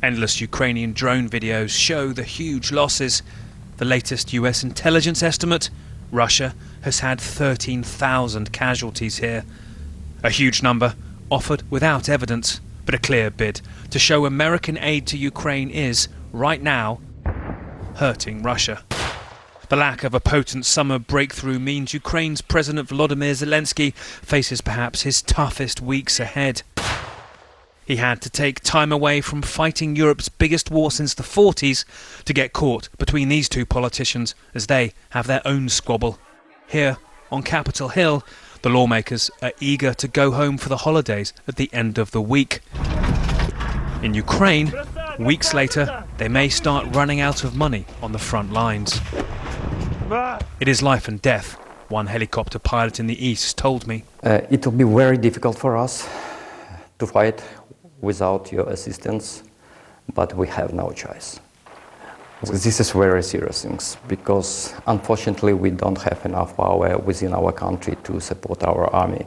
Endless 0.05 0.41
Ukrainian 0.41 0.93
drone 0.93 1.29
videos 1.29 1.71
show 1.71 2.13
the 2.13 2.23
huge 2.23 2.71
losses. 2.71 3.25
The 3.79 3.85
latest 3.85 4.33
US 4.35 4.63
intelligence 4.63 5.21
estimate 5.21 5.69
Russia 6.13 6.55
has 6.83 7.01
had 7.01 7.21
13,000 7.21 8.53
casualties 8.53 9.19
here. 9.19 9.45
A 10.23 10.31
huge 10.31 10.63
number, 10.63 10.95
offered 11.29 11.69
without 11.73 12.09
evidence, 12.09 12.61
but 12.87 12.95
a 12.95 12.99
clear 12.99 13.33
bid 13.33 13.63
to 13.91 13.99
show 13.99 14.27
American 14.27 14.79
aid 14.79 15.09
to 15.09 15.19
Ukraine 15.19 15.71
is, 15.71 16.07
right 16.33 16.63
now, 16.63 17.01
hurting 17.97 18.45
Russia. 18.45 18.85
The 19.71 19.77
lack 19.77 20.03
of 20.03 20.15
a 20.15 20.21
potent 20.21 20.67
summer 20.67 20.99
breakthrough 20.99 21.61
means 21.61 21.95
Ukraine's 21.95 22.41
President 22.41 22.89
Volodymyr 22.89 23.31
Zelensky 23.31 23.95
faces 23.95 24.61
perhaps 24.61 25.03
his 25.03 25.23
toughest 25.23 25.81
weeks 25.81 26.19
ahead. 26.19 26.63
He 27.85 27.95
had 27.95 28.21
to 28.23 28.31
take 28.31 28.59
time 28.63 28.91
away 28.91 29.21
from 29.21 29.43
fighting 29.43 29.95
Europe's 29.95 30.29
biggest 30.29 30.73
war 30.73 30.91
since 30.91 31.15
the 31.15 31.23
40s 31.23 31.85
to 32.25 32.33
get 32.33 32.53
caught 32.53 32.89
between 32.99 33.29
these 33.29 33.49
two 33.49 33.65
politicians 33.65 34.35
as 34.55 34.67
they 34.67 34.93
have 35.11 35.29
their 35.29 35.41
own 35.45 35.69
squabble. 35.69 36.19
Here, 36.67 36.97
on 37.31 37.45
Capitol 37.45 37.91
Hill, 37.91 38.25
the 38.63 38.71
lawmakers 38.71 39.31
are 39.41 39.53
eager 39.61 39.95
to 39.95 40.09
go 40.09 40.33
home 40.33 40.59
for 40.59 40.69
the 40.69 40.79
holidays 40.79 41.33
at 41.47 41.55
the 41.55 41.71
end 41.73 41.97
of 41.97 42.11
the 42.11 42.21
week. 42.21 42.59
In 44.03 44.15
Ukraine, 44.15 44.73
weeks 45.21 45.55
later, 45.55 46.05
they 46.19 46.27
may 46.29 46.49
start 46.49 46.93
running 46.93 47.21
out 47.21 47.45
of 47.45 47.55
money 47.55 47.87
on 48.03 48.11
the 48.11 48.19
front 48.19 48.53
lines. 48.53 49.01
It 50.11 50.67
is 50.67 50.83
life 50.83 51.07
and 51.07 51.23
death, 51.23 51.57
one 51.89 52.09
helicopter 52.09 52.59
pilot 52.59 52.99
in 52.99 53.07
the 53.07 53.25
east 53.25 53.57
told 53.57 53.87
me. 53.87 54.03
Uh, 54.25 54.41
it 54.51 54.67
will 54.67 54.73
be 54.73 54.83
very 54.83 55.17
difficult 55.17 55.57
for 55.57 55.77
us 55.77 56.09
to 56.99 57.07
fight 57.07 57.41
without 58.01 58.51
your 58.51 58.69
assistance, 58.71 59.45
but 60.13 60.35
we 60.37 60.49
have 60.49 60.73
no 60.73 60.91
choice. 60.91 61.39
This 62.43 62.81
is 62.81 62.91
very 62.91 63.23
serious 63.23 63.63
things 63.63 63.99
because 64.09 64.75
unfortunately 64.89 65.53
we 65.53 65.71
don't 65.71 66.01
have 66.03 66.25
enough 66.25 66.57
power 66.57 66.99
within 66.99 67.33
our 67.33 67.53
country 67.53 67.97
to 68.03 68.19
support 68.19 68.65
our 68.65 68.93
army, 68.93 69.27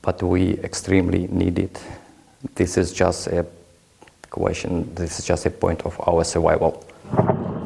but 0.00 0.20
we 0.20 0.54
extremely 0.64 1.28
need 1.28 1.60
it. 1.60 1.80
This 2.56 2.76
is 2.76 2.92
just 2.92 3.28
a 3.28 3.46
question, 4.30 4.92
this 4.96 5.20
is 5.20 5.24
just 5.24 5.46
a 5.46 5.50
point 5.50 5.82
of 5.86 6.00
our 6.08 6.24
survival. 6.24 6.84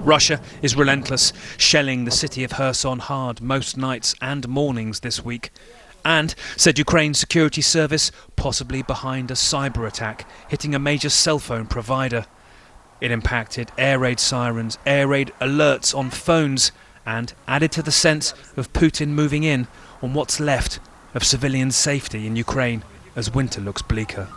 Russia 0.07 0.41
is 0.63 0.77
relentless, 0.77 1.33
shelling 1.59 2.05
the 2.05 2.13
city 2.13 2.45
of 2.45 2.53
Kherson 2.53 3.01
hard 3.01 3.41
most 3.41 3.77
nights 3.77 4.15
and 4.23 4.49
mornings 4.49 5.01
this 5.01 5.25
week 5.25 5.51
and, 6.05 6.33
said 6.57 6.79
Ukraine's 6.79 7.19
security 7.19 7.61
service, 7.61 8.13
possibly 8.37 8.83
behind 8.83 9.33
a 9.33 9.35
cyber 9.35 9.85
attack 9.85 10.25
hitting 10.49 10.77
a 10.77 10.79
major 10.79 11.09
cell 11.09 11.41
phone 11.41 11.67
provider. 11.67 12.25
It 13.01 13.11
impacted 13.11 13.73
air 13.77 13.99
raid 13.99 14.21
sirens, 14.21 14.79
air 14.87 15.09
raid 15.09 15.33
alerts 15.41 15.93
on 15.93 16.11
phones, 16.11 16.71
and 17.05 17.35
added 17.49 17.73
to 17.73 17.83
the 17.83 17.91
sense 17.91 18.33
of 18.57 18.73
Putin 18.73 19.09
moving 19.09 19.43
in 19.43 19.67
on 20.01 20.15
what's 20.15 20.39
left 20.39 20.79
of 21.15 21.25
civilian 21.25 21.73
safety 21.73 22.29
in 22.29 22.37
Ukraine 22.37 22.85
as 23.17 23.35
winter 23.35 23.61
looks 23.61 23.83
bleaker. 23.83 24.29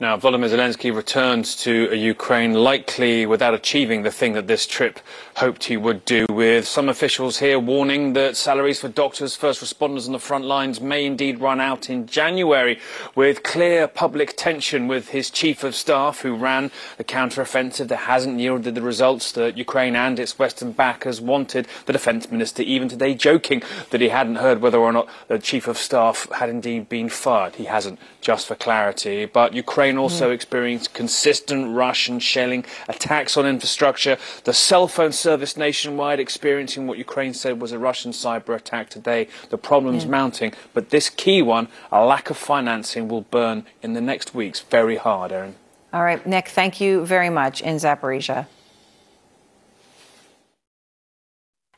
Now, 0.00 0.16
Volodymyr 0.16 0.48
Zelensky 0.48 0.94
returns 0.94 1.56
to 1.64 1.92
Ukraine 1.92 2.54
likely 2.54 3.26
without 3.26 3.52
achieving 3.52 4.02
the 4.02 4.12
thing 4.12 4.34
that 4.34 4.46
this 4.46 4.64
trip 4.64 5.00
hoped 5.38 5.64
he 5.64 5.76
would 5.76 6.04
do, 6.04 6.24
with 6.30 6.68
some 6.68 6.88
officials 6.88 7.40
here 7.40 7.58
warning 7.58 8.12
that 8.12 8.36
salaries 8.36 8.78
for 8.78 8.86
doctors, 8.86 9.34
first 9.34 9.60
responders 9.60 10.06
on 10.06 10.12
the 10.12 10.20
front 10.20 10.44
lines 10.44 10.80
may 10.80 11.04
indeed 11.04 11.40
run 11.40 11.60
out 11.60 11.90
in 11.90 12.06
January, 12.06 12.78
with 13.16 13.42
clear 13.42 13.88
public 13.88 14.36
tension 14.36 14.86
with 14.86 15.08
his 15.08 15.30
chief 15.30 15.64
of 15.64 15.74
staff 15.74 16.20
who 16.20 16.36
ran 16.36 16.70
the 16.96 17.02
counter-offensive 17.02 17.88
that 17.88 17.96
hasn't 17.96 18.38
yielded 18.38 18.76
the 18.76 18.82
results 18.82 19.32
that 19.32 19.58
Ukraine 19.58 19.96
and 19.96 20.20
its 20.20 20.38
Western 20.38 20.70
backers 20.70 21.20
wanted. 21.20 21.66
The 21.86 21.92
defence 21.92 22.30
minister 22.30 22.62
even 22.62 22.88
today 22.88 23.16
joking 23.16 23.64
that 23.90 24.00
he 24.00 24.10
hadn't 24.10 24.36
heard 24.36 24.60
whether 24.60 24.78
or 24.78 24.92
not 24.92 25.08
the 25.26 25.40
chief 25.40 25.66
of 25.66 25.76
staff 25.76 26.30
had 26.30 26.50
indeed 26.50 26.88
been 26.88 27.08
fired. 27.08 27.56
He 27.56 27.64
hasn't, 27.64 27.98
just 28.20 28.46
for 28.46 28.54
clarity. 28.54 29.24
But 29.24 29.54
Ukraine 29.54 29.87
Ukraine 29.88 30.02
also 30.04 30.30
experienced 30.32 30.92
consistent 30.92 31.74
Russian 31.74 32.18
shelling, 32.18 32.66
attacks 32.88 33.38
on 33.38 33.46
infrastructure, 33.46 34.18
the 34.44 34.52
cell 34.52 34.86
phone 34.86 35.12
service 35.12 35.56
nationwide 35.56 36.20
experiencing 36.20 36.86
what 36.86 36.98
Ukraine 36.98 37.32
said 37.32 37.58
was 37.58 37.72
a 37.72 37.78
Russian 37.78 38.12
cyber 38.12 38.54
attack 38.54 38.90
today. 38.90 39.28
The 39.48 39.56
problem's 39.56 40.04
Yeah. 40.04 40.10
mounting, 40.10 40.52
but 40.74 40.90
this 40.90 41.08
key 41.08 41.40
one, 41.40 41.68
a 41.90 42.04
lack 42.04 42.28
of 42.28 42.36
financing, 42.36 43.08
will 43.08 43.22
burn 43.22 43.64
in 43.82 43.94
the 43.94 44.02
next 44.02 44.34
weeks 44.34 44.60
very 44.60 44.96
hard, 44.96 45.32
Erin. 45.32 45.54
All 45.94 46.04
right, 46.04 46.24
Nick, 46.26 46.48
thank 46.48 46.82
you 46.82 47.06
very 47.06 47.30
much 47.30 47.62
in 47.62 47.76
Zaporizhia. 47.76 48.46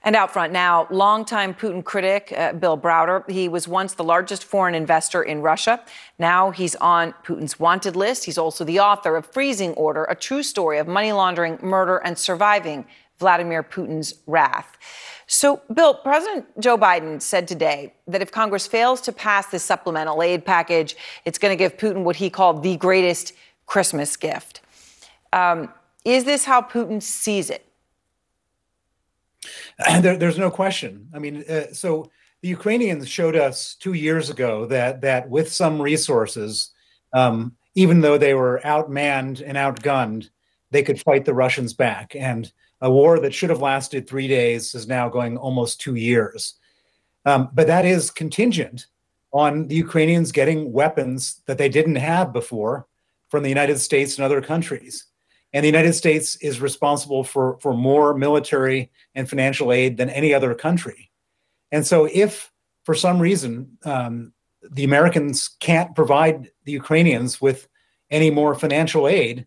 And 0.02 0.16
out 0.16 0.32
front 0.32 0.52
now, 0.52 0.86
longtime 0.90 1.52
Putin 1.52 1.84
critic 1.84 2.32
uh, 2.34 2.54
Bill 2.54 2.78
Browder. 2.78 3.28
He 3.28 3.48
was 3.48 3.68
once 3.68 3.92
the 3.92 4.04
largest 4.04 4.44
foreign 4.44 4.74
investor 4.74 5.22
in 5.22 5.42
Russia. 5.42 5.84
Now 6.18 6.50
he's 6.52 6.74
on 6.76 7.12
Putin's 7.22 7.60
wanted 7.60 7.96
list. 7.96 8.24
He's 8.24 8.38
also 8.38 8.64
the 8.64 8.80
author 8.80 9.14
of 9.16 9.26
Freezing 9.26 9.72
Order, 9.74 10.04
a 10.04 10.14
true 10.14 10.42
story 10.42 10.78
of 10.78 10.88
money 10.88 11.12
laundering, 11.12 11.58
murder, 11.60 11.98
and 11.98 12.16
surviving 12.16 12.86
Vladimir 13.18 13.62
Putin's 13.62 14.14
wrath. 14.26 14.78
So, 15.26 15.60
Bill, 15.72 15.94
President 15.94 16.46
Joe 16.58 16.76
Biden 16.76 17.20
said 17.22 17.46
today 17.46 17.94
that 18.08 18.22
if 18.22 18.32
Congress 18.32 18.66
fails 18.66 19.00
to 19.02 19.12
pass 19.12 19.46
this 19.46 19.62
supplemental 19.62 20.22
aid 20.22 20.44
package, 20.44 20.96
it's 21.24 21.38
going 21.38 21.52
to 21.52 21.56
give 21.56 21.76
Putin 21.76 22.02
what 22.02 22.16
he 22.16 22.30
called 22.30 22.62
the 22.62 22.76
greatest 22.76 23.34
Christmas 23.66 24.16
gift. 24.16 24.62
Um, 25.32 25.72
is 26.04 26.24
this 26.24 26.46
how 26.46 26.62
Putin 26.62 27.00
sees 27.00 27.50
it? 27.50 27.69
there, 30.00 30.16
there's 30.16 30.38
no 30.38 30.50
question. 30.50 31.08
I 31.14 31.18
mean, 31.18 31.44
uh, 31.48 31.72
so 31.72 32.10
the 32.42 32.48
Ukrainians 32.48 33.08
showed 33.08 33.36
us 33.36 33.74
two 33.74 33.92
years 33.92 34.30
ago 34.30 34.66
that 34.66 35.00
that 35.02 35.28
with 35.28 35.52
some 35.52 35.80
resources, 35.80 36.70
um, 37.12 37.56
even 37.74 38.00
though 38.00 38.18
they 38.18 38.34
were 38.34 38.60
outmanned 38.64 39.42
and 39.44 39.56
outgunned, 39.56 40.30
they 40.70 40.82
could 40.82 41.00
fight 41.00 41.24
the 41.24 41.34
Russians 41.34 41.72
back. 41.72 42.14
And 42.14 42.50
a 42.80 42.90
war 42.90 43.20
that 43.20 43.34
should 43.34 43.50
have 43.50 43.60
lasted 43.60 44.08
three 44.08 44.28
days 44.28 44.74
is 44.74 44.88
now 44.88 45.08
going 45.08 45.36
almost 45.36 45.80
two 45.80 45.96
years. 45.96 46.54
Um, 47.26 47.50
but 47.52 47.66
that 47.66 47.84
is 47.84 48.10
contingent 48.10 48.86
on 49.32 49.68
the 49.68 49.74
Ukrainians 49.74 50.32
getting 50.32 50.72
weapons 50.72 51.42
that 51.46 51.58
they 51.58 51.68
didn't 51.68 51.96
have 51.96 52.32
before 52.32 52.86
from 53.28 53.42
the 53.42 53.48
United 53.48 53.78
States 53.78 54.16
and 54.16 54.24
other 54.24 54.40
countries. 54.40 55.06
And 55.52 55.64
the 55.64 55.68
United 55.68 55.94
States 55.94 56.36
is 56.36 56.60
responsible 56.60 57.24
for, 57.24 57.58
for 57.60 57.74
more 57.74 58.14
military 58.14 58.90
and 59.14 59.28
financial 59.28 59.72
aid 59.72 59.96
than 59.96 60.08
any 60.10 60.32
other 60.32 60.54
country. 60.54 61.10
And 61.72 61.86
so, 61.86 62.08
if 62.12 62.52
for 62.84 62.94
some 62.94 63.20
reason 63.20 63.78
um, 63.84 64.32
the 64.70 64.84
Americans 64.84 65.48
can't 65.60 65.94
provide 65.94 66.50
the 66.64 66.72
Ukrainians 66.72 67.40
with 67.40 67.68
any 68.10 68.30
more 68.30 68.54
financial 68.54 69.06
aid, 69.06 69.46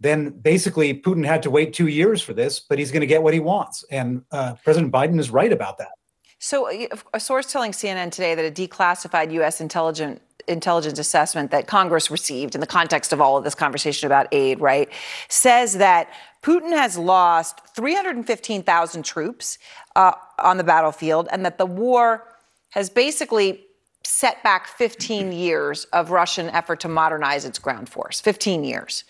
then 0.00 0.30
basically 0.30 0.92
Putin 0.94 1.24
had 1.24 1.42
to 1.44 1.50
wait 1.50 1.72
two 1.72 1.86
years 1.86 2.20
for 2.20 2.34
this, 2.34 2.60
but 2.60 2.78
he's 2.78 2.90
going 2.90 3.02
to 3.02 3.06
get 3.06 3.22
what 3.22 3.34
he 3.34 3.40
wants. 3.40 3.84
And 3.90 4.22
uh, 4.32 4.54
President 4.64 4.92
Biden 4.92 5.18
is 5.18 5.30
right 5.30 5.52
about 5.52 5.78
that. 5.78 5.92
So, 6.38 6.68
a 6.68 6.88
a 7.14 7.20
source 7.20 7.52
telling 7.52 7.70
CNN 7.70 8.10
today 8.10 8.34
that 8.34 8.44
a 8.44 8.50
declassified 8.50 9.32
U.S. 9.34 9.60
intelligence 9.60 10.20
intelligence 10.48 10.98
assessment 10.98 11.50
that 11.50 11.66
Congress 11.66 12.10
received 12.10 12.54
in 12.54 12.60
the 12.60 12.66
context 12.66 13.12
of 13.12 13.20
all 13.20 13.36
of 13.36 13.44
this 13.44 13.54
conversation 13.54 14.06
about 14.06 14.26
aid, 14.32 14.60
right, 14.60 14.88
says 15.28 15.74
that 15.74 16.08
Putin 16.42 16.70
has 16.70 16.98
lost 16.98 17.60
315,000 17.74 19.04
troops 19.04 19.58
uh, 19.94 20.12
on 20.38 20.56
the 20.56 20.64
battlefield, 20.64 21.28
and 21.30 21.44
that 21.44 21.58
the 21.58 21.66
war 21.66 22.24
has 22.70 22.90
basically 22.90 23.64
set 24.02 24.42
back 24.42 24.66
15 24.66 25.32
years 25.32 25.84
of 25.86 26.10
Russian 26.10 26.48
effort 26.48 26.80
to 26.80 26.88
modernize 26.88 27.44
its 27.44 27.58
ground 27.58 27.88
force. 27.88 28.20
15 28.20 28.64
years. 28.64 29.04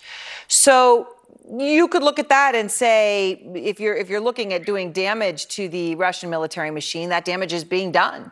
So 0.48 1.08
you 1.50 1.88
could 1.88 2.02
look 2.02 2.18
at 2.18 2.28
that 2.28 2.54
and 2.54 2.70
say 2.70 3.32
if 3.54 3.80
you're 3.80 3.96
if 3.96 4.08
you're 4.08 4.20
looking 4.20 4.52
at 4.52 4.64
doing 4.64 4.92
damage 4.92 5.48
to 5.48 5.68
the 5.68 5.94
Russian 5.96 6.30
military 6.30 6.70
machine, 6.70 7.08
that 7.08 7.24
damage 7.24 7.52
is 7.52 7.64
being 7.64 7.90
done. 7.90 8.30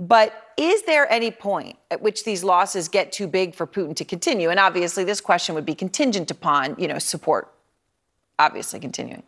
But 0.00 0.54
is 0.56 0.82
there 0.84 1.10
any 1.12 1.30
point 1.30 1.76
at 1.90 2.00
which 2.00 2.24
these 2.24 2.42
losses 2.42 2.88
get 2.88 3.12
too 3.12 3.26
big 3.26 3.54
for 3.54 3.66
Putin 3.66 3.94
to 3.96 4.04
continue? 4.04 4.48
And 4.48 4.58
obviously, 4.58 5.04
this 5.04 5.20
question 5.20 5.54
would 5.54 5.66
be 5.66 5.74
contingent 5.74 6.30
upon, 6.30 6.74
you 6.78 6.88
know, 6.88 6.98
support, 6.98 7.52
obviously 8.38 8.80
continuing. 8.80 9.22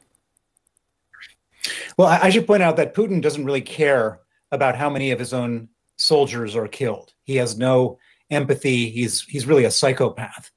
Well, 1.99 2.09
I 2.09 2.31
should 2.31 2.47
point 2.47 2.63
out 2.63 2.77
that 2.77 2.95
Putin 2.95 3.21
doesn't 3.21 3.45
really 3.45 3.61
care 3.61 4.21
about 4.51 4.75
how 4.75 4.89
many 4.89 5.11
of 5.11 5.19
his 5.19 5.35
own 5.35 5.69
soldiers 5.97 6.57
are 6.57 6.67
killed. 6.67 7.13
He 7.25 7.37
has 7.37 7.59
no 7.59 7.99
empathy. 8.31 8.89
He's 8.89 9.21
he's 9.23 9.47
really 9.47 9.65
a 9.65 9.71
psychopath. 9.71 10.51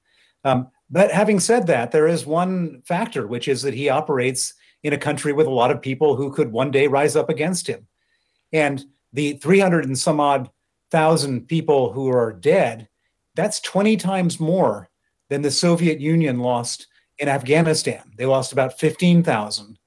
Um, 0.45 0.69
but 0.89 1.11
having 1.11 1.41
said 1.41 1.67
that, 1.67 1.91
there 1.91 2.07
is 2.07 2.25
one 2.25 2.81
factor, 2.85 3.27
which 3.27 3.49
is 3.49 3.63
that 3.63 3.73
he 3.73 3.89
operates 3.89 4.53
in 4.81 4.93
a 4.93 4.97
country 4.97 5.33
with 5.33 5.47
a 5.47 5.51
lot 5.51 5.71
of 5.71 5.81
people 5.81 6.15
who 6.15 6.31
could 6.31 6.53
one 6.53 6.71
day 6.71 6.87
rise 6.87 7.17
up 7.17 7.29
against 7.29 7.67
him. 7.67 7.85
And 8.53 8.85
the 9.15 9.33
300 9.33 9.85
and 9.85 9.97
some 9.97 10.19
odd 10.19 10.49
thousand 10.91 11.47
people 11.47 11.91
who 11.91 12.09
are 12.09 12.33
dead, 12.33 12.87
that's 13.35 13.59
20 13.61 13.97
times 13.97 14.39
more 14.39 14.89
than 15.29 15.41
the 15.41 15.51
Soviet 15.51 15.99
Union 15.99 16.39
lost 16.39 16.87
in 17.17 17.27
Afghanistan. 17.27 18.03
They 18.17 18.25
lost 18.25 18.51
about 18.51 18.79
15,000. 18.79 19.79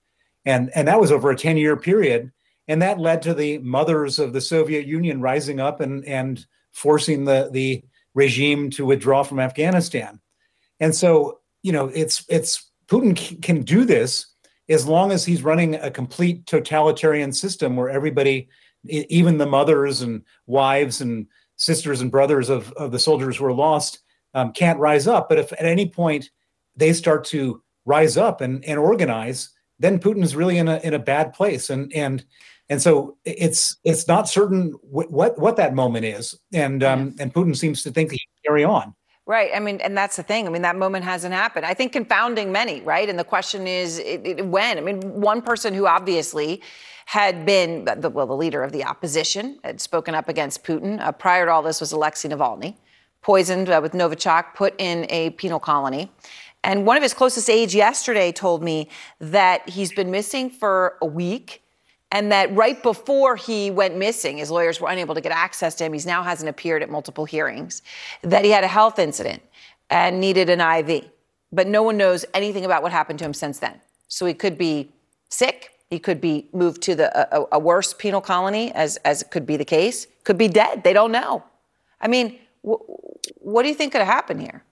And, 0.44 0.70
and 0.74 0.88
that 0.88 1.00
was 1.00 1.12
over 1.12 1.30
a 1.30 1.36
10 1.36 1.56
year 1.56 1.76
period. 1.76 2.32
And 2.66 2.82
that 2.82 2.98
led 2.98 3.22
to 3.22 3.34
the 3.34 3.58
mothers 3.58 4.18
of 4.18 4.32
the 4.32 4.40
Soviet 4.40 4.86
Union 4.86 5.20
rising 5.20 5.60
up 5.60 5.80
and, 5.80 6.04
and 6.04 6.44
forcing 6.72 7.24
the, 7.24 7.48
the 7.52 7.82
regime 8.14 8.70
to 8.70 8.84
withdraw 8.84 9.22
from 9.22 9.40
Afghanistan. 9.40 10.20
And 10.80 10.94
so, 10.94 11.40
you 11.62 11.72
know, 11.72 11.86
it's 11.88 12.24
it's 12.28 12.70
Putin 12.86 13.42
can 13.42 13.62
do 13.62 13.84
this 13.84 14.26
as 14.68 14.86
long 14.86 15.12
as 15.12 15.24
he's 15.24 15.42
running 15.42 15.74
a 15.76 15.90
complete 15.90 16.46
totalitarian 16.46 17.32
system 17.32 17.76
where 17.76 17.88
everybody, 17.88 18.48
even 18.88 19.38
the 19.38 19.46
mothers 19.46 20.02
and 20.02 20.22
wives 20.46 21.00
and 21.00 21.26
sisters 21.56 22.00
and 22.00 22.10
brothers 22.10 22.48
of, 22.48 22.72
of 22.72 22.92
the 22.92 22.98
soldiers 22.98 23.36
who 23.36 23.44
are 23.44 23.52
lost, 23.52 24.00
um, 24.34 24.52
can't 24.52 24.78
rise 24.78 25.06
up. 25.06 25.28
But 25.28 25.38
if 25.38 25.52
at 25.52 25.64
any 25.64 25.88
point 25.88 26.30
they 26.76 26.92
start 26.92 27.24
to 27.26 27.62
rise 27.84 28.16
up 28.16 28.40
and, 28.40 28.64
and 28.64 28.78
organize, 28.78 29.50
then 29.78 29.98
Putin's 29.98 30.36
really 30.36 30.58
in 30.58 30.68
a 30.68 30.78
in 30.78 30.94
a 30.94 30.98
bad 30.98 31.32
place. 31.32 31.70
And 31.70 31.92
and 31.94 32.24
and 32.68 32.82
so 32.82 33.16
it's 33.24 33.76
it's 33.84 34.06
not 34.06 34.28
certain 34.28 34.72
wh- 34.82 35.10
what 35.10 35.38
what 35.38 35.56
that 35.56 35.74
moment 35.74 36.04
is. 36.04 36.38
And 36.52 36.82
um, 36.82 37.14
and 37.18 37.32
Putin 37.32 37.56
seems 37.56 37.82
to 37.82 37.90
think 37.90 38.12
he 38.12 38.18
can 38.18 38.52
carry 38.52 38.64
on. 38.64 38.94
Right. 39.26 39.50
I 39.54 39.60
mean, 39.60 39.78
and 39.82 39.94
that's 39.94 40.16
the 40.16 40.22
thing. 40.22 40.46
I 40.46 40.50
mean, 40.50 40.62
that 40.62 40.76
moment 40.76 41.04
hasn't 41.04 41.34
happened. 41.34 41.66
I 41.66 41.74
think 41.74 41.92
confounding 41.92 42.50
many, 42.50 42.80
right? 42.80 43.10
And 43.10 43.18
the 43.18 43.24
question 43.24 43.66
is 43.66 43.98
it, 43.98 44.22
it, 44.24 44.46
when. 44.46 44.78
I 44.78 44.80
mean, 44.80 45.02
one 45.20 45.42
person 45.42 45.74
who 45.74 45.86
obviously 45.86 46.62
had 47.08 47.46
been, 47.46 47.86
well, 48.12 48.26
the 48.26 48.36
leader 48.36 48.62
of 48.62 48.70
the 48.70 48.84
opposition, 48.84 49.58
had 49.64 49.80
spoken 49.80 50.14
up 50.14 50.28
against 50.28 50.62
Putin. 50.62 51.00
Uh, 51.00 51.10
prior 51.10 51.46
to 51.46 51.50
all 51.50 51.62
this 51.62 51.80
was 51.80 51.90
Alexei 51.90 52.28
Navalny, 52.28 52.76
poisoned 53.22 53.70
uh, 53.70 53.80
with 53.82 53.92
Novichok, 53.92 54.54
put 54.54 54.74
in 54.76 55.06
a 55.08 55.30
penal 55.30 55.58
colony. 55.58 56.12
And 56.62 56.84
one 56.84 56.98
of 56.98 57.02
his 57.02 57.14
closest 57.14 57.48
aides 57.48 57.74
yesterday 57.74 58.30
told 58.30 58.62
me 58.62 58.90
that 59.20 59.66
he's 59.66 59.90
been 59.90 60.10
missing 60.10 60.50
for 60.50 60.98
a 61.00 61.06
week 61.06 61.62
and 62.12 62.30
that 62.30 62.54
right 62.54 62.82
before 62.82 63.36
he 63.36 63.70
went 63.70 63.96
missing, 63.96 64.36
his 64.36 64.50
lawyers 64.50 64.78
were 64.78 64.90
unable 64.90 65.14
to 65.14 65.22
get 65.22 65.32
access 65.32 65.74
to 65.76 65.84
him. 65.84 65.94
He's 65.94 66.04
now 66.04 66.22
hasn't 66.22 66.50
appeared 66.50 66.82
at 66.82 66.90
multiple 66.90 67.24
hearings. 67.24 67.80
That 68.20 68.44
he 68.44 68.50
had 68.50 68.64
a 68.64 68.68
health 68.68 68.98
incident 68.98 69.40
and 69.88 70.20
needed 70.20 70.50
an 70.50 70.60
IV, 70.60 71.06
but 71.52 71.66
no 71.68 71.82
one 71.82 71.96
knows 71.96 72.26
anything 72.34 72.66
about 72.66 72.82
what 72.82 72.92
happened 72.92 73.18
to 73.20 73.24
him 73.24 73.32
since 73.32 73.60
then. 73.60 73.80
So 74.08 74.26
he 74.26 74.34
could 74.34 74.58
be 74.58 74.92
sick. 75.30 75.70
He 75.90 75.98
could 75.98 76.20
be 76.20 76.48
moved 76.52 76.82
to 76.82 76.94
the 76.94 77.08
a, 77.34 77.46
a 77.52 77.58
worse 77.58 77.94
penal 77.94 78.20
colony, 78.20 78.72
as 78.72 78.96
as 78.98 79.22
could 79.30 79.46
be 79.46 79.56
the 79.56 79.64
case. 79.64 80.06
Could 80.24 80.38
be 80.38 80.48
dead. 80.48 80.84
They 80.84 80.92
don't 80.92 81.12
know. 81.12 81.42
I 82.00 82.08
mean, 82.08 82.38
wh- 82.62 82.84
what 83.40 83.62
do 83.62 83.68
you 83.68 83.74
think 83.74 83.92
could 83.92 84.02
happen 84.02 84.38
here? 84.38 84.62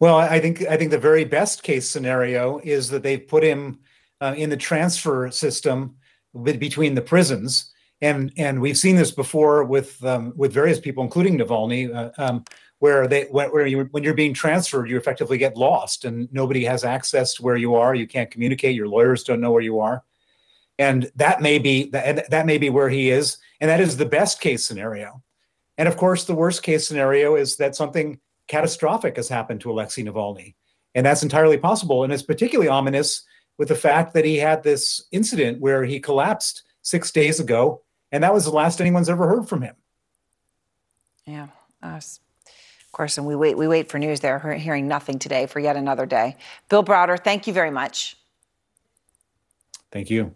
Well, 0.00 0.16
I 0.16 0.40
think 0.40 0.62
I 0.62 0.76
think 0.76 0.90
the 0.90 0.98
very 0.98 1.24
best 1.24 1.62
case 1.62 1.88
scenario 1.88 2.58
is 2.64 2.90
that 2.90 3.04
they've 3.04 3.26
put 3.26 3.44
him 3.44 3.78
uh, 4.20 4.34
in 4.36 4.50
the 4.50 4.56
transfer 4.56 5.30
system 5.30 5.94
between 6.42 6.94
the 6.94 7.02
prisons, 7.02 7.71
and 8.02 8.32
and 8.36 8.60
we've 8.60 8.76
seen 8.76 8.96
this 8.96 9.10
before 9.10 9.64
with 9.64 10.04
um, 10.04 10.34
with 10.36 10.52
various 10.52 10.78
people, 10.78 11.02
including 11.02 11.38
Navalny, 11.38 11.94
uh, 11.94 12.10
um, 12.18 12.44
where 12.80 13.06
they 13.06 13.24
where 13.30 13.66
you 13.66 13.88
when 13.92 14.02
you're 14.02 14.12
being 14.12 14.34
transferred, 14.34 14.90
you 14.90 14.98
effectively 14.98 15.38
get 15.38 15.56
lost, 15.56 16.04
and 16.04 16.30
nobody 16.32 16.64
has 16.64 16.84
access 16.84 17.32
to 17.34 17.42
where 17.42 17.56
you 17.56 17.74
are. 17.74 17.94
You 17.94 18.06
can't 18.06 18.30
communicate. 18.30 18.76
Your 18.76 18.88
lawyers 18.88 19.24
don't 19.24 19.40
know 19.40 19.52
where 19.52 19.62
you 19.62 19.80
are, 19.80 20.02
and 20.78 21.10
that 21.16 21.40
may 21.40 21.58
be 21.58 21.88
that 21.90 22.28
that 22.28 22.44
may 22.44 22.58
be 22.58 22.68
where 22.68 22.90
he 22.90 23.08
is, 23.08 23.38
and 23.60 23.70
that 23.70 23.80
is 23.80 23.96
the 23.96 24.04
best 24.04 24.40
case 24.40 24.66
scenario. 24.66 25.22
And 25.78 25.88
of 25.88 25.96
course, 25.96 26.24
the 26.24 26.34
worst 26.34 26.62
case 26.62 26.86
scenario 26.86 27.36
is 27.36 27.56
that 27.56 27.74
something 27.74 28.20
catastrophic 28.48 29.16
has 29.16 29.28
happened 29.28 29.60
to 29.62 29.70
Alexei 29.70 30.02
Navalny. 30.02 30.54
And 30.94 31.06
that's 31.06 31.22
entirely 31.22 31.56
possible. 31.56 32.04
And 32.04 32.12
it's 32.12 32.22
particularly 32.22 32.68
ominous 32.68 33.22
with 33.58 33.68
the 33.68 33.74
fact 33.74 34.12
that 34.14 34.24
he 34.24 34.36
had 34.36 34.62
this 34.62 35.06
incident 35.10 35.60
where 35.60 35.84
he 35.84 36.00
collapsed 36.00 36.62
six 36.82 37.10
days 37.10 37.40
ago. 37.40 37.82
And 38.12 38.22
that 38.22 38.32
was 38.32 38.44
the 38.44 38.50
last 38.50 38.80
anyone's 38.80 39.08
ever 39.08 39.26
heard 39.26 39.48
from 39.48 39.62
him. 39.62 39.74
Yeah. 41.26 41.48
Uh, 41.82 41.96
Of 41.96 42.92
course, 42.92 43.16
and 43.16 43.26
we 43.26 43.34
wait, 43.34 43.56
we 43.56 43.66
wait 43.66 43.90
for 43.90 43.98
news 43.98 44.20
there, 44.20 44.38
hearing 44.54 44.86
nothing 44.86 45.18
today 45.18 45.46
for 45.46 45.60
yet 45.60 45.76
another 45.76 46.04
day. 46.04 46.36
Bill 46.68 46.84
Browder, 46.84 47.18
thank 47.18 47.46
you 47.46 47.54
very 47.54 47.70
much. 47.70 48.18
Thank 49.90 50.10
you. 50.10 50.34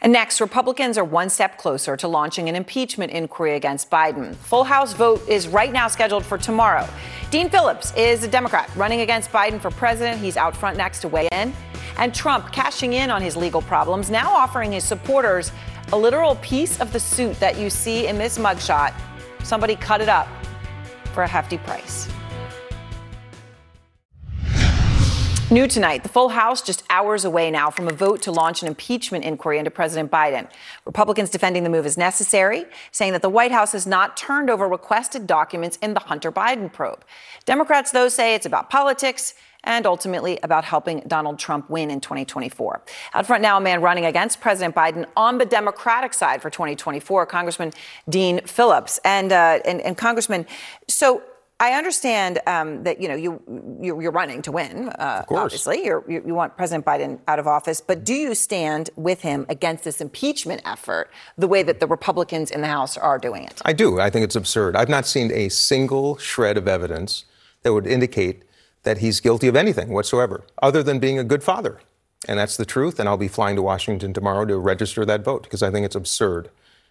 And 0.00 0.12
next, 0.12 0.40
Republicans 0.40 0.96
are 0.96 1.02
one 1.04 1.28
step 1.28 1.58
closer 1.58 1.96
to 1.96 2.06
launching 2.06 2.48
an 2.48 2.54
impeachment 2.54 3.10
inquiry 3.10 3.56
against 3.56 3.90
Biden. 3.90 4.36
Full 4.36 4.62
House 4.62 4.92
vote 4.92 5.28
is 5.28 5.48
right 5.48 5.72
now 5.72 5.88
scheduled 5.88 6.24
for 6.24 6.38
tomorrow. 6.38 6.88
Dean 7.30 7.50
Phillips 7.50 7.92
is 7.96 8.22
a 8.22 8.28
Democrat 8.28 8.70
running 8.76 9.00
against 9.00 9.32
Biden 9.32 9.60
for 9.60 9.72
president. 9.72 10.20
He's 10.20 10.36
out 10.36 10.56
front 10.56 10.76
next 10.76 11.00
to 11.00 11.08
weigh 11.08 11.28
in. 11.32 11.52
And 11.96 12.14
Trump 12.14 12.52
cashing 12.52 12.92
in 12.92 13.10
on 13.10 13.20
his 13.20 13.36
legal 13.36 13.60
problems, 13.60 14.08
now 14.08 14.30
offering 14.30 14.70
his 14.70 14.84
supporters 14.84 15.50
a 15.92 15.96
literal 15.96 16.36
piece 16.36 16.80
of 16.80 16.92
the 16.92 17.00
suit 17.00 17.38
that 17.40 17.58
you 17.58 17.70
see 17.70 18.06
in 18.06 18.18
this 18.18 18.38
mugshot. 18.38 18.94
Somebody 19.42 19.76
cut 19.76 20.00
it 20.00 20.08
up 20.08 20.28
for 21.14 21.22
a 21.22 21.28
hefty 21.28 21.58
price. 21.58 22.08
New 25.50 25.66
tonight, 25.66 26.02
the 26.02 26.10
full 26.10 26.28
House 26.28 26.60
just 26.60 26.84
hours 26.90 27.24
away 27.24 27.50
now 27.50 27.70
from 27.70 27.88
a 27.88 27.92
vote 27.92 28.20
to 28.20 28.30
launch 28.30 28.60
an 28.60 28.68
impeachment 28.68 29.24
inquiry 29.24 29.58
into 29.58 29.70
President 29.70 30.10
Biden. 30.10 30.46
Republicans 30.84 31.30
defending 31.30 31.64
the 31.64 31.70
move 31.70 31.86
as 31.86 31.96
necessary, 31.96 32.66
saying 32.92 33.14
that 33.14 33.22
the 33.22 33.30
White 33.30 33.50
House 33.50 33.72
has 33.72 33.86
not 33.86 34.14
turned 34.14 34.50
over 34.50 34.68
requested 34.68 35.26
documents 35.26 35.78
in 35.78 35.94
the 35.94 36.00
Hunter 36.00 36.30
Biden 36.30 36.70
probe. 36.70 37.02
Democrats, 37.46 37.92
though, 37.92 38.10
say 38.10 38.34
it's 38.34 38.44
about 38.44 38.68
politics 38.68 39.32
and 39.64 39.86
ultimately 39.86 40.38
about 40.42 40.64
helping 40.64 41.00
Donald 41.06 41.38
Trump 41.38 41.68
win 41.68 41.90
in 41.90 42.00
2024. 42.00 42.82
Out 43.14 43.26
front 43.26 43.42
now, 43.42 43.56
a 43.56 43.60
man 43.60 43.80
running 43.80 44.04
against 44.04 44.40
President 44.40 44.74
Biden 44.74 45.06
on 45.16 45.38
the 45.38 45.44
Democratic 45.44 46.14
side 46.14 46.40
for 46.42 46.50
2024, 46.50 47.26
Congressman 47.26 47.72
Dean 48.08 48.40
Phillips. 48.46 48.98
And, 49.04 49.32
uh, 49.32 49.60
and, 49.64 49.80
and 49.80 49.96
Congressman, 49.96 50.46
so 50.88 51.22
I 51.60 51.72
understand 51.72 52.38
um, 52.46 52.84
that 52.84 53.02
you 53.02 53.08
know 53.08 53.16
you 53.16 53.42
you're, 53.82 54.12
running 54.12 54.42
to 54.42 54.52
win. 54.52 54.90
Uh, 54.90 55.24
obviously, 55.28 55.84
you're, 55.84 56.04
you 56.08 56.22
you 56.24 56.32
want 56.32 56.56
President 56.56 56.84
Biden 56.84 57.18
out 57.26 57.40
of 57.40 57.48
office, 57.48 57.80
but 57.80 58.04
do 58.04 58.14
you 58.14 58.36
stand 58.36 58.90
with 58.94 59.22
him 59.22 59.44
against 59.48 59.82
this 59.82 60.00
impeachment 60.00 60.62
effort 60.64 61.10
the 61.36 61.48
way 61.48 61.64
that 61.64 61.80
the 61.80 61.88
Republicans 61.88 62.52
in 62.52 62.60
the 62.60 62.68
House 62.68 62.96
are 62.96 63.18
doing 63.18 63.42
it? 63.42 63.60
I 63.64 63.72
do. 63.72 63.98
I 63.98 64.08
think 64.08 64.22
it's 64.22 64.36
absurd. 64.36 64.76
I've 64.76 64.88
not 64.88 65.04
seen 65.04 65.32
a 65.32 65.48
single 65.48 66.16
shred 66.18 66.56
of 66.56 66.68
evidence 66.68 67.24
that 67.62 67.72
would 67.72 67.88
indicate 67.88 68.44
that 68.88 68.98
he's 68.98 69.20
guilty 69.20 69.48
of 69.48 69.54
anything 69.54 69.90
whatsoever, 69.90 70.44
other 70.62 70.82
than 70.82 70.98
being 70.98 71.18
a 71.18 71.24
good 71.24 71.44
father. 71.44 71.78
And 72.26 72.38
that's 72.38 72.56
the 72.56 72.64
truth. 72.64 72.98
And 72.98 73.06
I'll 73.06 73.18
be 73.18 73.28
flying 73.28 73.54
to 73.56 73.62
Washington 73.62 74.14
tomorrow 74.14 74.46
to 74.46 74.56
register 74.56 75.04
that 75.04 75.22
vote 75.22 75.42
because 75.42 75.62
I 75.62 75.70
think 75.70 75.84
it's 75.84 75.94
absurd. 75.94 76.48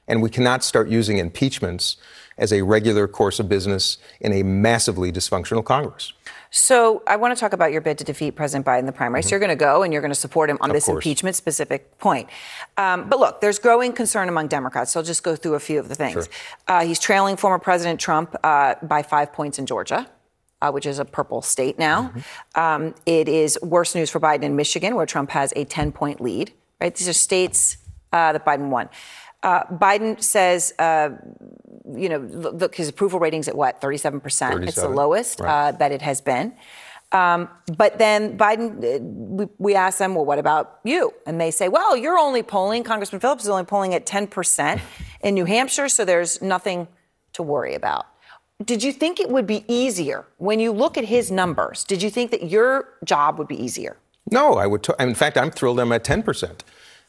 And 0.08 0.22
we 0.22 0.30
cannot 0.30 0.64
start 0.64 0.90
using 0.90 1.18
impeachments 1.18 1.98
as 2.38 2.54
a 2.54 2.62
regular 2.62 3.08
course 3.08 3.40
of 3.40 3.50
business 3.50 3.98
in 4.22 4.32
a 4.32 4.44
massively 4.44 5.12
dysfunctional 5.12 5.66
Congress. 5.66 6.14
So 6.52 7.02
I 7.08 7.16
want 7.16 7.36
to 7.36 7.40
talk 7.40 7.52
about 7.52 7.72
your 7.72 7.82
bid 7.82 7.98
to 7.98 8.04
defeat 8.04 8.36
President 8.36 8.64
Biden 8.64 8.82
in 8.82 8.86
the 8.86 8.92
primary. 8.92 9.22
Mm-hmm. 9.22 9.30
So 9.30 9.32
you're 9.32 9.40
going 9.40 9.50
to 9.50 9.56
go 9.56 9.82
and 9.82 9.92
you're 9.92 10.04
going 10.04 10.14
to 10.14 10.16
support 10.16 10.52
him 10.52 10.60
on 10.62 10.70
of 10.70 10.76
this 10.76 10.86
course. 10.86 11.04
impeachment 11.04 11.36
specific 11.36 11.98
point. 11.98 12.30
Um, 12.78 13.10
but 13.10 13.18
look, 13.18 13.42
there's 13.42 13.58
growing 13.58 13.92
concern 13.92 14.30
among 14.30 14.50
Democrats. 14.50 14.92
So 14.92 15.00
I'll 15.00 15.06
just 15.06 15.24
go 15.24 15.36
through 15.36 15.56
a 15.56 15.60
few 15.60 15.80
of 15.80 15.90
the 15.90 15.96
things. 15.96 16.14
Sure. 16.14 16.28
Uh, 16.68 16.86
he's 16.86 17.00
trailing 17.00 17.38
former 17.38 17.58
President 17.58 18.00
Trump 18.00 18.36
uh, 18.44 18.76
by 18.84 19.02
five 19.02 19.34
points 19.34 19.58
in 19.58 19.66
Georgia. 19.66 20.08
Uh, 20.60 20.72
which 20.72 20.88
is 20.88 20.98
a 20.98 21.06
purple 21.06 21.40
state 21.44 21.78
now. 21.78 22.12
Mm-hmm. 22.56 22.60
Um, 22.60 22.96
it 23.06 23.30
is 23.30 23.60
worse 23.62 23.94
news 23.94 24.10
for 24.10 24.20
Biden 24.20 24.42
in 24.42 24.56
Michigan, 24.56 24.96
where 24.96 25.06
Trump 25.06 25.30
has 25.30 25.54
a 25.56 25.66
10 25.66 25.92
point 25.92 26.20
lead. 26.20 26.52
Right? 26.82 26.96
These 26.96 27.08
are 27.08 27.14
states 27.14 27.78
uh, 28.12 28.34
that 28.34 28.44
Biden 28.44 28.70
won. 28.70 28.90
Uh, 29.44 29.64
Biden 29.66 30.22
says, 30.22 30.74
uh, 30.80 31.10
you 31.94 32.10
know, 32.10 32.18
look, 32.18 32.76
his 32.76 32.90
approval 32.90 33.20
rating's 33.20 33.48
at 33.48 33.56
what, 33.56 33.80
37%? 33.80 34.22
37, 34.22 34.68
it's 34.68 34.76
the 34.76 34.90
lowest 34.90 35.40
right. 35.40 35.68
uh, 35.68 35.72
that 35.74 35.92
it 35.92 36.02
has 36.02 36.22
been. 36.22 36.54
Um, 37.12 37.48
but 37.78 38.00
then 38.00 38.38
Biden, 38.38 38.84
uh, 38.84 39.00
we, 39.00 39.48
we 39.58 39.76
ask 39.76 40.00
them, 40.00 40.16
well, 40.16 40.26
what 40.26 40.40
about 40.40 40.80
you? 40.84 41.14
And 41.26 41.40
they 41.40 41.52
say, 41.52 41.70
well, 41.70 41.96
you're 41.96 42.18
only 42.18 42.44
polling, 42.44 42.84
Congressman 42.84 43.22
Phillips 43.22 43.44
is 43.44 43.50
only 43.50 43.64
polling 43.64 43.94
at 43.94 44.06
10% 44.06 44.82
in 45.22 45.34
New 45.34 45.46
Hampshire, 45.46 45.88
so 45.88 46.04
there's 46.04 46.42
nothing 46.42 46.88
to 47.34 47.44
worry 47.44 47.76
about. 47.76 48.08
Did 48.66 48.82
you 48.82 48.92
think 48.92 49.20
it 49.20 49.30
would 49.30 49.46
be 49.46 49.64
easier 49.68 50.26
when 50.38 50.60
you 50.60 50.72
look 50.72 50.98
at 50.98 51.06
his 51.06 51.30
numbers? 51.30 51.84
Did 51.84 52.02
you 52.02 52.10
think 52.10 52.32
that 52.32 52.50
your 52.50 52.90
job 53.04 53.38
would 53.38 53.48
be 53.48 53.62
easier? 53.62 53.98
No, 54.32 54.56
I 54.56 54.66
would. 54.66 54.84
T- 54.84 54.94
in 55.00 55.14
fact, 55.14 55.38
I'm 55.38 55.52
thrilled 55.52 55.80
I'm 55.80 55.92
at 55.92 56.04
10%. 56.04 56.62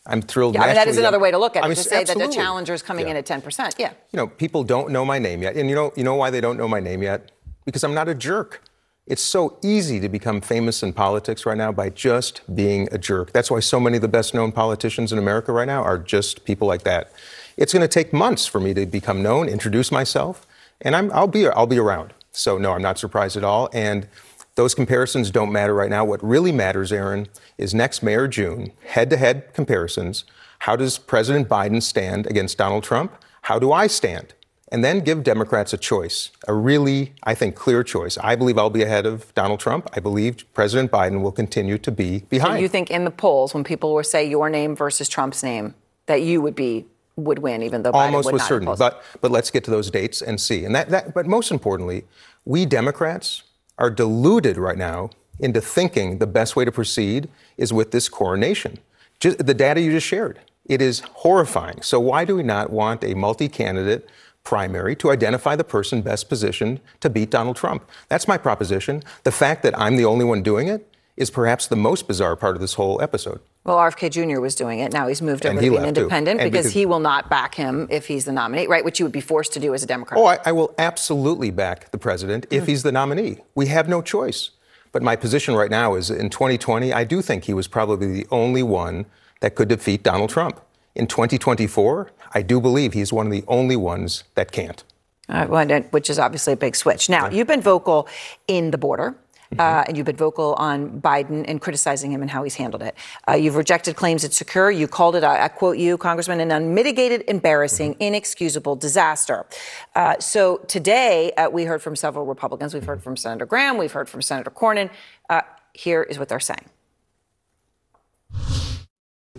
I'm 0.06 0.20
thrilled. 0.20 0.54
Yeah, 0.54 0.62
I 0.62 0.66
mean, 0.66 0.74
that 0.74 0.88
is 0.88 0.98
another 0.98 1.18
way 1.18 1.30
to 1.30 1.38
look 1.38 1.56
at 1.56 1.60
it. 1.60 1.64
I 1.64 1.68
mean, 1.68 1.76
to 1.76 1.82
say 1.82 2.02
absolutely. 2.02 2.26
that 2.26 2.30
the 2.32 2.36
challenger 2.36 2.74
is 2.74 2.82
coming 2.82 3.06
yeah. 3.06 3.12
in 3.12 3.16
at 3.16 3.26
10%. 3.26 3.74
Yeah. 3.78 3.92
You 4.12 4.18
know, 4.18 4.26
people 4.26 4.62
don't 4.62 4.90
know 4.90 5.06
my 5.06 5.18
name 5.18 5.42
yet. 5.42 5.56
And 5.56 5.70
you 5.70 5.74
know, 5.74 5.92
you 5.96 6.04
know 6.04 6.14
why 6.14 6.28
they 6.28 6.40
don't 6.40 6.58
know 6.58 6.68
my 6.68 6.80
name 6.80 7.02
yet? 7.02 7.30
Because 7.64 7.82
I'm 7.82 7.94
not 7.94 8.08
a 8.08 8.14
jerk. 8.14 8.62
It's 9.06 9.22
so 9.22 9.58
easy 9.62 10.00
to 10.00 10.08
become 10.10 10.42
famous 10.42 10.82
in 10.82 10.92
politics 10.92 11.46
right 11.46 11.56
now 11.56 11.72
by 11.72 11.88
just 11.88 12.42
being 12.54 12.88
a 12.92 12.98
jerk. 12.98 13.32
That's 13.32 13.50
why 13.50 13.60
so 13.60 13.80
many 13.80 13.96
of 13.96 14.02
the 14.02 14.08
best 14.08 14.34
known 14.34 14.52
politicians 14.52 15.12
in 15.12 15.18
America 15.18 15.50
right 15.50 15.66
now 15.66 15.82
are 15.82 15.98
just 15.98 16.44
people 16.44 16.68
like 16.68 16.82
that. 16.82 17.10
It's 17.56 17.72
going 17.72 17.82
to 17.82 17.88
take 17.88 18.12
months 18.12 18.46
for 18.46 18.60
me 18.60 18.74
to 18.74 18.84
become 18.84 19.22
known, 19.22 19.48
introduce 19.48 19.90
myself, 19.90 20.46
and 20.80 20.96
I'm, 20.96 21.12
I'll 21.12 21.26
be 21.26 21.46
I'll 21.48 21.66
be 21.66 21.78
around. 21.78 22.14
So 22.32 22.58
no, 22.58 22.72
I'm 22.72 22.82
not 22.82 22.98
surprised 22.98 23.36
at 23.36 23.44
all. 23.44 23.68
And 23.72 24.08
those 24.54 24.74
comparisons 24.74 25.30
don't 25.30 25.52
matter 25.52 25.74
right 25.74 25.90
now. 25.90 26.04
What 26.04 26.22
really 26.22 26.52
matters, 26.52 26.92
Erin, 26.92 27.28
is 27.58 27.74
next 27.74 28.02
May 28.02 28.14
or 28.14 28.28
June, 28.28 28.72
head-to-head 28.86 29.54
comparisons. 29.54 30.24
How 30.60 30.74
does 30.74 30.98
President 30.98 31.48
Biden 31.48 31.80
stand 31.80 32.26
against 32.26 32.58
Donald 32.58 32.82
Trump? 32.82 33.12
How 33.42 33.58
do 33.58 33.72
I 33.72 33.86
stand? 33.86 34.34
And 34.70 34.84
then 34.84 35.00
give 35.00 35.22
Democrats 35.22 35.72
a 35.72 35.78
choice, 35.78 36.30
a 36.46 36.52
really, 36.52 37.14
I 37.22 37.34
think, 37.34 37.54
clear 37.54 37.82
choice. 37.82 38.18
I 38.18 38.36
believe 38.36 38.58
I'll 38.58 38.68
be 38.68 38.82
ahead 38.82 39.06
of 39.06 39.32
Donald 39.34 39.60
Trump. 39.60 39.88
I 39.94 40.00
believe 40.00 40.44
President 40.52 40.90
Biden 40.90 41.22
will 41.22 41.32
continue 41.32 41.78
to 41.78 41.90
be 41.90 42.20
behind. 42.28 42.58
So 42.58 42.60
you 42.60 42.68
think 42.68 42.90
in 42.90 43.04
the 43.04 43.10
polls, 43.10 43.54
when 43.54 43.64
people 43.64 43.94
will 43.94 44.04
say 44.04 44.28
your 44.28 44.50
name 44.50 44.76
versus 44.76 45.08
Trump's 45.08 45.42
name, 45.42 45.74
that 46.06 46.22
you 46.22 46.42
would 46.42 46.54
be 46.54 46.84
would 47.18 47.40
win, 47.40 47.62
even 47.62 47.82
though 47.82 47.92
Biden 47.92 48.06
almost 48.06 48.26
would 48.26 48.34
with 48.34 48.42
not 48.42 48.48
certainty. 48.48 48.74
But 48.78 49.02
but 49.20 49.30
let's 49.30 49.50
get 49.50 49.64
to 49.64 49.70
those 49.70 49.90
dates 49.90 50.22
and 50.22 50.40
see. 50.40 50.64
And 50.64 50.74
that, 50.74 50.88
that 50.90 51.14
but 51.14 51.26
most 51.26 51.50
importantly, 51.50 52.04
we 52.44 52.64
Democrats 52.64 53.42
are 53.76 53.90
deluded 53.90 54.56
right 54.56 54.78
now 54.78 55.10
into 55.38 55.60
thinking 55.60 56.18
the 56.18 56.26
best 56.26 56.56
way 56.56 56.64
to 56.64 56.72
proceed 56.72 57.28
is 57.56 57.72
with 57.72 57.90
this 57.90 58.08
coronation. 58.08 58.78
Just, 59.20 59.44
the 59.44 59.54
data 59.54 59.80
you 59.80 59.90
just 59.90 60.06
shared, 60.06 60.40
it 60.66 60.80
is 60.80 61.00
horrifying. 61.00 61.82
So 61.82 62.00
why 62.00 62.24
do 62.24 62.36
we 62.36 62.42
not 62.42 62.70
want 62.70 63.04
a 63.04 63.14
multi-candidate 63.14 64.08
primary 64.44 64.96
to 64.96 65.10
identify 65.10 65.54
the 65.56 65.64
person 65.64 66.02
best 66.02 66.28
positioned 66.28 66.80
to 67.00 67.10
beat 67.10 67.30
Donald 67.30 67.56
Trump? 67.56 67.88
That's 68.08 68.26
my 68.28 68.38
proposition. 68.38 69.02
The 69.24 69.32
fact 69.32 69.62
that 69.62 69.78
I'm 69.78 69.96
the 69.96 70.04
only 70.04 70.24
one 70.24 70.42
doing 70.42 70.68
it 70.68 70.88
is 71.16 71.30
perhaps 71.30 71.66
the 71.66 71.76
most 71.76 72.06
bizarre 72.06 72.36
part 72.36 72.54
of 72.54 72.60
this 72.60 72.74
whole 72.74 73.02
episode. 73.02 73.40
Well, 73.68 73.76
RFK 73.76 74.10
Jr. 74.10 74.40
was 74.40 74.54
doing 74.54 74.78
it. 74.78 74.94
Now 74.94 75.08
he's 75.08 75.20
moved 75.20 75.44
over 75.44 75.60
he 75.60 75.66
to 75.66 75.72
being 75.72 75.84
independent 75.84 76.38
because, 76.38 76.50
because- 76.50 76.72
he 76.72 76.86
will 76.86 77.00
not 77.00 77.28
back 77.28 77.54
him 77.54 77.86
if 77.90 78.06
he's 78.06 78.24
the 78.24 78.32
nominee, 78.32 78.66
right? 78.66 78.82
Which 78.82 78.98
you 78.98 79.04
would 79.04 79.12
be 79.12 79.20
forced 79.20 79.52
to 79.52 79.60
do 79.60 79.74
as 79.74 79.82
a 79.82 79.86
Democrat. 79.86 80.18
Oh, 80.18 80.24
I, 80.24 80.38
I 80.46 80.52
will 80.52 80.74
absolutely 80.78 81.50
back 81.50 81.90
the 81.90 81.98
president 81.98 82.46
if 82.50 82.62
hmm. 82.62 82.70
he's 82.70 82.82
the 82.82 82.92
nominee. 82.92 83.40
We 83.54 83.66
have 83.66 83.86
no 83.86 84.00
choice. 84.00 84.52
But 84.90 85.02
my 85.02 85.16
position 85.16 85.54
right 85.54 85.70
now 85.70 85.96
is 85.96 86.10
in 86.10 86.30
2020, 86.30 86.94
I 86.94 87.04
do 87.04 87.20
think 87.20 87.44
he 87.44 87.52
was 87.52 87.68
probably 87.68 88.10
the 88.10 88.26
only 88.30 88.62
one 88.62 89.04
that 89.40 89.54
could 89.54 89.68
defeat 89.68 90.02
Donald 90.02 90.30
Trump. 90.30 90.62
In 90.94 91.06
2024, 91.06 92.10
I 92.32 92.40
do 92.40 92.62
believe 92.62 92.94
he's 92.94 93.12
one 93.12 93.26
of 93.26 93.32
the 93.32 93.44
only 93.48 93.76
ones 93.76 94.24
that 94.34 94.50
can't. 94.50 94.82
Well, 95.28 95.66
which 95.90 96.08
is 96.08 96.18
obviously 96.18 96.54
a 96.54 96.56
big 96.56 96.74
switch. 96.74 97.10
Now, 97.10 97.28
you've 97.28 97.46
been 97.46 97.60
vocal 97.60 98.08
in 98.46 98.70
the 98.70 98.78
border. 98.78 99.14
Uh, 99.58 99.84
and 99.86 99.96
you've 99.96 100.06
been 100.06 100.16
vocal 100.16 100.54
on 100.54 101.00
Biden 101.00 101.44
and 101.48 101.60
criticizing 101.60 102.12
him 102.12 102.20
and 102.20 102.30
how 102.30 102.42
he's 102.42 102.56
handled 102.56 102.82
it. 102.82 102.94
Uh, 103.28 103.32
you've 103.32 103.56
rejected 103.56 103.96
claims 103.96 104.24
it's 104.24 104.36
secure. 104.36 104.70
You 104.70 104.86
called 104.86 105.16
it, 105.16 105.24
I, 105.24 105.44
I 105.44 105.48
quote 105.48 105.78
you, 105.78 105.96
Congressman, 105.96 106.40
an 106.40 106.50
unmitigated, 106.50 107.24
embarrassing, 107.28 107.96
inexcusable 107.98 108.76
disaster. 108.76 109.46
Uh, 109.94 110.18
so 110.18 110.58
today, 110.68 111.32
uh, 111.32 111.48
we 111.48 111.64
heard 111.64 111.80
from 111.80 111.96
several 111.96 112.26
Republicans. 112.26 112.74
We've 112.74 112.84
heard 112.84 113.02
from 113.02 113.16
Senator 113.16 113.46
Graham. 113.46 113.78
We've 113.78 113.92
heard 113.92 114.08
from 114.08 114.22
Senator 114.22 114.50
Cornyn. 114.50 114.90
Uh, 115.30 115.42
here 115.72 116.02
is 116.02 116.18
what 116.18 116.28
they're 116.28 116.40
saying. 116.40 116.66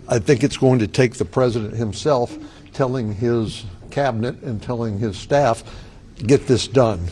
I 0.08 0.18
think 0.18 0.42
it's 0.42 0.56
going 0.56 0.80
to 0.80 0.88
take 0.88 1.14
the 1.14 1.24
president 1.24 1.74
himself 1.74 2.36
telling 2.72 3.14
his 3.14 3.64
cabinet 3.90 4.42
and 4.42 4.62
telling 4.62 4.98
his 4.98 5.16
staff, 5.16 5.62
get 6.16 6.46
this 6.46 6.66
done. 6.66 7.08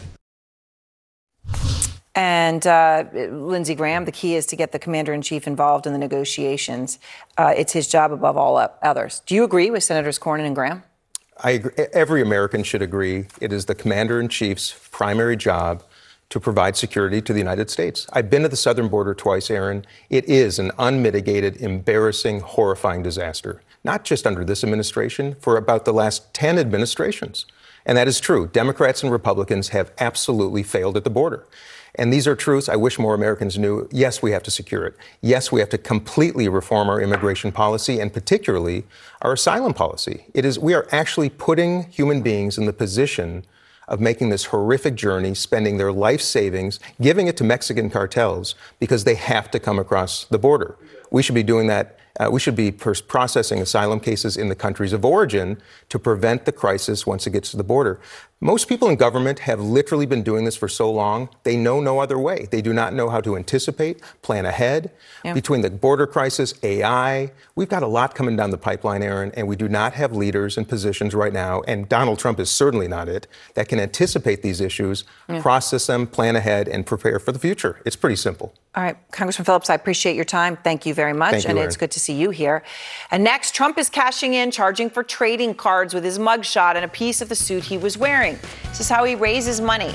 And 2.18 2.66
uh, 2.66 3.04
Lindsey 3.12 3.76
Graham, 3.76 4.04
the 4.04 4.10
key 4.10 4.34
is 4.34 4.44
to 4.46 4.56
get 4.56 4.72
the 4.72 4.78
commander 4.80 5.12
in 5.12 5.22
chief 5.22 5.46
involved 5.46 5.86
in 5.86 5.92
the 5.92 6.00
negotiations. 6.00 6.98
Uh, 7.36 7.54
it's 7.56 7.72
his 7.72 7.86
job 7.86 8.10
above 8.10 8.36
all 8.36 8.56
others. 8.82 9.22
Do 9.24 9.36
you 9.36 9.44
agree 9.44 9.70
with 9.70 9.84
Senators 9.84 10.18
Cornyn 10.18 10.44
and 10.44 10.56
Graham? 10.56 10.82
I 11.44 11.52
agree. 11.52 11.86
Every 11.92 12.20
American 12.20 12.64
should 12.64 12.82
agree 12.82 13.26
it 13.40 13.52
is 13.52 13.66
the 13.66 13.76
commander 13.76 14.20
in 14.20 14.28
chief's 14.28 14.74
primary 14.90 15.36
job 15.36 15.84
to 16.30 16.40
provide 16.40 16.76
security 16.76 17.22
to 17.22 17.32
the 17.32 17.38
United 17.38 17.70
States. 17.70 18.08
I've 18.12 18.28
been 18.28 18.42
to 18.42 18.48
the 18.48 18.56
southern 18.56 18.88
border 18.88 19.14
twice, 19.14 19.48
Erin. 19.48 19.86
It 20.10 20.24
is 20.24 20.58
an 20.58 20.72
unmitigated, 20.76 21.58
embarrassing, 21.58 22.40
horrifying 22.40 23.04
disaster, 23.04 23.62
not 23.84 24.02
just 24.02 24.26
under 24.26 24.44
this 24.44 24.64
administration, 24.64 25.36
for 25.38 25.56
about 25.56 25.84
the 25.84 25.92
last 25.92 26.34
10 26.34 26.58
administrations. 26.58 27.46
And 27.86 27.96
that 27.96 28.08
is 28.08 28.18
true. 28.18 28.48
Democrats 28.48 29.04
and 29.04 29.12
Republicans 29.12 29.68
have 29.68 29.92
absolutely 29.98 30.64
failed 30.64 30.96
at 30.96 31.04
the 31.04 31.10
border. 31.10 31.46
And 31.94 32.12
these 32.12 32.26
are 32.26 32.36
truths 32.36 32.68
I 32.68 32.76
wish 32.76 32.98
more 32.98 33.14
Americans 33.14 33.58
knew. 33.58 33.88
Yes, 33.90 34.22
we 34.22 34.30
have 34.32 34.42
to 34.44 34.50
secure 34.50 34.84
it. 34.86 34.96
Yes, 35.20 35.50
we 35.50 35.60
have 35.60 35.68
to 35.70 35.78
completely 35.78 36.48
reform 36.48 36.88
our 36.88 37.00
immigration 37.00 37.52
policy 37.52 38.00
and 38.00 38.12
particularly 38.12 38.84
our 39.22 39.32
asylum 39.32 39.74
policy. 39.74 40.26
It 40.34 40.44
is 40.44 40.58
we 40.58 40.74
are 40.74 40.86
actually 40.92 41.30
putting 41.30 41.84
human 41.84 42.22
beings 42.22 42.58
in 42.58 42.66
the 42.66 42.72
position 42.72 43.44
of 43.88 44.00
making 44.00 44.28
this 44.28 44.46
horrific 44.46 44.94
journey, 44.94 45.34
spending 45.34 45.78
their 45.78 45.92
life 45.92 46.20
savings, 46.20 46.78
giving 47.00 47.26
it 47.26 47.36
to 47.38 47.44
Mexican 47.44 47.90
cartels 47.90 48.54
because 48.78 49.04
they 49.04 49.14
have 49.14 49.50
to 49.50 49.58
come 49.58 49.78
across 49.78 50.24
the 50.26 50.38
border. 50.38 50.76
We 51.10 51.22
should 51.22 51.34
be 51.34 51.42
doing 51.42 51.66
that. 51.68 51.98
Uh, 52.20 52.28
we 52.30 52.40
should 52.40 52.56
be 52.56 52.72
processing 52.72 53.60
asylum 53.60 54.00
cases 54.00 54.36
in 54.36 54.48
the 54.48 54.54
countries 54.54 54.92
of 54.92 55.04
origin 55.04 55.60
to 55.88 55.98
prevent 55.98 56.44
the 56.44 56.52
crisis 56.52 57.06
once 57.06 57.26
it 57.26 57.30
gets 57.30 57.50
to 57.52 57.56
the 57.56 57.64
border. 57.64 58.00
Most 58.40 58.68
people 58.68 58.88
in 58.88 58.94
government 58.94 59.40
have 59.40 59.60
literally 59.60 60.06
been 60.06 60.22
doing 60.22 60.44
this 60.44 60.54
for 60.54 60.68
so 60.68 60.88
long, 60.88 61.28
they 61.42 61.56
know 61.56 61.80
no 61.80 61.98
other 61.98 62.16
way. 62.16 62.46
They 62.52 62.62
do 62.62 62.72
not 62.72 62.94
know 62.94 63.08
how 63.08 63.20
to 63.20 63.36
anticipate, 63.36 64.00
plan 64.22 64.46
ahead. 64.46 64.92
Yeah. 65.24 65.34
Between 65.34 65.62
the 65.62 65.70
border 65.70 66.06
crisis, 66.06 66.54
AI, 66.62 67.32
we've 67.56 67.68
got 67.68 67.82
a 67.82 67.88
lot 67.88 68.14
coming 68.14 68.36
down 68.36 68.50
the 68.50 68.58
pipeline, 68.58 69.02
Erin, 69.02 69.32
and 69.34 69.48
we 69.48 69.56
do 69.56 69.68
not 69.68 69.94
have 69.94 70.14
leaders 70.14 70.56
in 70.56 70.66
positions 70.66 71.16
right 71.16 71.32
now, 71.32 71.62
and 71.62 71.88
Donald 71.88 72.20
Trump 72.20 72.38
is 72.38 72.48
certainly 72.48 72.86
not 72.86 73.08
it, 73.08 73.26
that 73.54 73.68
can 73.68 73.80
anticipate 73.80 74.42
these 74.42 74.60
issues, 74.60 75.02
yeah. 75.28 75.42
process 75.42 75.88
them, 75.88 76.06
plan 76.06 76.36
ahead, 76.36 76.68
and 76.68 76.86
prepare 76.86 77.18
for 77.18 77.32
the 77.32 77.40
future. 77.40 77.82
It's 77.84 77.96
pretty 77.96 78.14
simple. 78.14 78.54
All 78.76 78.84
right, 78.84 78.96
Congressman 79.10 79.46
Phillips, 79.46 79.70
I 79.70 79.74
appreciate 79.74 80.14
your 80.14 80.24
time. 80.24 80.56
Thank 80.58 80.86
you 80.86 80.94
very 80.94 81.12
much. 81.12 81.42
You, 81.42 81.48
and 81.48 81.58
Erin. 81.58 81.66
it's 81.66 81.76
good 81.76 81.90
to 81.90 81.98
see 81.98 82.12
you 82.12 82.30
here. 82.30 82.62
And 83.10 83.24
next, 83.24 83.52
Trump 83.52 83.76
is 83.76 83.90
cashing 83.90 84.34
in, 84.34 84.52
charging 84.52 84.88
for 84.88 85.02
trading 85.02 85.54
cards 85.54 85.94
with 85.94 86.04
his 86.04 86.20
mugshot 86.20 86.76
and 86.76 86.84
a 86.84 86.88
piece 86.88 87.20
of 87.20 87.28
the 87.28 87.34
suit 87.34 87.64
he 87.64 87.76
was 87.76 87.98
wearing. 87.98 88.27
This 88.64 88.80
is 88.80 88.88
how 88.88 89.04
he 89.04 89.14
raises 89.14 89.60
money. 89.60 89.94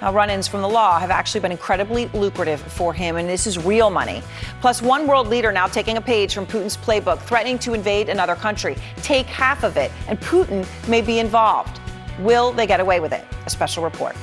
Now, 0.00 0.12
run 0.12 0.28
ins 0.28 0.46
from 0.46 0.60
the 0.60 0.68
law 0.68 0.98
have 0.98 1.10
actually 1.10 1.40
been 1.40 1.52
incredibly 1.52 2.06
lucrative 2.08 2.60
for 2.60 2.92
him, 2.92 3.16
and 3.16 3.28
this 3.28 3.46
is 3.46 3.58
real 3.64 3.90
money. 3.90 4.22
Plus, 4.60 4.82
one 4.82 5.06
world 5.06 5.28
leader 5.28 5.50
now 5.50 5.66
taking 5.66 5.96
a 5.96 6.00
page 6.00 6.34
from 6.34 6.46
Putin's 6.46 6.76
playbook, 6.76 7.20
threatening 7.20 7.58
to 7.60 7.72
invade 7.72 8.08
another 8.08 8.34
country. 8.34 8.76
Take 8.96 9.26
half 9.26 9.64
of 9.64 9.76
it, 9.76 9.90
and 10.08 10.20
Putin 10.20 10.66
may 10.88 11.00
be 11.00 11.20
involved. 11.20 11.80
Will 12.18 12.52
they 12.52 12.66
get 12.66 12.80
away 12.80 13.00
with 13.00 13.12
it? 13.12 13.24
A 13.46 13.50
special 13.50 13.82
report. 13.82 14.14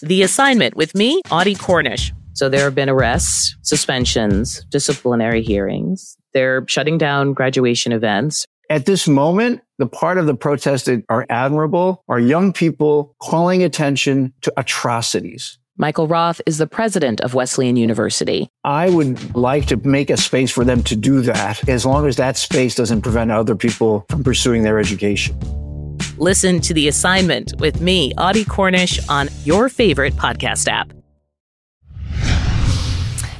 The 0.00 0.22
assignment 0.22 0.76
with 0.76 0.94
me, 0.94 1.20
Audie 1.30 1.54
Cornish. 1.54 2.12
So 2.34 2.48
there 2.48 2.64
have 2.64 2.74
been 2.74 2.90
arrests, 2.90 3.56
suspensions, 3.62 4.64
disciplinary 4.70 5.42
hearings. 5.42 6.16
They're 6.32 6.64
shutting 6.68 6.98
down 6.98 7.32
graduation 7.32 7.92
events. 7.92 8.44
At 8.70 8.86
this 8.86 9.06
moment, 9.06 9.60
the 9.78 9.86
part 9.86 10.16
of 10.16 10.24
the 10.24 10.34
protest 10.34 10.86
that 10.86 11.04
are 11.10 11.26
admirable 11.28 12.02
are 12.08 12.18
young 12.18 12.52
people 12.52 13.14
calling 13.20 13.62
attention 13.62 14.32
to 14.40 14.52
atrocities. 14.56 15.58
Michael 15.76 16.06
Roth 16.06 16.40
is 16.46 16.56
the 16.58 16.66
president 16.66 17.20
of 17.20 17.34
Wesleyan 17.34 17.76
University. 17.76 18.48
I 18.62 18.88
would 18.88 19.34
like 19.34 19.66
to 19.66 19.76
make 19.76 20.08
a 20.08 20.16
space 20.16 20.50
for 20.50 20.64
them 20.64 20.82
to 20.84 20.96
do 20.96 21.20
that 21.22 21.68
as 21.68 21.84
long 21.84 22.06
as 22.06 22.16
that 22.16 22.36
space 22.36 22.74
doesn't 22.74 23.02
prevent 23.02 23.32
other 23.32 23.56
people 23.56 24.06
from 24.08 24.24
pursuing 24.24 24.62
their 24.62 24.78
education. 24.78 25.36
Listen 26.16 26.60
to 26.60 26.72
The 26.72 26.88
Assignment 26.88 27.52
with 27.58 27.80
me, 27.80 28.12
Audie 28.16 28.44
Cornish, 28.44 29.06
on 29.08 29.28
your 29.44 29.68
favorite 29.68 30.14
podcast 30.14 30.68
app. 30.68 30.92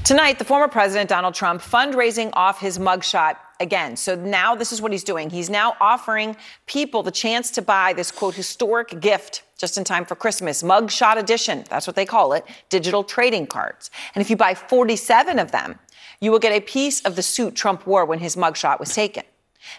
Tonight, 0.05 0.39
the 0.39 0.45
former 0.45 0.69
president, 0.69 1.09
Donald 1.09 1.35
Trump, 1.35 1.63
fundraising 1.63 2.31
off 2.35 2.61
his 2.61 2.79
mugshot 2.79 3.37
again. 3.61 3.97
So 3.97 4.15
now 4.15 4.55
this 4.55 4.73
is 4.73 4.81
what 4.81 4.93
he's 4.93 5.05
doing. 5.05 5.31
He's 5.31 5.51
now 5.51 5.77
offering 5.81 6.37
people 6.67 7.03
the 7.03 7.11
chance 7.11 7.51
to 7.53 7.63
buy 7.63 7.93
this 7.93 8.11
quote 8.11 8.35
historic 8.35 9.01
gift 9.01 9.43
just 9.57 9.79
in 9.79 9.85
time 9.85 10.05
for 10.05 10.15
Christmas, 10.15 10.63
mugshot 10.63 11.17
edition. 11.17 11.65
That's 11.71 11.87
what 11.87 11.97
they 11.97 12.05
call 12.05 12.33
it, 12.33 12.45
digital 12.69 13.05
trading 13.05 13.47
cards. 13.47 13.91
And 14.15 14.21
if 14.21 14.29
you 14.29 14.37
buy 14.37 14.55
47 14.55 15.39
of 15.39 15.53
them, 15.53 15.79
you 16.21 16.31
will 16.31 16.39
get 16.39 16.53
a 16.53 16.61
piece 16.61 17.01
of 17.03 17.17
the 17.17 17.23
suit 17.23 17.55
Trump 17.55 17.87
wore 17.87 18.05
when 18.05 18.19
his 18.19 18.37
mugshot 18.37 18.81
was 18.81 18.95
taken. 18.95 19.25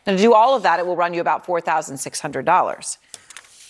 Now, 0.07 0.13
to 0.13 0.17
do 0.17 0.33
all 0.33 0.55
of 0.55 0.63
that, 0.63 0.79
it 0.79 0.85
will 0.85 0.95
run 0.95 1.13
you 1.13 1.21
about 1.21 1.45
$4,600. 1.45 2.97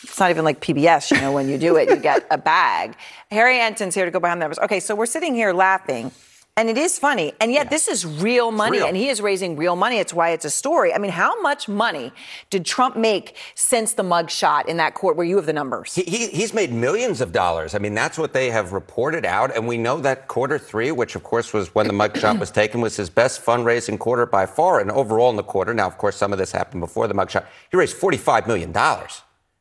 It's 0.04 0.20
not 0.20 0.30
even 0.30 0.46
like 0.46 0.62
PBS, 0.62 1.12
you 1.12 1.22
know, 1.22 1.32
when 1.32 1.50
you 1.50 1.58
do 1.58 1.78
it, 1.78 1.90
you 1.90 1.96
get 1.96 2.26
a 2.30 2.38
bag. 2.38 2.96
Harry 3.32 3.60
Enten's 3.60 3.96
here 3.96 4.06
to 4.06 4.12
go 4.12 4.20
behind 4.20 4.40
the 4.40 4.44
numbers. 4.44 4.60
Okay, 4.60 4.80
so 4.80 4.94
we're 4.96 5.06
sitting 5.08 5.34
here 5.34 5.52
laughing 5.52 6.12
and 6.58 6.70
it 6.70 6.78
is 6.78 6.98
funny. 6.98 7.34
And 7.42 7.52
yet, 7.52 7.66
yeah. 7.66 7.70
this 7.70 7.90
is 7.90 8.06
real 8.06 8.50
money. 8.50 8.78
Real. 8.78 8.88
And 8.88 8.96
he 8.96 9.10
is 9.10 9.20
raising 9.20 9.58
real 9.58 9.76
money. 9.76 9.98
It's 9.98 10.14
why 10.14 10.30
it's 10.30 10.46
a 10.46 10.50
story. 10.50 10.94
I 10.94 10.98
mean, 10.98 11.12
how 11.12 11.42
much 11.42 11.68
money 11.68 12.14
did 12.50 12.66
Trump 12.66 12.96
make 12.96 13.36
since 13.56 13.94
the 13.94 14.04
mug 14.04 14.30
shot 14.30 14.70
in 14.70 14.78
that 14.78 14.94
court 14.94 15.18
where 15.18 15.26
you 15.26 15.36
have 15.36 15.48
the 15.48 15.54
numbers? 15.54 15.94
He, 15.94 16.04
he, 16.04 16.28
he's 16.28 16.54
made 16.54 16.72
millions 16.72 17.20
of 17.20 17.34
dollars. 17.34 17.76
I 17.76 17.80
mean, 17.80 17.94
that's 17.94 18.18
what 18.18 18.32
they 18.32 18.50
have 18.52 18.72
reported 18.72 19.26
out. 19.26 19.54
And 19.54 19.68
we 19.68 19.78
know 19.78 20.00
that 20.00 20.30
quarter 20.30 20.58
three, 20.58 20.94
which 20.94 21.16
of 21.16 21.24
course 21.24 21.52
was 21.52 21.76
when 21.76 21.88
the 21.88 21.94
mug 21.94 22.18
shot 22.18 22.40
was 22.40 22.52
taken, 22.52 22.80
was 22.80 22.96
his 22.96 23.10
best 23.10 23.44
fundraising 23.44 24.00
quarter 24.00 24.26
by 24.26 24.46
far. 24.46 24.80
And 24.80 24.90
overall 24.92 25.30
in 25.30 25.36
the 25.36 25.44
quarter, 25.44 25.74
now, 25.74 25.88
of 25.88 25.98
course, 25.98 26.16
some 26.16 26.32
of 26.32 26.40
this 26.40 26.54
happened 26.54 26.80
before 26.80 27.10
the 27.10 27.14
mug 27.14 27.32
shot, 27.32 27.46
he 27.70 27.76
raised 27.76 27.98
$45 27.98 28.48
million 28.48 28.72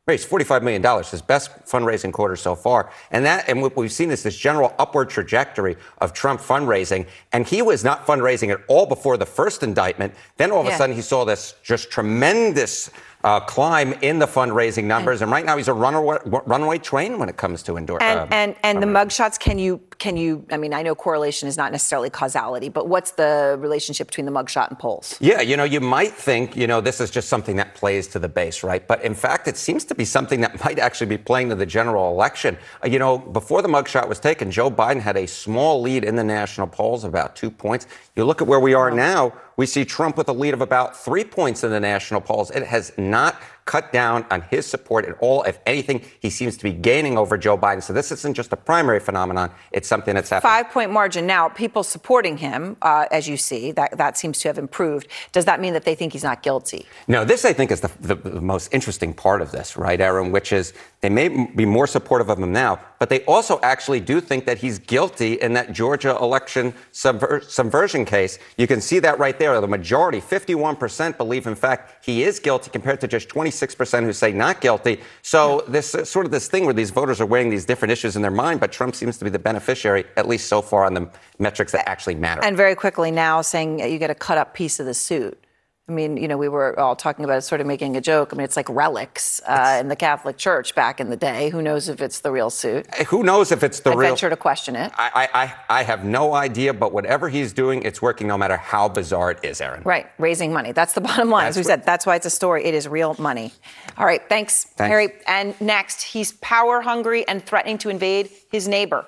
raised 0.07 0.29
$45 0.29 0.61
million, 0.61 1.03
his 1.03 1.21
best 1.21 1.51
fundraising 1.65 2.13
quarter 2.13 2.35
so 2.35 2.55
far. 2.55 2.91
And 3.09 3.25
that, 3.25 3.49
and 3.49 3.59
what 3.61 3.75
we've 3.75 3.91
seen 3.91 4.11
is 4.11 4.21
this 4.21 4.37
general 4.37 4.75
upward 4.77 5.09
trajectory 5.09 5.77
of 5.97 6.13
Trump 6.13 6.39
fundraising. 6.39 7.07
And 7.33 7.47
he 7.47 7.63
was 7.63 7.83
not 7.83 8.05
fundraising 8.05 8.51
at 8.51 8.59
all 8.67 8.85
before 8.85 9.17
the 9.17 9.25
first 9.25 9.63
indictment. 9.63 10.13
Then 10.37 10.51
all 10.51 10.61
of 10.61 10.67
yeah. 10.67 10.75
a 10.75 10.77
sudden 10.77 10.95
he 10.95 11.01
saw 11.01 11.25
this 11.25 11.55
just 11.63 11.89
tremendous 11.89 12.91
uh, 13.23 13.39
climb 13.39 13.93
in 14.03 14.19
the 14.19 14.27
fundraising 14.27 14.83
numbers, 14.83 15.21
and, 15.21 15.29
and, 15.29 15.31
right 15.31 15.45
now 15.45 15.57
he's 15.57 15.67
a 15.67 15.73
runaway, 15.73 16.17
runaway 16.45 16.77
train 16.77 17.17
when 17.17 17.27
it 17.27 17.37
comes 17.37 17.63
to 17.63 17.75
endorse. 17.75 18.03
And 18.03 18.19
um, 18.19 18.27
and, 18.31 18.55
and 18.61 18.83
the 18.83 18.87
mugshots, 18.87 19.39
can 19.39 19.57
you 19.57 19.81
can 20.05 20.17
you? 20.17 20.45
I 20.51 20.57
mean, 20.57 20.71
I 20.71 20.83
know 20.83 20.93
correlation 20.93 21.47
is 21.47 21.57
not 21.57 21.71
necessarily 21.71 22.11
causality, 22.11 22.69
but 22.69 22.87
what's 22.87 23.11
the 23.13 23.57
relationship 23.59 24.05
between 24.05 24.27
the 24.27 24.31
mugshot 24.31 24.67
and 24.69 24.77
polls? 24.77 25.17
Yeah, 25.19 25.41
you 25.41 25.57
know, 25.57 25.63
you 25.63 25.81
might 25.81 26.13
think 26.13 26.55
you 26.55 26.67
know 26.67 26.79
this 26.79 27.01
is 27.01 27.09
just 27.09 27.27
something 27.27 27.55
that 27.55 27.73
plays 27.73 28.05
to 28.09 28.19
the 28.19 28.29
base, 28.29 28.61
right? 28.61 28.87
But 28.87 29.03
in 29.03 29.15
fact, 29.15 29.47
it 29.47 29.57
seems 29.57 29.83
to 29.85 29.95
be 29.95 30.05
something 30.05 30.41
that 30.41 30.63
might 30.63 30.77
actually 30.77 31.07
be 31.07 31.17
playing 31.17 31.49
to 31.49 31.55
the 31.55 31.65
general 31.65 32.11
election. 32.11 32.55
Uh, 32.83 32.87
you 32.87 32.99
know, 32.99 33.17
before 33.17 33.63
the 33.63 33.67
mugshot 33.67 34.07
was 34.07 34.19
taken, 34.19 34.51
Joe 34.51 34.69
Biden 34.69 35.01
had 35.01 35.17
a 35.17 35.25
small 35.25 35.81
lead 35.81 36.03
in 36.03 36.15
the 36.15 36.23
national 36.23 36.67
polls, 36.67 37.03
about 37.03 37.35
two 37.35 37.49
points. 37.49 37.87
You 38.15 38.25
look 38.25 38.43
at 38.43 38.47
where 38.47 38.59
we 38.59 38.75
are 38.75 38.91
now 38.91 39.33
we 39.57 39.65
see 39.65 39.85
Trump 39.85 40.17
with 40.17 40.29
a 40.29 40.33
lead 40.33 40.53
of 40.53 40.61
about 40.61 40.97
three 40.97 41.23
points 41.23 41.63
in 41.63 41.71
the 41.71 41.79
national 41.79 42.21
polls. 42.21 42.51
It 42.51 42.63
has 42.63 42.91
not 42.97 43.41
cut 43.65 43.91
down 43.91 44.23
on 44.29 44.41
his 44.43 44.65
support 44.65 45.05
at 45.05 45.15
all. 45.19 45.41
If 45.43 45.59
anything, 45.65 46.03
he 46.19 46.29
seems 46.29 46.55
to 46.57 46.63
be 46.63 46.71
gaining 46.71 47.17
over 47.17 47.35
Joe 47.35 47.57
Biden. 47.57 47.81
So 47.81 47.93
this 47.93 48.11
isn't 48.11 48.35
just 48.35 48.53
a 48.53 48.55
primary 48.55 48.99
phenomenon; 48.99 49.51
it's 49.71 49.87
something 49.87 50.13
that's 50.13 50.29
happening. 50.29 50.51
Five 50.51 50.71
point 50.71 50.91
margin 50.91 51.25
now. 51.25 51.49
People 51.49 51.83
supporting 51.83 52.37
him, 52.37 52.77
uh, 52.81 53.07
as 53.11 53.27
you 53.27 53.37
see, 53.37 53.71
that 53.71 53.97
that 53.97 54.17
seems 54.17 54.39
to 54.39 54.49
have 54.49 54.57
improved. 54.57 55.07
Does 55.31 55.45
that 55.45 55.59
mean 55.59 55.73
that 55.73 55.83
they 55.83 55.95
think 55.95 56.13
he's 56.13 56.23
not 56.23 56.43
guilty? 56.43 56.85
No. 57.07 57.25
This, 57.25 57.43
I 57.43 57.53
think, 57.53 57.71
is 57.71 57.81
the, 57.81 57.91
the, 58.01 58.15
the 58.15 58.41
most 58.41 58.73
interesting 58.73 59.13
part 59.13 59.41
of 59.41 59.51
this, 59.51 59.75
right, 59.75 59.99
Erin? 59.99 60.31
Which 60.31 60.51
is 60.53 60.73
they 61.01 61.09
may 61.09 61.27
be 61.27 61.65
more 61.65 61.87
supportive 61.87 62.29
of 62.29 62.39
him 62.39 62.51
now, 62.51 62.79
but 62.99 63.09
they 63.09 63.23
also 63.25 63.59
actually 63.61 63.99
do 63.99 64.21
think 64.21 64.45
that 64.45 64.59
he's 64.59 64.79
guilty 64.79 65.33
in 65.33 65.53
that 65.53 65.71
Georgia 65.71 66.15
election 66.17 66.73
subver- 66.93 67.43
subversion 67.43 68.05
case. 68.05 68.37
You 68.57 68.67
can 68.67 68.79
see 68.79 68.99
that 68.99 69.17
right 69.17 69.37
there. 69.39 69.44
The 69.45 69.67
majority, 69.67 70.19
51%, 70.19 71.17
believe, 71.17 71.47
in 71.47 71.55
fact, 71.55 72.05
he 72.05 72.23
is 72.23 72.39
guilty 72.39 72.69
compared 72.69 72.99
to 73.01 73.07
just 73.07 73.29
26% 73.29 74.03
who 74.03 74.13
say 74.13 74.31
not 74.31 74.61
guilty. 74.61 75.01
So 75.21 75.63
this 75.67 75.95
uh, 75.95 76.03
sort 76.03 76.25
of 76.25 76.31
this 76.31 76.47
thing 76.47 76.65
where 76.65 76.73
these 76.73 76.91
voters 76.91 77.21
are 77.21 77.25
weighing 77.25 77.49
these 77.49 77.65
different 77.65 77.91
issues 77.91 78.15
in 78.15 78.21
their 78.21 78.31
mind, 78.31 78.59
but 78.59 78.71
Trump 78.71 78.95
seems 78.95 79.17
to 79.17 79.23
be 79.23 79.29
the 79.29 79.39
beneficiary, 79.39 80.05
at 80.17 80.27
least 80.27 80.47
so 80.47 80.61
far 80.61 80.85
on 80.85 80.93
the 80.93 81.09
metrics 81.39 81.71
that 81.71 81.87
actually 81.87 82.15
matter. 82.15 82.43
And 82.43 82.57
very 82.57 82.75
quickly 82.75 83.11
now 83.11 83.41
saying 83.41 83.79
you 83.79 83.99
get 83.99 84.09
a 84.09 84.15
cut 84.15 84.37
up 84.37 84.53
piece 84.53 84.79
of 84.79 84.85
the 84.85 84.93
suit. 84.93 85.44
I 85.87 85.91
mean, 85.91 86.17
you 86.17 86.27
know, 86.27 86.37
we 86.37 86.49
were 86.49 86.79
all 86.79 86.95
talking 86.95 87.25
about 87.25 87.37
it, 87.37 87.41
sort 87.41 87.61
of 87.61 87.67
making 87.67 87.95
a 87.95 88.01
joke. 88.01 88.29
I 88.33 88.35
mean, 88.35 88.43
it's 88.43 88.57
like 88.57 88.67
relics 88.69 89.39
uh, 89.45 89.77
in 89.79 89.87
the 89.87 89.95
Catholic 89.95 90.35
Church 90.35 90.73
back 90.73 90.99
in 90.99 91.11
the 91.11 91.15
day. 91.15 91.49
Who 91.51 91.61
knows 91.61 91.89
if 91.89 92.01
it's 92.01 92.21
the 92.21 92.31
real 92.31 92.49
suit? 92.49 92.91
Who 93.05 93.21
knows 93.21 93.51
if 93.51 93.63
it's 93.63 93.81
the 93.81 93.91
I 93.91 93.93
real? 93.93 94.09
venture 94.09 94.31
to 94.31 94.35
question 94.35 94.75
it. 94.75 94.91
I, 94.97 95.29
I, 95.31 95.79
I 95.81 95.83
have 95.83 96.03
no 96.03 96.33
idea, 96.33 96.73
but 96.73 96.91
whatever 96.91 97.29
he's 97.29 97.53
doing, 97.53 97.83
it's 97.83 98.01
working 98.01 98.25
no 98.25 98.35
matter 98.35 98.57
how 98.57 98.89
bizarre 98.89 99.29
it 99.29 99.45
is, 99.45 99.61
Erin. 99.61 99.83
Right, 99.83 100.07
raising 100.17 100.51
money. 100.51 100.71
That's 100.71 100.93
the 100.93 101.01
bottom 101.09 101.29
line. 101.29 101.45
That's 101.45 101.57
As 101.57 101.65
we 101.65 101.69
said, 101.69 101.85
that's 101.85 102.07
why 102.07 102.15
it's 102.15 102.25
a 102.25 102.31
story. 102.31 102.65
It 102.65 102.73
is 102.73 102.87
real 102.87 103.15
money. 103.19 103.53
All 103.95 104.07
right, 104.07 104.27
thanks, 104.27 104.63
thanks, 104.63 104.89
Harry. 104.89 105.09
And 105.27 105.59
next, 105.61 106.01
he's 106.01 106.31
power 106.31 106.81
hungry 106.81 107.27
and 107.27 107.45
threatening 107.45 107.77
to 107.79 107.89
invade 107.89 108.31
his 108.51 108.67
neighbor. 108.67 109.05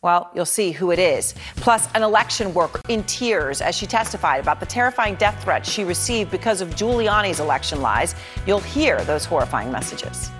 Well, 0.00 0.30
you'll 0.32 0.46
see 0.46 0.70
who 0.70 0.92
it 0.92 1.00
is. 1.00 1.34
Plus, 1.56 1.88
an 1.94 2.04
election 2.04 2.54
worker 2.54 2.80
in 2.88 3.02
tears 3.04 3.60
as 3.60 3.76
she 3.76 3.84
testified 3.84 4.40
about 4.40 4.60
the 4.60 4.66
terrifying 4.66 5.16
death 5.16 5.42
threats 5.42 5.68
she 5.68 5.82
received 5.82 6.30
because 6.30 6.60
of 6.60 6.76
Giuliani's 6.76 7.40
election 7.40 7.82
lies. 7.82 8.14
You'll 8.46 8.60
hear 8.60 9.02
those 9.04 9.24
horrifying 9.24 9.72
messages. 9.72 10.30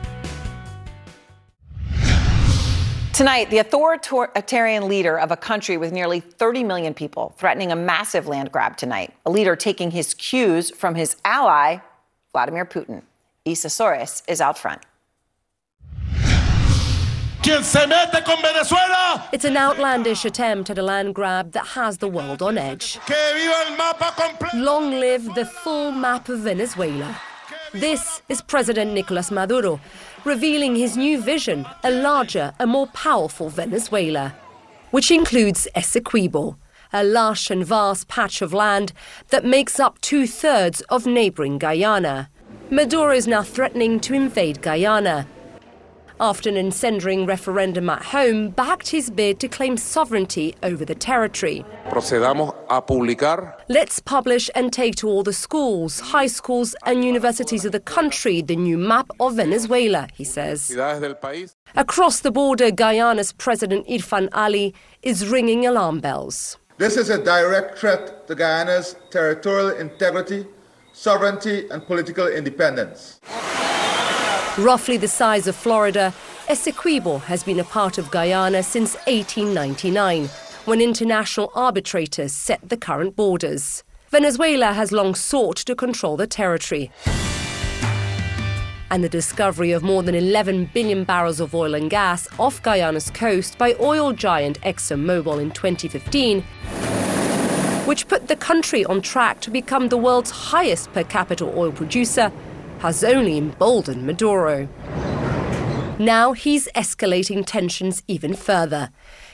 Tonight, 3.12 3.50
the 3.50 3.58
authoritarian 3.58 4.86
leader 4.86 5.18
of 5.18 5.32
a 5.32 5.36
country 5.36 5.76
with 5.76 5.92
nearly 5.92 6.20
30 6.20 6.62
million 6.62 6.94
people 6.94 7.34
threatening 7.36 7.72
a 7.72 7.76
massive 7.76 8.28
land 8.28 8.52
grab 8.52 8.76
tonight. 8.76 9.12
A 9.26 9.30
leader 9.30 9.56
taking 9.56 9.90
his 9.90 10.14
cues 10.14 10.70
from 10.70 10.94
his 10.94 11.16
ally, 11.24 11.78
Vladimir 12.30 12.64
Putin. 12.64 13.02
Isa 13.44 13.66
Soares 13.66 14.22
is 14.28 14.40
out 14.40 14.56
front. 14.56 14.82
It's 19.32 19.44
an 19.44 19.56
outlandish 19.56 20.26
attempt 20.26 20.68
at 20.68 20.76
a 20.76 20.82
land 20.82 21.14
grab 21.14 21.52
that 21.52 21.68
has 21.68 21.96
the 21.96 22.06
world 22.06 22.42
on 22.42 22.58
edge. 22.58 22.98
Long 24.54 24.90
live 24.90 25.34
the 25.34 25.46
full 25.46 25.90
map 25.90 26.28
of 26.28 26.40
Venezuela. 26.40 27.18
This 27.72 28.20
is 28.28 28.42
President 28.42 28.92
Nicolas 28.92 29.30
Maduro, 29.30 29.80
revealing 30.26 30.76
his 30.76 30.98
new 30.98 31.22
vision, 31.22 31.66
a 31.82 31.90
larger 31.90 32.52
and 32.58 32.70
more 32.70 32.88
powerful 32.88 33.48
Venezuela, 33.48 34.34
which 34.90 35.10
includes 35.10 35.66
Essequibo, 35.74 36.56
a 36.92 37.02
lush 37.02 37.50
and 37.50 37.64
vast 37.64 38.08
patch 38.08 38.42
of 38.42 38.52
land 38.52 38.92
that 39.28 39.46
makes 39.46 39.80
up 39.80 39.98
two 40.02 40.26
thirds 40.26 40.82
of 40.82 41.06
neighboring 41.06 41.56
Guyana. 41.56 42.28
Maduro 42.70 43.14
is 43.14 43.26
now 43.26 43.42
threatening 43.42 44.00
to 44.00 44.12
invade 44.12 44.60
Guyana. 44.60 45.26
After 46.20 46.48
an 46.48 46.56
incendiary 46.56 47.24
referendum 47.24 47.88
at 47.88 48.02
home 48.02 48.50
backed 48.50 48.88
his 48.88 49.08
bid 49.08 49.38
to 49.38 49.46
claim 49.46 49.76
sovereignty 49.76 50.52
over 50.64 50.84
the 50.84 50.96
territory. 50.96 51.64
Procedamos 51.90 52.56
a 52.68 52.82
publicar 52.82 53.54
Let's 53.68 54.00
publish 54.00 54.50
and 54.56 54.72
take 54.72 54.96
to 54.96 55.08
all 55.08 55.22
the 55.22 55.32
schools, 55.32 56.00
high 56.00 56.26
schools, 56.26 56.74
and 56.84 57.04
universities 57.04 57.64
of 57.64 57.70
the 57.70 57.80
country 57.80 58.42
the 58.42 58.56
new 58.56 58.76
map 58.76 59.10
of 59.20 59.36
Venezuela, 59.36 60.08
he 60.12 60.24
says. 60.24 60.62
ciudades 60.62 61.00
del 61.00 61.14
país. 61.14 61.54
Across 61.76 62.20
the 62.20 62.32
border, 62.32 62.72
Guyana's 62.72 63.32
President 63.32 63.86
Irfaan 63.86 64.28
Ali 64.32 64.74
is 65.02 65.28
ringing 65.28 65.66
alarm 65.66 66.00
bells. 66.00 66.58
This 66.78 66.96
is 66.96 67.10
a 67.10 67.22
direct 67.22 67.78
threat 67.78 68.26
to 68.26 68.34
Guyana's 68.34 68.96
territorial 69.10 69.70
integrity, 69.70 70.46
sovereignty, 70.92 71.68
and 71.70 71.86
political 71.86 72.26
independence. 72.26 73.20
Roughly 74.58 74.96
the 74.96 75.06
size 75.06 75.46
of 75.46 75.54
Florida, 75.54 76.12
Essequibo 76.48 77.20
has 77.22 77.44
been 77.44 77.60
a 77.60 77.64
part 77.64 77.96
of 77.96 78.10
Guyana 78.10 78.64
since 78.64 78.96
1899, 79.06 80.26
when 80.64 80.80
international 80.80 81.52
arbitrators 81.54 82.32
set 82.32 82.68
the 82.68 82.76
current 82.76 83.14
borders. 83.14 83.84
Venezuela 84.08 84.72
has 84.72 84.90
long 84.90 85.14
sought 85.14 85.58
to 85.58 85.76
control 85.76 86.16
the 86.16 86.26
territory. 86.26 86.90
And 88.90 89.04
the 89.04 89.08
discovery 89.08 89.70
of 89.70 89.84
more 89.84 90.02
than 90.02 90.16
11 90.16 90.70
billion 90.74 91.04
barrels 91.04 91.38
of 91.38 91.54
oil 91.54 91.74
and 91.74 91.88
gas 91.88 92.26
off 92.36 92.60
Guyana's 92.60 93.10
coast 93.10 93.58
by 93.58 93.76
oil 93.78 94.12
giant 94.12 94.60
ExxonMobil 94.62 95.40
in 95.40 95.52
2015 95.52 96.42
which 97.88 98.06
put 98.06 98.28
the 98.28 98.36
country 98.36 98.84
on 98.84 99.00
track 99.00 99.40
to 99.40 99.50
become 99.50 99.88
the 99.88 99.96
world's 99.96 100.30
highest 100.30 100.92
per 100.92 101.02
capita 101.02 101.46
oil 101.56 101.72
producer, 101.72 102.30
has 102.80 103.02
only 103.04 103.36
emboldened 103.36 104.06
Maduro. 104.06 104.68
Now 105.98 106.32
he's 106.32 106.68
escalating 106.76 107.44
tensions 107.44 108.02
even 108.06 108.34
further, 108.34 108.90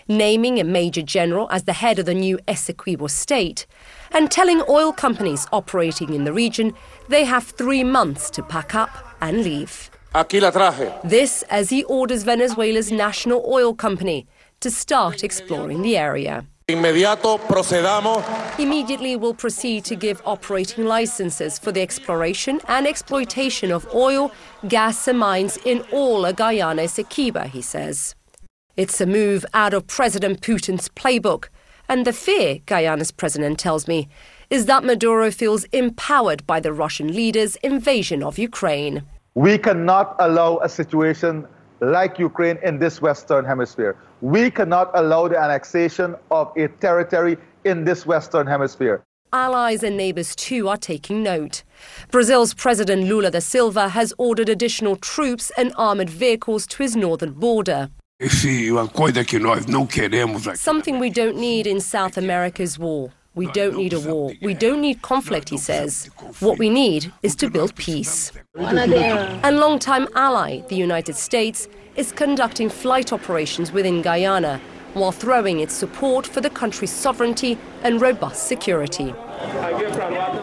naming 0.08 0.58
a 0.58 0.64
major 0.64 1.02
general 1.02 1.48
as 1.50 1.64
the 1.64 1.74
head 1.74 1.98
of 1.98 2.06
the 2.06 2.14
new 2.14 2.38
Essequibo 2.48 3.10
state, 3.10 3.66
and 4.12 4.30
telling 4.30 4.62
oil 4.68 4.92
companies 4.92 5.46
operating 5.52 6.14
in 6.14 6.24
the 6.24 6.32
region 6.32 6.72
they 7.08 7.24
have 7.24 7.44
three 7.44 7.84
months 7.84 8.30
to 8.30 8.42
pack 8.42 8.74
up 8.74 8.90
and 9.20 9.44
leave. 9.44 9.90
Aquí 10.14 10.40
la 10.40 10.50
traje. 10.50 10.92
This 11.02 11.42
as 11.50 11.70
he 11.70 11.84
orders 11.84 12.22
Venezuela's 12.22 12.90
national 12.90 13.44
oil 13.46 13.74
company 13.74 14.26
to 14.60 14.70
start 14.70 15.22
exploring 15.22 15.82
the 15.82 15.96
area. 15.98 16.46
Inmediato 16.66 17.36
procedamos 17.40 18.24
Immediately 18.58 19.16
will 19.16 19.34
proceed 19.34 19.84
to 19.84 19.94
give 19.94 20.22
operating 20.24 20.86
licenses 20.86 21.58
for 21.58 21.72
the 21.72 21.82
exploration 21.82 22.58
and 22.68 22.86
exploitation 22.86 23.70
of 23.70 23.86
oil, 23.94 24.32
gas, 24.66 25.06
and 25.06 25.18
mines 25.18 25.58
in 25.66 25.84
all 25.92 26.24
of 26.24 26.36
Guyana 26.36 26.84
Essequiba, 26.84 27.48
he 27.48 27.60
says. 27.60 28.14
It's 28.78 28.98
a 28.98 29.04
move 29.04 29.44
out 29.52 29.74
of 29.74 29.86
President 29.86 30.40
Putin's 30.40 30.88
playbook, 30.88 31.48
and 31.86 32.06
the 32.06 32.14
fear, 32.14 32.60
Guyana's 32.64 33.12
president 33.12 33.58
tells 33.58 33.86
me, 33.86 34.08
is 34.48 34.64
that 34.64 34.84
Maduro 34.84 35.30
feels 35.30 35.64
empowered 35.64 36.46
by 36.46 36.60
the 36.60 36.72
Russian 36.72 37.14
leader's 37.14 37.56
invasion 37.56 38.22
of 38.22 38.38
Ukraine. 38.38 39.02
We 39.34 39.58
cannot 39.58 40.16
allow 40.18 40.60
a 40.62 40.70
situation 40.70 41.46
like 41.80 42.18
Ukraine 42.18 42.58
in 42.62 42.78
this 42.78 43.00
Western 43.02 43.44
Hemisphere. 43.44 43.96
We 44.20 44.50
cannot 44.50 44.90
allow 44.94 45.28
the 45.28 45.38
annexation 45.38 46.16
of 46.30 46.52
a 46.56 46.68
territory 46.68 47.36
in 47.64 47.84
this 47.84 48.06
Western 48.06 48.46
Hemisphere. 48.46 49.02
Allies 49.32 49.82
and 49.82 49.96
neighbors 49.96 50.36
too 50.36 50.68
are 50.68 50.76
taking 50.76 51.22
note. 51.22 51.64
Brazil's 52.12 52.54
President 52.54 53.04
Lula 53.08 53.32
da 53.32 53.40
Silva 53.40 53.88
has 53.88 54.14
ordered 54.16 54.48
additional 54.48 54.94
troops 54.94 55.50
and 55.56 55.72
armored 55.76 56.08
vehicles 56.08 56.66
to 56.68 56.84
his 56.84 56.94
northern 56.94 57.32
border. 57.32 57.90
Sim, 58.28 58.70
uma 58.70 58.86
coisa 58.86 59.24
que 59.24 59.40
nós 59.40 59.66
não 59.66 59.86
queremos 59.86 60.46
aqui. 60.46 60.56
Something 60.58 61.00
we 61.00 61.10
don't 61.10 61.36
need 61.36 61.66
in 61.66 61.80
South 61.80 62.16
America's 62.16 62.78
war. 62.78 63.10
We 63.34 63.46
don't 63.48 63.76
need 63.76 63.92
a 63.92 64.00
war. 64.00 64.32
We 64.42 64.54
don't 64.54 64.80
need 64.80 65.02
conflict, 65.02 65.48
he 65.48 65.58
says. 65.58 66.08
What 66.38 66.58
we 66.58 66.70
need 66.70 67.12
is 67.22 67.34
to 67.36 67.50
build 67.50 67.74
peace. 67.74 68.30
And 68.54 69.58
longtime 69.58 70.06
ally, 70.14 70.60
the 70.68 70.76
United 70.76 71.16
States, 71.16 71.68
is 71.96 72.12
conducting 72.12 72.68
flight 72.68 73.12
operations 73.12 73.72
within 73.72 74.02
Guyana 74.02 74.60
while 74.94 75.10
throwing 75.10 75.58
its 75.58 75.74
support 75.74 76.24
for 76.26 76.40
the 76.40 76.50
country's 76.50 76.92
sovereignty 76.92 77.58
and 77.82 78.00
robust 78.00 78.46
security. 78.46 79.12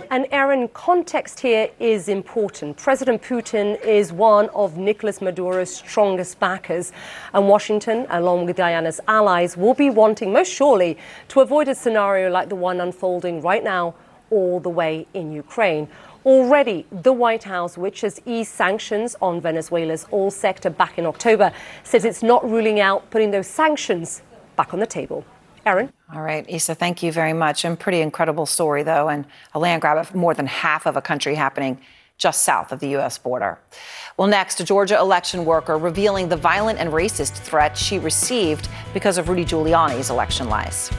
And 0.09 0.27
Erin, 0.31 0.67
context 0.69 1.39
here 1.39 1.69
is 1.79 2.09
important. 2.09 2.77
President 2.77 3.21
Putin 3.21 3.81
is 3.83 4.11
one 4.11 4.49
of 4.49 4.77
Nicolas 4.77 5.21
Maduro's 5.21 5.73
strongest 5.73 6.39
backers, 6.39 6.91
and 7.33 7.47
Washington, 7.47 8.05
along 8.09 8.45
with 8.45 8.57
Guyana's 8.57 8.99
allies, 9.07 9.55
will 9.55 9.73
be 9.73 9.89
wanting, 9.89 10.33
most 10.33 10.51
surely, 10.51 10.97
to 11.29 11.39
avoid 11.41 11.67
a 11.67 11.75
scenario 11.75 12.29
like 12.29 12.49
the 12.49 12.55
one 12.55 12.81
unfolding 12.81 13.41
right 13.41 13.63
now 13.63 13.93
all 14.29 14.59
the 14.59 14.69
way 14.69 15.07
in 15.13 15.31
Ukraine. 15.31 15.87
Already, 16.25 16.85
the 16.91 17.13
White 17.13 17.43
House, 17.43 17.77
which 17.77 18.01
has 18.01 18.19
eased 18.25 18.51
sanctions 18.51 19.15
on 19.21 19.41
Venezuela's 19.41 20.05
oil 20.13 20.31
sector 20.31 20.69
back 20.69 20.97
in 20.97 21.05
October, 21.05 21.51
says 21.83 22.05
it's 22.05 22.23
not 22.23 22.47
ruling 22.49 22.79
out 22.79 23.09
putting 23.09 23.31
those 23.31 23.47
sanctions 23.47 24.21
back 24.55 24.73
on 24.73 24.79
the 24.79 24.85
table. 24.85 25.25
Erin? 25.65 25.91
All 26.13 26.21
right, 26.21 26.49
Isa, 26.49 26.75
thank 26.75 27.03
you 27.03 27.11
very 27.11 27.33
much. 27.33 27.65
And 27.65 27.79
pretty 27.79 28.01
incredible 28.01 28.45
story, 28.45 28.83
though, 28.83 29.09
and 29.09 29.25
a 29.53 29.59
land 29.59 29.81
grab 29.81 29.97
of 29.97 30.15
more 30.15 30.33
than 30.33 30.47
half 30.47 30.85
of 30.85 30.95
a 30.95 31.01
country 31.01 31.35
happening 31.35 31.79
just 32.17 32.43
south 32.43 32.71
of 32.71 32.79
the 32.79 32.89
U.S. 32.89 33.17
border. 33.17 33.59
Well, 34.17 34.27
next, 34.27 34.59
a 34.59 34.63
Georgia 34.63 34.99
election 34.99 35.45
worker 35.45 35.77
revealing 35.77 36.29
the 36.29 36.37
violent 36.37 36.79
and 36.79 36.91
racist 36.91 37.33
threat 37.33 37.77
she 37.77 37.97
received 37.97 38.69
because 38.93 39.17
of 39.17 39.27
Rudy 39.27 39.45
Giuliani's 39.45 40.09
election 40.09 40.47
lies. 40.47 40.91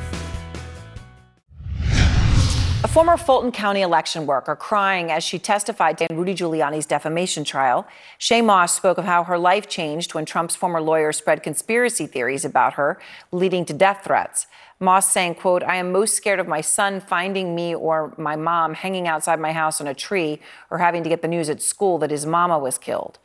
Former 2.93 3.17
Fulton 3.17 3.53
County 3.53 3.81
election 3.81 4.27
worker 4.27 4.55
crying 4.55 5.11
as 5.11 5.25
she 5.25 5.39
testified 5.39 5.99
in 6.03 6.15
Rudy 6.15 6.35
Giuliani's 6.35 6.85
defamation 6.85 7.43
trial. 7.43 7.87
Shaye 8.21 8.45
Moss 8.45 8.77
spoke 8.77 8.99
of 8.99 9.07
how 9.07 9.25
her 9.25 9.39
life 9.39 9.67
changed 9.67 10.13
when 10.13 10.27
Trump's 10.27 10.57
former 10.57 10.79
lawyer 10.79 11.11
spread 11.11 11.43
conspiracy 11.43 12.07
theories 12.07 12.45
about 12.45 12.75
her, 12.75 13.01
leading 13.31 13.65
to 13.65 13.73
death 13.73 14.03
threats. 14.05 14.47
Moss 14.79 15.11
saying, 15.11 15.37
quote, 15.37 15.63
I 15.63 15.77
am 15.77 15.91
most 15.91 16.15
scared 16.15 16.39
of 16.39 16.47
my 16.47 16.61
son 16.61 17.01
finding 17.01 17.55
me 17.55 17.75
or 17.75 18.13
my 18.19 18.37
mom 18.37 18.75
hanging 18.75 19.09
outside 19.09 19.41
my 19.41 19.55
house 19.55 19.81
on 19.81 19.87
a 19.87 19.95
tree 19.95 20.39
or 20.69 20.77
having 20.77 21.03
to 21.03 21.09
get 21.09 21.23
the 21.23 21.29
news 21.29 21.49
at 21.49 21.63
school 21.63 21.97
that 21.97 22.11
his 22.11 22.27
mama 22.27 22.59
was 22.59 22.77
killed. 22.77 23.19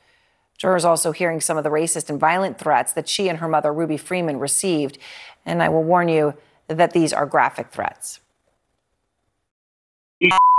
Jurors 0.57 0.85
also 0.85 1.11
hearing 1.11 1.41
some 1.41 1.57
of 1.57 1.65
the 1.65 1.69
racist 1.69 2.09
and 2.09 2.21
violent 2.21 2.57
threats 2.57 2.93
that 2.93 3.09
she 3.09 3.27
and 3.27 3.39
her 3.39 3.49
mother, 3.49 3.73
Ruby 3.73 3.97
Freeman, 3.97 4.39
received. 4.39 4.97
And 5.45 5.61
I 5.61 5.67
will 5.67 5.83
warn 5.83 6.07
you 6.07 6.35
that 6.69 6.93
these 6.93 7.11
are 7.11 7.25
graphic 7.25 7.69
threats. 7.69 8.21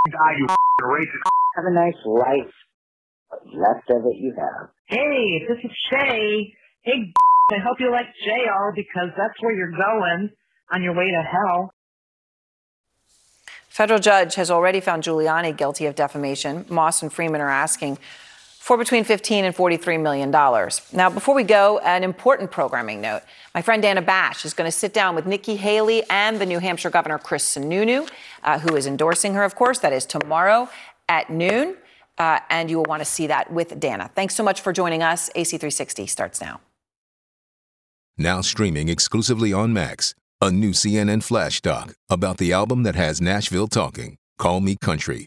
You 0.06 0.12
die, 0.12 0.34
you 0.38 0.46
racist. 0.82 1.30
Have 1.56 1.64
a 1.66 1.70
nice 1.70 1.94
life. 2.04 2.52
What's 3.28 3.44
left 3.54 3.90
of 3.90 4.06
it 4.06 4.16
you 4.16 4.34
have. 4.38 4.70
Hey, 4.86 5.44
this 5.48 5.58
is 5.64 5.70
Shay. 5.90 6.54
Hey, 6.82 7.12
I 7.50 7.58
hope 7.58 7.78
you 7.80 7.90
like 7.90 8.06
JR 8.24 8.72
because 8.74 9.10
that's 9.16 9.34
where 9.40 9.54
you're 9.54 9.72
going 9.72 10.30
on 10.72 10.82
your 10.82 10.94
way 10.94 11.10
to 11.10 11.22
hell. 11.22 11.72
Federal 13.68 14.00
judge 14.00 14.34
has 14.34 14.50
already 14.50 14.80
found 14.80 15.02
Giuliani 15.04 15.56
guilty 15.56 15.86
of 15.86 15.94
defamation. 15.94 16.64
Moss 16.68 17.02
and 17.02 17.12
Freeman 17.12 17.40
are 17.40 17.48
asking 17.48 17.98
for 18.68 18.76
between 18.76 19.02
15 19.02 19.46
and 19.46 19.56
43 19.56 19.96
million 19.96 20.30
dollars. 20.30 20.82
Now, 20.92 21.08
before 21.08 21.34
we 21.34 21.42
go, 21.42 21.78
an 21.78 22.04
important 22.04 22.50
programming 22.50 23.00
note. 23.00 23.22
My 23.54 23.62
friend 23.62 23.80
Dana 23.80 24.02
Bash 24.02 24.44
is 24.44 24.52
going 24.52 24.68
to 24.68 24.76
sit 24.76 24.92
down 24.92 25.14
with 25.14 25.24
Nikki 25.24 25.56
Haley 25.56 26.02
and 26.10 26.38
the 26.38 26.44
New 26.44 26.58
Hampshire 26.58 26.90
Governor 26.90 27.16
Chris 27.16 27.56
Sununu, 27.56 28.06
uh, 28.44 28.58
who 28.58 28.76
is 28.76 28.86
endorsing 28.86 29.32
her, 29.32 29.42
of 29.42 29.54
course. 29.54 29.78
That 29.78 29.94
is 29.94 30.04
tomorrow 30.04 30.68
at 31.08 31.30
noon, 31.30 31.78
uh, 32.18 32.40
and 32.50 32.68
you 32.68 32.76
will 32.76 32.84
want 32.84 33.00
to 33.00 33.06
see 33.06 33.26
that 33.28 33.50
with 33.50 33.80
Dana. 33.80 34.10
Thanks 34.14 34.34
so 34.34 34.42
much 34.42 34.60
for 34.60 34.74
joining 34.74 35.02
us. 35.02 35.30
AC360 35.34 36.06
starts 36.06 36.38
now. 36.38 36.60
Now 38.18 38.42
streaming 38.42 38.90
exclusively 38.90 39.50
on 39.50 39.72
Max, 39.72 40.14
a 40.42 40.50
new 40.50 40.72
CNN 40.72 41.22
flash 41.22 41.62
doc 41.62 41.94
about 42.10 42.36
the 42.36 42.52
album 42.52 42.82
that 42.82 42.96
has 42.96 43.18
Nashville 43.18 43.68
talking. 43.68 44.18
Call 44.36 44.60
Me 44.60 44.76
Country. 44.76 45.26